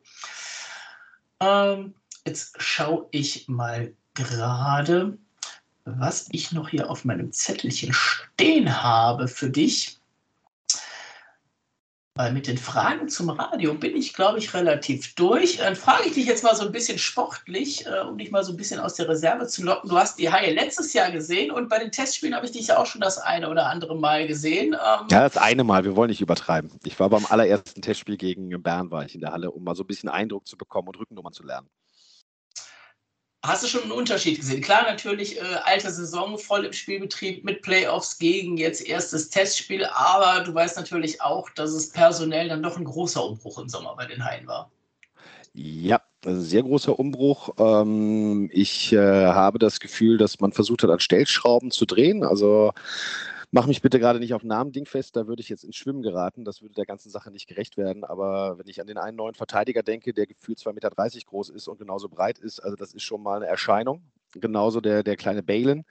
Ähm, 1.39 1.95
jetzt 2.25 2.61
schaue 2.61 3.07
ich 3.11 3.47
mal 3.47 3.93
gerade, 4.13 5.17
was 5.85 6.27
ich 6.31 6.51
noch 6.51 6.69
hier 6.69 6.89
auf 6.89 7.03
meinem 7.03 7.31
Zettelchen 7.31 7.93
stehen 7.93 8.81
habe 8.81 9.27
für 9.27 9.49
dich. 9.49 9.98
Weil 12.15 12.33
mit 12.33 12.47
den 12.47 12.57
Fragen 12.57 13.07
zum 13.07 13.29
Radio 13.29 13.73
bin 13.73 13.95
ich, 13.95 14.13
glaube 14.13 14.39
ich, 14.39 14.53
relativ 14.53 15.15
durch. 15.15 15.57
Dann 15.57 15.75
frage 15.75 16.07
ich 16.07 16.13
dich 16.13 16.25
jetzt 16.25 16.43
mal 16.43 16.55
so 16.55 16.65
ein 16.65 16.71
bisschen 16.71 16.97
sportlich, 16.97 17.85
äh, 17.85 18.01
um 18.01 18.17
dich 18.17 18.29
mal 18.29 18.43
so 18.43 18.51
ein 18.51 18.57
bisschen 18.57 18.79
aus 18.79 18.95
der 18.95 19.07
Reserve 19.07 19.47
zu 19.47 19.63
locken. 19.63 19.89
Du 19.89 19.97
hast 19.97 20.19
die 20.19 20.29
Haie 20.29 20.53
letztes 20.53 20.91
Jahr 20.93 21.11
gesehen 21.11 21.51
und 21.51 21.69
bei 21.69 21.79
den 21.79 21.91
Testspielen 21.91 22.35
habe 22.35 22.45
ich 22.45 22.51
dich 22.51 22.67
ja 22.67 22.77
auch 22.77 22.85
schon 22.85 22.99
das 22.99 23.19
eine 23.19 23.49
oder 23.49 23.67
andere 23.67 23.95
Mal 23.97 24.27
gesehen. 24.27 24.73
Ähm 24.73 25.07
ja, 25.09 25.21
das 25.21 25.37
eine 25.37 25.63
Mal. 25.63 25.85
Wir 25.85 25.95
wollen 25.95 26.09
nicht 26.09 26.21
übertreiben. 26.21 26.71
Ich 26.83 26.99
war 26.99 27.09
beim 27.09 27.25
allerersten 27.25 27.81
Testspiel 27.81 28.17
gegen 28.17 28.49
Bern, 28.61 28.91
war 28.91 29.05
ich 29.05 29.15
in 29.15 29.21
der 29.21 29.31
Halle, 29.31 29.51
um 29.51 29.63
mal 29.63 29.75
so 29.75 29.83
ein 29.83 29.87
bisschen 29.87 30.09
Eindruck 30.09 30.45
zu 30.45 30.57
bekommen 30.57 30.89
und 30.89 30.99
Rückennummern 30.99 31.31
zu 31.31 31.43
lernen. 31.43 31.69
Hast 33.41 33.63
du 33.63 33.67
schon 33.67 33.83
einen 33.83 33.93
Unterschied 33.93 34.37
gesehen? 34.37 34.61
Klar, 34.61 34.83
natürlich 34.83 35.37
äh, 35.37 35.43
alte 35.63 35.89
Saison, 35.91 36.37
voll 36.37 36.65
im 36.65 36.73
Spielbetrieb 36.73 37.45
mit 37.45 37.61
Playoffs 37.61 38.17
gegen 38.17 38.57
jetzt 38.57 38.85
erstes 38.85 39.29
Testspiel, 39.29 39.85
aber 39.85 40.43
du 40.43 40.53
weißt 40.53 40.75
natürlich 40.75 41.21
auch, 41.21 41.49
dass 41.51 41.71
es 41.71 41.89
personell 41.89 42.49
dann 42.49 42.61
doch 42.61 42.77
ein 42.77 42.83
großer 42.83 43.23
Umbruch 43.23 43.59
im 43.59 43.69
Sommer 43.69 43.95
bei 43.95 44.07
den 44.07 44.25
Haien 44.25 44.45
war. 44.45 44.69
Ja, 45.53 46.01
ein 46.25 46.41
sehr 46.41 46.63
großer 46.63 46.99
Umbruch. 46.99 47.53
Ähm, 47.57 48.49
ich 48.51 48.91
äh, 48.91 48.97
habe 48.97 49.57
das 49.57 49.79
Gefühl, 49.79 50.17
dass 50.17 50.41
man 50.41 50.51
versucht 50.51 50.83
hat, 50.83 50.89
an 50.89 50.99
Stellschrauben 50.99 51.71
zu 51.71 51.85
drehen. 51.85 52.25
Also 52.25 52.73
Mach 53.51 53.65
mich 53.65 53.81
bitte 53.81 53.99
gerade 53.99 54.19
nicht 54.19 54.35
auf 54.35 54.43
Namen 54.43 54.71
dingfest, 54.71 55.15
da 55.15 55.25
würde 55.25 55.41
ich 55.41 55.49
jetzt 55.49 55.63
ins 55.63 55.75
Schwimmen 55.75 56.03
geraten. 56.03 56.45
Das 56.45 56.61
würde 56.61 56.75
der 56.75 56.85
ganzen 56.85 57.09
Sache 57.09 57.31
nicht 57.31 57.47
gerecht 57.47 57.77
werden. 57.77 58.03
Aber 58.03 58.59
wenn 58.59 58.67
ich 58.67 58.79
an 58.79 58.85
den 58.85 58.99
einen 58.99 59.17
neuen 59.17 59.33
Verteidiger 59.33 59.81
denke, 59.81 60.13
der 60.13 60.27
gefühlt 60.27 60.59
2,30 60.59 60.73
Meter 60.73 60.91
groß 61.25 61.49
ist 61.49 61.67
und 61.67 61.79
genauso 61.79 62.09
breit 62.09 62.37
ist, 62.37 62.59
also 62.59 62.75
das 62.75 62.93
ist 62.93 63.01
schon 63.01 63.23
mal 63.23 63.37
eine 63.37 63.47
Erscheinung. 63.47 64.03
Genauso 64.33 64.79
der, 64.79 65.01
der 65.01 65.17
kleine 65.17 65.41
Balen. 65.41 65.85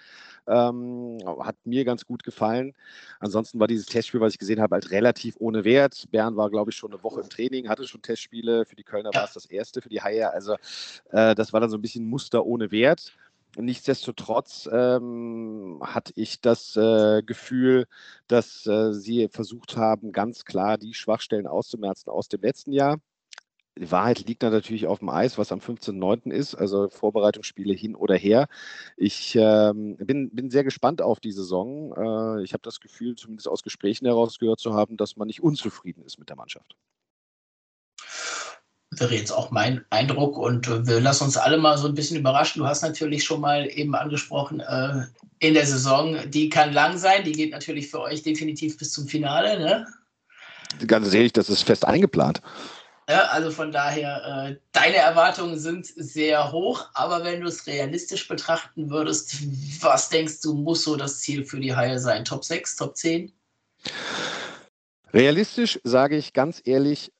Ähm, 0.46 1.18
hat 1.40 1.56
mir 1.64 1.84
ganz 1.84 2.06
gut 2.06 2.22
gefallen. 2.22 2.74
Ansonsten 3.18 3.58
war 3.58 3.66
dieses 3.66 3.86
Testspiel, 3.86 4.20
was 4.20 4.34
ich 4.34 4.38
gesehen 4.38 4.60
habe, 4.60 4.76
halt 4.76 4.92
relativ 4.92 5.34
ohne 5.40 5.64
Wert. 5.64 6.04
Bern 6.12 6.36
war, 6.36 6.48
glaube 6.48 6.70
ich, 6.70 6.76
schon 6.76 6.92
eine 6.92 7.02
Woche 7.02 7.20
im 7.20 7.28
Training, 7.28 7.68
hatte 7.68 7.88
schon 7.88 8.00
Testspiele. 8.00 8.64
Für 8.64 8.76
die 8.76 8.84
Kölner 8.84 9.10
war 9.12 9.24
es 9.24 9.32
das 9.32 9.46
erste, 9.46 9.82
für 9.82 9.88
die 9.88 10.00
Haie. 10.00 10.32
Also 10.32 10.54
äh, 11.10 11.34
das 11.34 11.52
war 11.52 11.60
dann 11.60 11.70
so 11.70 11.76
ein 11.76 11.82
bisschen 11.82 12.08
Muster 12.08 12.46
ohne 12.46 12.70
Wert. 12.70 13.12
Nichtsdestotrotz 13.56 14.68
ähm, 14.72 15.80
hatte 15.82 16.12
ich 16.16 16.40
das 16.40 16.76
äh, 16.76 17.22
Gefühl, 17.22 17.86
dass 18.28 18.66
äh, 18.66 18.92
sie 18.92 19.28
versucht 19.28 19.76
haben, 19.76 20.12
ganz 20.12 20.44
klar 20.44 20.78
die 20.78 20.94
Schwachstellen 20.94 21.46
auszumerzen 21.46 22.10
aus 22.10 22.28
dem 22.28 22.42
letzten 22.42 22.72
Jahr. 22.72 22.98
Die 23.76 23.90
Wahrheit 23.92 24.26
liegt 24.26 24.42
dann 24.42 24.52
natürlich 24.52 24.86
auf 24.86 24.98
dem 24.98 25.08
Eis, 25.08 25.38
was 25.38 25.52
am 25.52 25.60
15.09. 25.60 26.32
ist, 26.32 26.54
also 26.56 26.88
Vorbereitungsspiele 26.88 27.74
hin 27.74 27.94
oder 27.94 28.16
her. 28.16 28.48
Ich 28.96 29.36
ähm, 29.36 29.96
bin, 29.98 30.30
bin 30.30 30.50
sehr 30.50 30.64
gespannt 30.64 31.00
auf 31.00 31.20
die 31.20 31.32
Saison. 31.32 31.92
Äh, 31.96 32.42
ich 32.42 32.52
habe 32.52 32.62
das 32.62 32.80
Gefühl, 32.80 33.14
zumindest 33.14 33.48
aus 33.48 33.62
Gesprächen 33.62 34.06
herausgehört 34.06 34.58
zu 34.60 34.74
haben, 34.74 34.96
dass 34.96 35.16
man 35.16 35.28
nicht 35.28 35.42
unzufrieden 35.42 36.02
ist 36.04 36.18
mit 36.18 36.28
der 36.28 36.36
Mannschaft 36.36 36.76
wäre 39.00 39.14
jetzt 39.14 39.30
auch 39.30 39.50
mein 39.50 39.84
Eindruck 39.90 40.36
und 40.36 40.66
äh, 40.68 40.86
wir 40.86 41.00
lassen 41.00 41.24
uns 41.24 41.36
alle 41.36 41.58
mal 41.58 41.78
so 41.78 41.88
ein 41.88 41.94
bisschen 41.94 42.16
überraschen. 42.16 42.60
Du 42.60 42.66
hast 42.66 42.82
natürlich 42.82 43.24
schon 43.24 43.40
mal 43.40 43.66
eben 43.66 43.94
angesprochen, 43.94 44.60
äh, 44.60 45.02
in 45.40 45.54
der 45.54 45.66
Saison, 45.66 46.16
die 46.30 46.48
kann 46.48 46.72
lang 46.72 46.98
sein, 46.98 47.24
die 47.24 47.32
geht 47.32 47.52
natürlich 47.52 47.88
für 47.90 48.00
euch 48.00 48.22
definitiv 48.22 48.76
bis 48.78 48.92
zum 48.92 49.06
Finale. 49.06 49.58
Ne? 49.58 49.86
Ganz 50.86 51.12
ehrlich, 51.12 51.32
das 51.32 51.48
ist 51.48 51.62
fest 51.62 51.84
eingeplant. 51.84 52.40
Ja, 53.08 53.22
also 53.28 53.50
von 53.50 53.72
daher, 53.72 54.50
äh, 54.50 54.56
deine 54.72 54.96
Erwartungen 54.96 55.58
sind 55.58 55.86
sehr 55.86 56.52
hoch, 56.52 56.90
aber 56.92 57.24
wenn 57.24 57.40
du 57.40 57.48
es 57.48 57.66
realistisch 57.66 58.28
betrachten 58.28 58.90
würdest, 58.90 59.34
was 59.80 60.10
denkst 60.10 60.42
du, 60.42 60.52
muss 60.52 60.84
so 60.84 60.94
das 60.94 61.20
Ziel 61.20 61.44
für 61.44 61.58
die 61.58 61.74
Haie 61.74 61.98
sein? 61.98 62.26
Top 62.26 62.44
6, 62.44 62.76
Top 62.76 62.96
10? 62.96 63.32
Realistisch 65.14 65.80
sage 65.84 66.16
ich 66.16 66.34
ganz 66.34 66.60
ehrlich, 66.62 67.10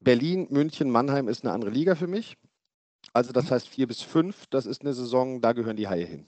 Berlin, 0.00 0.46
München, 0.50 0.90
Mannheim 0.90 1.28
ist 1.28 1.44
eine 1.44 1.52
andere 1.52 1.70
Liga 1.70 1.94
für 1.94 2.06
mich. 2.06 2.36
Also 3.12 3.32
das 3.32 3.50
heißt 3.50 3.68
vier 3.68 3.86
bis 3.86 4.02
fünf, 4.02 4.46
das 4.50 4.66
ist 4.66 4.82
eine 4.82 4.94
Saison, 4.94 5.40
da 5.40 5.52
gehören 5.52 5.76
die 5.76 5.88
Haie 5.88 6.06
hin. 6.06 6.26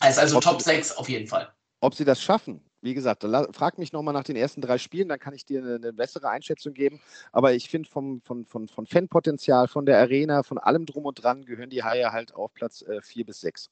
Also, 0.00 0.20
also 0.20 0.40
Top 0.40 0.62
6 0.62 0.92
auf 0.96 1.08
jeden 1.08 1.26
Fall. 1.26 1.52
Ob 1.80 1.94
sie 1.94 2.04
das 2.04 2.22
schaffen, 2.22 2.62
wie 2.82 2.94
gesagt, 2.94 3.22
frag 3.22 3.78
mich 3.78 3.92
nochmal 3.92 4.14
nach 4.14 4.24
den 4.24 4.36
ersten 4.36 4.62
drei 4.62 4.78
Spielen, 4.78 5.08
dann 5.08 5.18
kann 5.18 5.34
ich 5.34 5.44
dir 5.44 5.60
eine, 5.60 5.74
eine 5.74 5.92
bessere 5.92 6.28
Einschätzung 6.28 6.72
geben. 6.72 7.00
Aber 7.32 7.52
ich 7.52 7.68
finde, 7.68 7.88
vom, 7.88 8.22
von, 8.22 8.46
von, 8.46 8.68
von 8.68 8.86
Fanpotenzial, 8.86 9.68
von 9.68 9.84
der 9.84 9.98
Arena, 9.98 10.42
von 10.42 10.58
allem 10.58 10.86
drum 10.86 11.04
und 11.04 11.22
dran 11.22 11.44
gehören 11.44 11.70
die 11.70 11.82
Haie 11.82 12.12
halt 12.12 12.34
auf 12.34 12.54
Platz 12.54 12.82
äh, 12.82 13.02
vier 13.02 13.26
bis 13.26 13.40
sechs. 13.40 13.70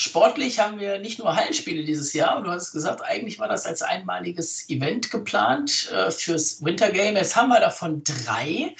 Sportlich 0.00 0.58
haben 0.58 0.80
wir 0.80 0.98
nicht 0.98 1.18
nur 1.18 1.36
Hallenspiele 1.36 1.84
dieses 1.84 2.14
Jahr, 2.14 2.42
du 2.42 2.50
hast 2.50 2.72
gesagt, 2.72 3.02
eigentlich 3.04 3.38
war 3.38 3.48
das 3.48 3.66
als 3.66 3.82
einmaliges 3.82 4.66
Event 4.70 5.10
geplant 5.10 5.92
äh, 5.92 6.10
fürs 6.10 6.64
Wintergame. 6.64 7.18
Jetzt 7.18 7.36
haben 7.36 7.50
wir 7.50 7.60
davon 7.60 8.02
drei. 8.02 8.74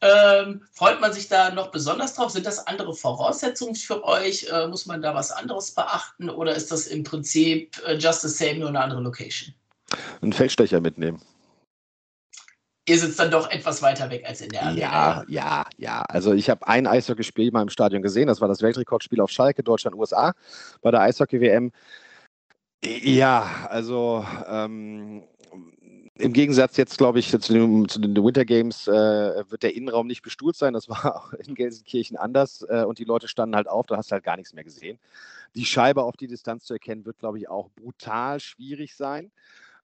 Ähm, 0.00 0.62
freut 0.72 1.00
man 1.00 1.12
sich 1.12 1.26
da 1.26 1.50
noch 1.50 1.72
besonders 1.72 2.14
drauf? 2.14 2.30
Sind 2.30 2.46
das 2.46 2.64
andere 2.64 2.94
Voraussetzungen 2.94 3.74
für 3.74 4.04
euch? 4.04 4.46
Äh, 4.52 4.68
muss 4.68 4.86
man 4.86 5.02
da 5.02 5.16
was 5.16 5.32
anderes 5.32 5.72
beachten 5.72 6.30
oder 6.30 6.54
ist 6.54 6.70
das 6.70 6.86
im 6.86 7.02
Prinzip 7.02 7.82
äh, 7.84 7.94
just 7.94 8.22
the 8.22 8.28
same, 8.28 8.60
nur 8.60 8.68
eine 8.68 8.80
andere 8.80 9.00
Location? 9.00 9.52
Einen 10.20 10.32
Feldstecher 10.32 10.80
mitnehmen. 10.80 11.20
Ihr 12.88 12.98
sitzt 12.98 13.18
dann 13.18 13.30
doch 13.30 13.50
etwas 13.50 13.82
weiter 13.82 14.10
weg 14.10 14.24
als 14.26 14.40
in 14.40 14.48
der 14.48 14.62
Arena. 14.64 14.80
Ja, 14.80 15.24
ja, 15.28 15.66
ja. 15.76 16.02
Also 16.02 16.32
ich 16.32 16.50
habe 16.50 16.66
ein 16.66 16.86
Eishockeyspiel 16.86 17.50
mal 17.52 17.62
im 17.62 17.68
Stadion 17.68 18.02
gesehen. 18.02 18.26
Das 18.26 18.40
war 18.40 18.48
das 18.48 18.62
Weltrekordspiel 18.62 19.20
auf 19.20 19.30
Schalke, 19.30 19.62
Deutschland, 19.62 19.96
USA 19.96 20.34
bei 20.80 20.90
der 20.90 21.00
Eishockey-WM. 21.00 21.70
Ja, 22.84 23.68
also 23.68 24.26
ähm, 24.48 25.22
im 26.18 26.32
Gegensatz 26.32 26.76
jetzt, 26.76 26.98
glaube 26.98 27.20
ich, 27.20 27.30
zu 27.30 27.52
den, 27.52 27.88
zu 27.88 28.00
den 28.00 28.14
Winter 28.16 28.44
Games 28.44 28.88
äh, 28.88 28.90
wird 29.50 29.62
der 29.62 29.74
Innenraum 29.74 30.06
nicht 30.06 30.22
bestuhlt 30.22 30.56
sein. 30.56 30.72
Das 30.72 30.88
war 30.88 31.16
auch 31.16 31.32
in 31.34 31.54
Gelsenkirchen 31.54 32.16
anders 32.16 32.66
äh, 32.68 32.84
und 32.84 32.98
die 32.98 33.04
Leute 33.04 33.28
standen 33.28 33.54
halt 33.54 33.68
auf, 33.68 33.86
da 33.86 33.96
hast 33.96 34.10
du 34.10 34.14
halt 34.14 34.24
gar 34.24 34.36
nichts 34.36 34.52
mehr 34.52 34.64
gesehen. 34.64 34.98
Die 35.54 35.64
Scheibe 35.64 36.02
auf 36.02 36.16
die 36.16 36.26
Distanz 36.26 36.64
zu 36.64 36.72
erkennen, 36.72 37.04
wird, 37.04 37.18
glaube 37.18 37.38
ich, 37.38 37.48
auch 37.48 37.70
brutal 37.70 38.40
schwierig 38.40 38.96
sein. 38.96 39.30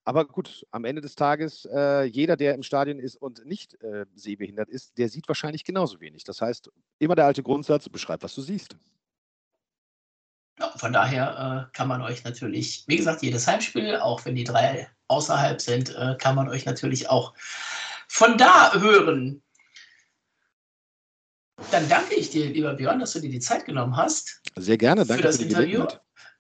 Aber 0.05 0.27
gut, 0.27 0.67
am 0.71 0.85
Ende 0.85 1.03
des 1.03 1.15
Tages, 1.15 1.67
äh, 1.71 2.05
jeder, 2.05 2.37
der 2.37 2.55
im 2.55 2.63
Stadion 2.63 2.99
ist 2.99 3.17
und 3.17 3.45
nicht 3.45 3.75
äh, 3.83 4.07
sehbehindert 4.15 4.71
ist, 4.71 4.97
der 4.97 5.09
sieht 5.09 5.29
wahrscheinlich 5.29 5.65
genauso 5.65 6.01
wenig. 6.01 6.25
Das 6.25 6.41
heißt, 6.41 6.71
immer 6.99 7.15
der 7.15 7.27
alte 7.27 7.43
Grundsatz, 7.43 7.89
beschreib, 7.89 8.23
was 8.23 8.35
du 8.35 8.41
siehst. 8.41 8.77
Ja, 10.59 10.71
von 10.77 10.93
daher 10.93 11.69
äh, 11.71 11.77
kann 11.77 11.89
man 11.89 12.03
euch 12.03 12.25
natürlich, 12.25 12.85
wie 12.87 12.97
gesagt, 12.97 13.23
jedes 13.23 13.47
Heimspiel, 13.47 13.97
auch 13.97 14.25
wenn 14.25 14.35
die 14.35 14.45
drei 14.45 14.89
außerhalb 15.09 15.61
sind, 15.61 15.95
äh, 15.95 16.17
kann 16.19 16.35
man 16.35 16.49
euch 16.49 16.65
natürlich 16.65 17.11
auch 17.11 17.35
von 18.09 18.37
da 18.39 18.73
hören. 18.75 19.43
Dann 21.71 21.89
danke 21.89 22.15
ich 22.15 22.31
dir, 22.31 22.47
lieber 22.47 22.75
Björn, 22.75 22.99
dass 22.99 23.13
du 23.13 23.21
dir 23.21 23.31
die 23.31 23.41
Zeit 23.41 23.67
genommen 23.67 23.97
hast. 23.97 24.41
Sehr 24.57 24.79
gerne, 24.79 25.05
danke 25.05 25.23
für 25.23 25.29
das 25.29 25.37
für 25.37 25.45
Interview. 25.45 25.87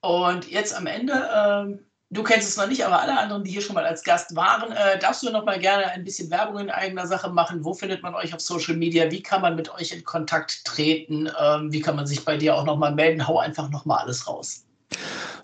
Und 0.00 0.48
jetzt 0.48 0.74
am 0.74 0.86
Ende, 0.86 1.12
äh, 1.12 1.87
du 2.10 2.22
kennst 2.22 2.48
es 2.48 2.56
noch 2.56 2.66
nicht, 2.66 2.84
aber 2.84 3.00
alle 3.00 3.18
anderen, 3.18 3.44
die 3.44 3.50
hier 3.50 3.60
schon 3.60 3.74
mal 3.74 3.84
als 3.84 4.02
Gast 4.02 4.34
waren, 4.36 4.72
äh, 4.72 4.98
darfst 4.98 5.22
du 5.22 5.30
noch 5.30 5.44
mal 5.44 5.58
gerne 5.58 5.90
ein 5.90 6.04
bisschen 6.04 6.30
Werbung 6.30 6.58
in 6.58 6.70
eigener 6.70 7.06
Sache 7.06 7.30
machen? 7.30 7.64
Wo 7.64 7.74
findet 7.74 8.02
man 8.02 8.14
euch 8.14 8.34
auf 8.34 8.40
Social 8.40 8.76
Media? 8.76 9.10
Wie 9.10 9.22
kann 9.22 9.42
man 9.42 9.56
mit 9.56 9.72
euch 9.74 9.92
in 9.92 10.04
Kontakt 10.04 10.64
treten? 10.64 11.30
Ähm, 11.40 11.72
wie 11.72 11.80
kann 11.80 11.96
man 11.96 12.06
sich 12.06 12.24
bei 12.24 12.36
dir 12.36 12.54
auch 12.56 12.64
noch 12.64 12.76
mal 12.78 12.94
melden? 12.94 13.26
Hau 13.26 13.38
einfach 13.38 13.68
noch 13.70 13.84
mal 13.84 13.98
alles 13.98 14.26
raus. 14.26 14.67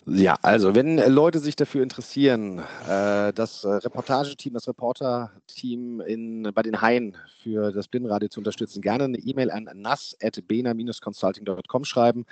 Ja, 0.06 0.36
also 0.42 0.74
wenn 0.74 0.98
Leute 0.98 1.38
sich 1.38 1.56
dafür 1.56 1.82
interessieren, 1.82 2.58
äh, 2.86 3.32
das 3.32 3.64
Reportageteam, 3.64 4.52
das 4.52 4.68
Reporter-Team 4.68 6.52
bei 6.54 6.62
den 6.62 6.82
Haien 6.82 7.16
für 7.42 7.72
das 7.72 7.88
Blindenradio 7.88 8.28
zu 8.28 8.40
unterstützen, 8.40 8.82
gerne 8.82 9.04
eine 9.04 9.16
E-Mail 9.16 9.50
an 9.50 9.70
nas.bena-consulting.com 9.72 11.84
schreiben. 11.84 12.26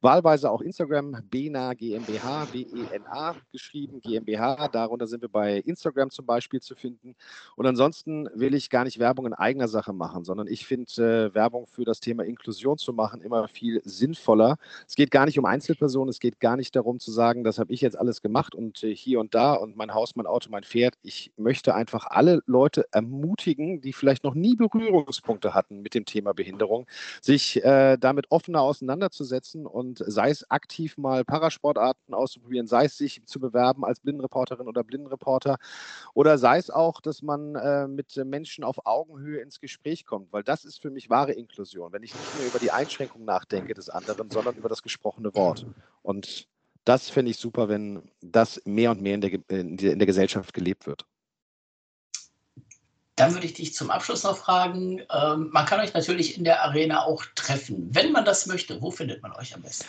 Wahlweise 0.00 0.48
auch 0.48 0.60
Instagram, 0.60 1.16
Bena 1.28 1.74
GmbH, 1.74 2.44
B-E-N-A 2.52 3.34
geschrieben, 3.50 4.00
GmbH. 4.00 4.68
Darunter 4.68 5.08
sind 5.08 5.22
wir 5.22 5.28
bei 5.28 5.58
Instagram 5.58 6.10
zum 6.10 6.24
Beispiel 6.24 6.60
zu 6.60 6.76
finden. 6.76 7.16
Und 7.56 7.66
ansonsten 7.66 8.28
will 8.34 8.54
ich 8.54 8.70
gar 8.70 8.84
nicht 8.84 9.00
Werbung 9.00 9.26
in 9.26 9.34
eigener 9.34 9.66
Sache 9.66 9.92
machen, 9.92 10.22
sondern 10.22 10.46
ich 10.46 10.66
finde 10.66 10.88
äh, 10.98 11.34
Werbung 11.34 11.66
für 11.66 11.84
das 11.84 11.98
Thema 11.98 12.24
Inklusion 12.24 12.78
zu 12.78 12.92
machen 12.92 13.22
immer 13.22 13.48
viel 13.48 13.82
sinnvoller. 13.84 14.56
Es 14.86 14.94
geht 14.94 15.10
gar 15.10 15.26
nicht 15.26 15.36
um 15.38 15.44
Einzelpersonen, 15.44 16.10
es 16.10 16.20
geht 16.20 16.38
gar 16.38 16.56
nicht 16.56 16.76
darum 16.76 17.00
zu 17.00 17.07
sagen, 17.10 17.44
das 17.44 17.58
habe 17.58 17.72
ich 17.72 17.80
jetzt 17.80 17.98
alles 17.98 18.22
gemacht 18.22 18.54
und 18.54 18.82
äh, 18.82 18.94
hier 18.94 19.20
und 19.20 19.34
da 19.34 19.54
und 19.54 19.76
mein 19.76 19.94
Haus, 19.94 20.16
mein 20.16 20.26
Auto, 20.26 20.50
mein 20.50 20.64
Pferd. 20.64 20.94
Ich 21.02 21.32
möchte 21.36 21.74
einfach 21.74 22.06
alle 22.06 22.42
Leute 22.46 22.86
ermutigen, 22.92 23.80
die 23.80 23.92
vielleicht 23.92 24.24
noch 24.24 24.34
nie 24.34 24.56
Berührungspunkte 24.56 25.54
hatten 25.54 25.80
mit 25.80 25.94
dem 25.94 26.04
Thema 26.04 26.34
Behinderung, 26.34 26.86
sich 27.20 27.62
äh, 27.64 27.96
damit 27.98 28.30
offener 28.30 28.62
auseinanderzusetzen 28.62 29.66
und 29.66 30.02
sei 30.06 30.30
es 30.30 30.50
aktiv 30.50 30.96
mal 30.96 31.24
Parasportarten 31.24 32.14
auszuprobieren, 32.14 32.66
sei 32.66 32.86
es 32.86 32.96
sich 32.96 33.24
zu 33.26 33.40
bewerben 33.40 33.84
als 33.84 34.00
Blindenreporterin 34.00 34.68
oder 34.68 34.84
Blindenreporter 34.84 35.58
oder 36.14 36.38
sei 36.38 36.58
es 36.58 36.70
auch, 36.70 37.00
dass 37.00 37.22
man 37.22 37.54
äh, 37.54 37.86
mit 37.88 38.16
Menschen 38.24 38.64
auf 38.64 38.86
Augenhöhe 38.86 39.40
ins 39.40 39.60
Gespräch 39.60 40.04
kommt, 40.04 40.32
weil 40.32 40.42
das 40.42 40.64
ist 40.64 40.80
für 40.80 40.90
mich 40.90 41.10
wahre 41.10 41.32
Inklusion, 41.32 41.92
wenn 41.92 42.02
ich 42.02 42.14
nicht 42.14 42.38
mehr 42.38 42.46
über 42.48 42.58
die 42.58 42.70
Einschränkung 42.70 43.24
nachdenke 43.24 43.74
des 43.74 43.88
anderen, 43.88 44.30
sondern 44.30 44.56
über 44.56 44.68
das 44.68 44.82
gesprochene 44.82 45.34
Wort. 45.34 45.66
Und 46.02 46.48
das 46.88 47.10
finde 47.10 47.30
ich 47.30 47.36
super, 47.36 47.68
wenn 47.68 48.02
das 48.22 48.62
mehr 48.64 48.90
und 48.90 49.02
mehr 49.02 49.14
in 49.14 49.20
der, 49.20 49.30
in 49.48 49.76
der 49.76 50.06
Gesellschaft 50.06 50.54
gelebt 50.54 50.86
wird. 50.86 51.04
Dann 53.16 53.34
würde 53.34 53.46
ich 53.46 53.54
dich 53.54 53.74
zum 53.74 53.90
Abschluss 53.90 54.22
noch 54.22 54.38
fragen, 54.38 55.02
ähm, 55.12 55.50
man 55.52 55.66
kann 55.66 55.80
euch 55.80 55.92
natürlich 55.92 56.38
in 56.38 56.44
der 56.44 56.62
Arena 56.62 57.04
auch 57.04 57.24
treffen. 57.34 57.88
Wenn 57.92 58.12
man 58.12 58.24
das 58.24 58.46
möchte, 58.46 58.80
wo 58.80 58.90
findet 58.90 59.22
man 59.22 59.32
euch 59.32 59.54
am 59.54 59.60
besten? 59.60 59.86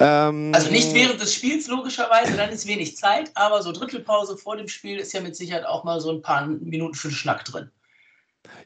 Ähm, 0.00 0.50
also 0.52 0.70
nicht 0.70 0.92
während 0.94 1.20
des 1.20 1.34
Spiels 1.34 1.68
logischerweise, 1.68 2.34
dann 2.36 2.50
ist 2.50 2.66
wenig 2.66 2.96
Zeit, 2.96 3.30
aber 3.34 3.62
so 3.62 3.70
Drittelpause 3.70 4.36
vor 4.36 4.56
dem 4.56 4.66
Spiel 4.66 4.98
ist 4.98 5.12
ja 5.12 5.20
mit 5.20 5.36
Sicherheit 5.36 5.66
auch 5.66 5.84
mal 5.84 6.00
so 6.00 6.10
ein 6.10 6.22
paar 6.22 6.46
Minuten 6.46 6.94
für 6.94 7.08
den 7.08 7.14
Schnack 7.14 7.44
drin. 7.44 7.70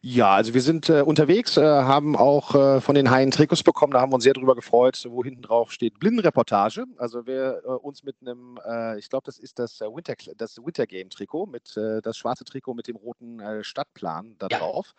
Ja, 0.03 0.35
also 0.35 0.55
wir 0.55 0.63
sind 0.63 0.89
äh, 0.89 1.01
unterwegs, 1.01 1.57
äh, 1.57 1.63
haben 1.63 2.15
auch 2.15 2.55
äh, 2.55 2.81
von 2.81 2.95
den 2.95 3.11
Haien 3.11 3.31
Trikots 3.31 3.63
bekommen, 3.63 3.93
da 3.93 4.01
haben 4.01 4.13
wir 4.13 4.17
uns 4.17 4.25
sehr 4.25 4.35
drüber 4.35 4.55
gefreut, 4.55 5.03
wo 5.09 5.25
hinten 5.25 5.43
drauf 5.43 5.73
steht 5.73 5.99
Blindenreportage. 5.99 6.85
Also 6.99 7.27
wer 7.27 7.63
äh, 7.65 7.69
uns 7.69 8.03
mit 8.03 8.17
einem, 8.21 8.59
äh, 8.67 8.99
ich 8.99 9.09
glaube, 9.09 9.25
das 9.25 9.39
ist 9.39 9.59
das 9.59 9.81
äh, 9.81 9.87
Winter, 9.87 10.15
das 10.37 10.59
Winter 10.59 10.87
Game 10.87 11.11
Trikot, 11.11 11.47
mit 11.47 11.75
das 11.75 12.17
schwarze 12.17 12.45
Trikot 12.45 12.75
mit 12.75 12.87
dem 12.87 12.97
roten 12.97 13.41
Stadtplan 13.63 14.37
da 14.39 14.49
ja. 14.51 14.59
drauf. 14.59 14.95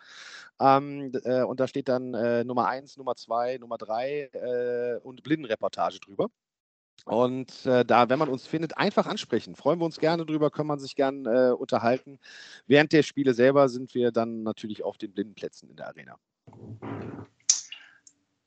Ähm, 0.60 1.12
und 1.46 1.60
da 1.60 1.68
steht 1.68 1.88
dann 1.88 2.10
Nummer 2.46 2.66
1, 2.68 2.96
Nummer 2.96 3.14
2, 3.14 3.58
Nummer 3.58 3.78
3 3.78 4.98
und 5.02 5.22
Blindenreportage 5.22 6.00
drüber. 6.00 6.28
Und 7.04 7.66
äh, 7.66 7.84
da, 7.84 8.08
wenn 8.08 8.18
man 8.18 8.28
uns 8.28 8.46
findet, 8.46 8.76
einfach 8.76 9.06
ansprechen. 9.06 9.54
Freuen 9.54 9.78
wir 9.78 9.84
uns 9.84 9.98
gerne 9.98 10.26
drüber, 10.26 10.50
kann 10.50 10.66
man 10.66 10.80
sich 10.80 10.96
gerne 10.96 11.50
äh, 11.50 11.52
unterhalten. 11.52 12.18
Während 12.66 12.92
der 12.92 13.02
Spiele 13.04 13.34
selber 13.34 13.68
sind 13.68 13.94
wir 13.94 14.10
dann 14.10 14.42
natürlich 14.42 14.82
auf 14.82 14.98
den 14.98 15.12
Blindenplätzen 15.12 15.70
in 15.70 15.76
der 15.76 15.86
Arena. 15.86 16.18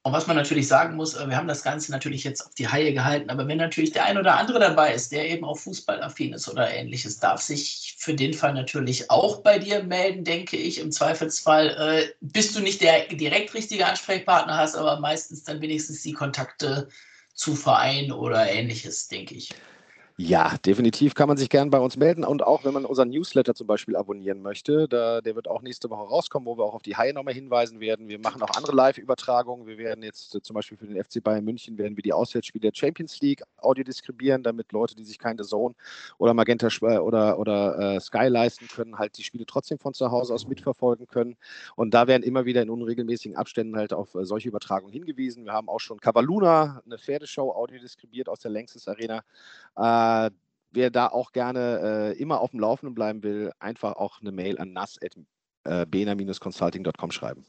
Und 0.02 0.14
was 0.14 0.28
man 0.28 0.38
natürlich 0.38 0.68
sagen 0.68 0.96
muss, 0.96 1.14
äh, 1.14 1.28
wir 1.28 1.36
haben 1.36 1.48
das 1.48 1.62
Ganze 1.62 1.92
natürlich 1.92 2.24
jetzt 2.24 2.46
auf 2.46 2.54
die 2.56 2.68
Haie 2.68 2.94
gehalten, 2.94 3.30
aber 3.30 3.48
wenn 3.48 3.58
natürlich 3.58 3.92
der 3.92 4.06
ein 4.06 4.18
oder 4.18 4.38
andere 4.38 4.60
dabei 4.60 4.94
ist, 4.94 5.12
der 5.12 5.30
eben 5.30 5.44
auch 5.44 5.58
fußballaffin 5.58 6.34
ist 6.34 6.50
oder 6.50 6.74
ähnliches, 6.74 7.20
darf 7.20 7.42
sich 7.42 7.96
für 7.98 8.14
den 8.14 8.34
Fall 8.34 8.54
natürlich 8.54 9.12
auch 9.12 9.42
bei 9.42 9.60
dir 9.60 9.84
melden, 9.84 10.24
denke 10.24 10.56
ich. 10.56 10.80
Im 10.80 10.92
Zweifelsfall 10.92 11.70
äh, 11.70 12.14
bist 12.22 12.56
du 12.56 12.62
nicht 12.62 12.82
der 12.82 13.08
direkt 13.08 13.54
richtige 13.54 13.86
Ansprechpartner, 13.86 14.58
hast 14.58 14.76
aber 14.76 15.00
meistens 15.02 15.44
dann 15.44 15.62
wenigstens 15.62 16.02
die 16.02 16.14
Kontakte 16.14 16.88
zu 17.40 17.56
Vereinen 17.56 18.12
oder 18.12 18.52
ähnliches, 18.52 19.08
denke 19.08 19.34
ich. 19.34 19.50
Ja, 20.22 20.58
definitiv 20.66 21.16
kann 21.16 21.30
man 21.30 21.38
sich 21.38 21.50
gerne 21.50 21.72
bei 21.72 21.80
uns 21.80 21.96
melden 21.96 22.26
und 22.26 22.44
auch 22.44 22.66
wenn 22.66 22.74
man 22.74 22.84
unseren 22.84 23.08
Newsletter 23.08 23.56
zum 23.56 23.68
Beispiel 23.68 23.96
abonnieren 23.96 24.42
möchte, 24.42 24.90
da, 24.90 25.22
der 25.22 25.34
wird 25.38 25.48
auch 25.48 25.62
nächste 25.62 25.90
Woche 25.90 26.10
rauskommen, 26.10 26.46
wo 26.46 26.58
wir 26.58 26.66
auch 26.66 26.74
auf 26.74 26.82
die 26.82 26.98
Haie 26.98 27.14
nochmal 27.14 27.34
hinweisen 27.34 27.80
werden. 27.80 28.10
Wir 28.10 28.20
machen 28.20 28.42
auch 28.42 28.50
andere 28.58 28.76
Live-Übertragungen. 28.76 29.66
Wir 29.66 29.78
werden 29.78 30.04
jetzt 30.04 30.36
äh, 30.36 30.42
zum 30.42 30.56
Beispiel 30.56 30.78
für 30.78 30.88
den 30.88 31.02
FC 31.02 31.24
Bayern 31.24 31.46
München 31.46 31.78
werden 31.78 31.96
wir 31.96 32.04
die 32.04 32.12
Auswärtsspiele 32.12 32.70
der 32.70 32.78
Champions 32.78 33.22
League 33.22 33.44
Audio 33.62 33.86
diskribieren, 33.86 34.44
damit 34.44 34.74
Leute, 34.74 34.94
die 34.94 35.06
sich 35.06 35.20
keine 35.20 35.44
Zone 35.44 35.74
oder 36.18 36.34
Magenta 36.34 36.68
äh, 36.68 36.98
oder, 36.98 37.40
oder 37.40 37.96
äh, 37.96 38.00
Sky 38.02 38.28
leisten 38.28 38.68
können, 38.68 39.00
halt 39.00 39.18
die 39.18 39.24
Spiele 39.24 39.46
trotzdem 39.46 39.80
von 39.80 39.94
zu 39.94 40.12
Hause 40.12 40.34
aus 40.34 40.50
mitverfolgen 40.50 41.08
können. 41.08 41.38
Und 41.78 41.94
da 41.94 42.08
werden 42.08 42.24
immer 42.24 42.44
wieder 42.44 42.62
in 42.62 42.70
unregelmäßigen 42.70 43.38
Abständen 43.38 43.78
halt 43.78 43.94
auf 43.94 44.16
äh, 44.16 44.26
solche 44.26 44.50
Übertragungen 44.50 44.92
hingewiesen. 44.92 45.46
Wir 45.46 45.54
haben 45.54 45.70
auch 45.70 45.80
schon 45.80 46.02
Cavaluna, 46.02 46.82
eine 46.86 46.98
Pferdeshow, 46.98 47.54
Audio 47.54 47.80
diskribiert 47.80 48.28
aus 48.28 48.40
der 48.40 48.52
Längstes 48.52 48.86
Arena. 48.90 49.24
Äh, 49.78 50.09
äh, 50.10 50.32
wer 50.72 50.90
da 50.90 51.08
auch 51.08 51.32
gerne 51.32 52.16
äh, 52.16 52.20
immer 52.20 52.42
auf 52.42 52.50
dem 52.52 52.60
Laufenden 52.60 52.96
bleiben 52.96 53.24
will, 53.24 53.52
einfach 53.60 53.94
auch 53.94 54.20
eine 54.22 54.32
Mail 54.32 54.60
an 54.60 54.74
nas.bena-consulting.com 54.74 57.12
schreiben. 57.12 57.46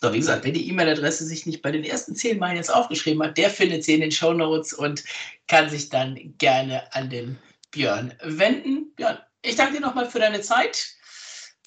So, 0.00 0.12
wie 0.12 0.18
gesagt, 0.18 0.44
wer 0.44 0.52
die 0.52 0.68
E-Mail-Adresse 0.68 1.24
sich 1.24 1.44
nicht 1.44 1.60
bei 1.60 1.72
den 1.72 1.82
ersten 1.82 2.14
zehn 2.14 2.38
Malen 2.38 2.56
jetzt 2.56 2.72
aufgeschrieben 2.72 3.20
hat, 3.22 3.36
der 3.36 3.50
findet 3.50 3.82
sie 3.82 3.94
in 3.94 4.00
den 4.00 4.12
Show 4.12 4.32
Notes 4.32 4.72
und 4.72 5.02
kann 5.48 5.68
sich 5.68 5.88
dann 5.88 6.36
gerne 6.38 6.94
an 6.94 7.10
den 7.10 7.36
Björn 7.72 8.14
wenden. 8.22 8.94
Björn, 8.94 9.18
ich 9.42 9.56
danke 9.56 9.74
dir 9.74 9.80
nochmal 9.80 10.08
für 10.08 10.20
deine 10.20 10.40
Zeit. 10.40 10.94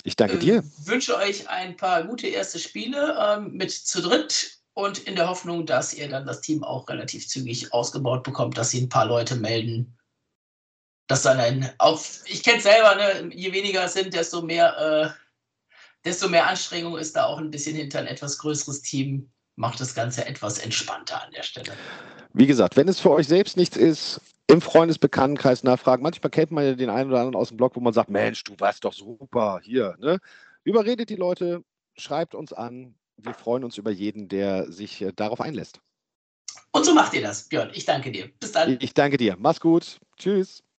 Ich 0.04 0.16
danke 0.16 0.40
dir. 0.40 0.60
Ich 0.60 0.88
äh, 0.88 0.92
wünsche 0.92 1.18
euch 1.18 1.50
ein 1.50 1.76
paar 1.76 2.06
gute 2.06 2.28
erste 2.28 2.58
Spiele 2.58 3.18
ähm, 3.20 3.52
mit 3.52 3.72
zu 3.72 4.02
dritt 4.02 4.61
und 4.82 5.00
in 5.00 5.16
der 5.16 5.28
Hoffnung, 5.28 5.66
dass 5.66 5.94
ihr 5.94 6.10
dann 6.10 6.26
das 6.26 6.42
Team 6.42 6.64
auch 6.64 6.88
relativ 6.90 7.28
zügig 7.28 7.74
ausgebaut 7.74 8.24
bekommt, 8.24 8.58
dass 8.58 8.72
sie 8.72 8.82
ein 8.82 8.90
paar 8.90 9.06
Leute 9.06 9.36
melden. 9.36 9.98
Dass 11.08 11.24
dann 11.24 11.40
ein, 11.40 11.70
auf, 11.78 12.22
ich 12.26 12.44
kenne 12.44 12.58
es 12.58 12.64
selber, 12.64 12.96
ne, 12.96 13.34
je 13.34 13.52
weniger 13.52 13.84
es 13.86 13.94
sind, 13.94 14.14
desto 14.14 14.42
mehr, 14.42 14.78
äh, 14.78 15.70
desto 16.06 16.30
mehr 16.30 16.48
Anstrengung 16.48 16.98
ist 16.98 17.16
da 17.16 17.26
auch 17.26 17.38
ein 17.38 17.52
bisschen 17.52 17.76
hinter 17.76 18.00
ein 18.00 18.08
etwas 18.08 18.38
größeres 18.38 18.82
Team, 18.82 19.30
macht 19.56 19.80
das 19.80 19.94
Ganze 19.94 20.26
etwas 20.26 20.60
entspannter 20.60 21.22
an 21.22 21.32
der 21.32 21.44
Stelle. 21.44 21.74
Wie 22.34 22.48
gesagt, 22.48 22.78
wenn 22.78 22.88
es 22.88 23.00
für 23.00 23.12
euch 23.12 23.28
selbst 23.28 23.58
nichts 23.58 23.76
ist, 23.76 24.22
im 24.52 24.60
Freundesbekanntenkreis 24.62 25.64
nachfragen. 25.64 26.04
Manchmal 26.04 26.30
kennt 26.30 26.52
man 26.52 26.66
ja 26.66 26.74
den 26.74 26.90
einen 26.90 27.10
oder 27.10 27.20
anderen 27.20 27.42
aus 27.42 27.48
dem 27.48 27.58
Blog, 27.58 27.76
wo 27.76 27.80
man 27.80 27.94
sagt, 27.94 28.10
Mensch, 28.10 28.44
du 28.44 28.54
warst 28.60 28.84
doch 28.84 28.92
super 28.92 29.62
hier. 29.64 29.96
Ne? 30.00 30.20
Überredet 30.66 31.10
die 31.10 31.16
Leute, 31.16 31.64
schreibt 31.96 32.36
uns 32.36 32.52
an, 32.52 32.96
wir 33.24 33.34
freuen 33.34 33.64
uns 33.64 33.78
über 33.78 33.92
jeden, 33.92 34.28
der 34.28 34.72
sich 34.72 35.02
äh, 35.02 35.12
darauf 35.14 35.42
einlässt. 35.42 35.82
Und 36.72 36.86
so 36.86 36.94
macht 36.94 37.14
ihr 37.14 37.22
das, 37.22 37.48
Björn. 37.50 37.72
Ich 37.74 37.86
danke 37.86 38.12
dir. 38.12 38.30
Bis 38.40 38.52
dann. 38.52 38.78
Ich 38.80 38.94
danke 38.94 39.18
dir. 39.18 39.36
Mach's 39.38 39.60
gut. 39.60 40.00
Tschüss. 40.18 40.64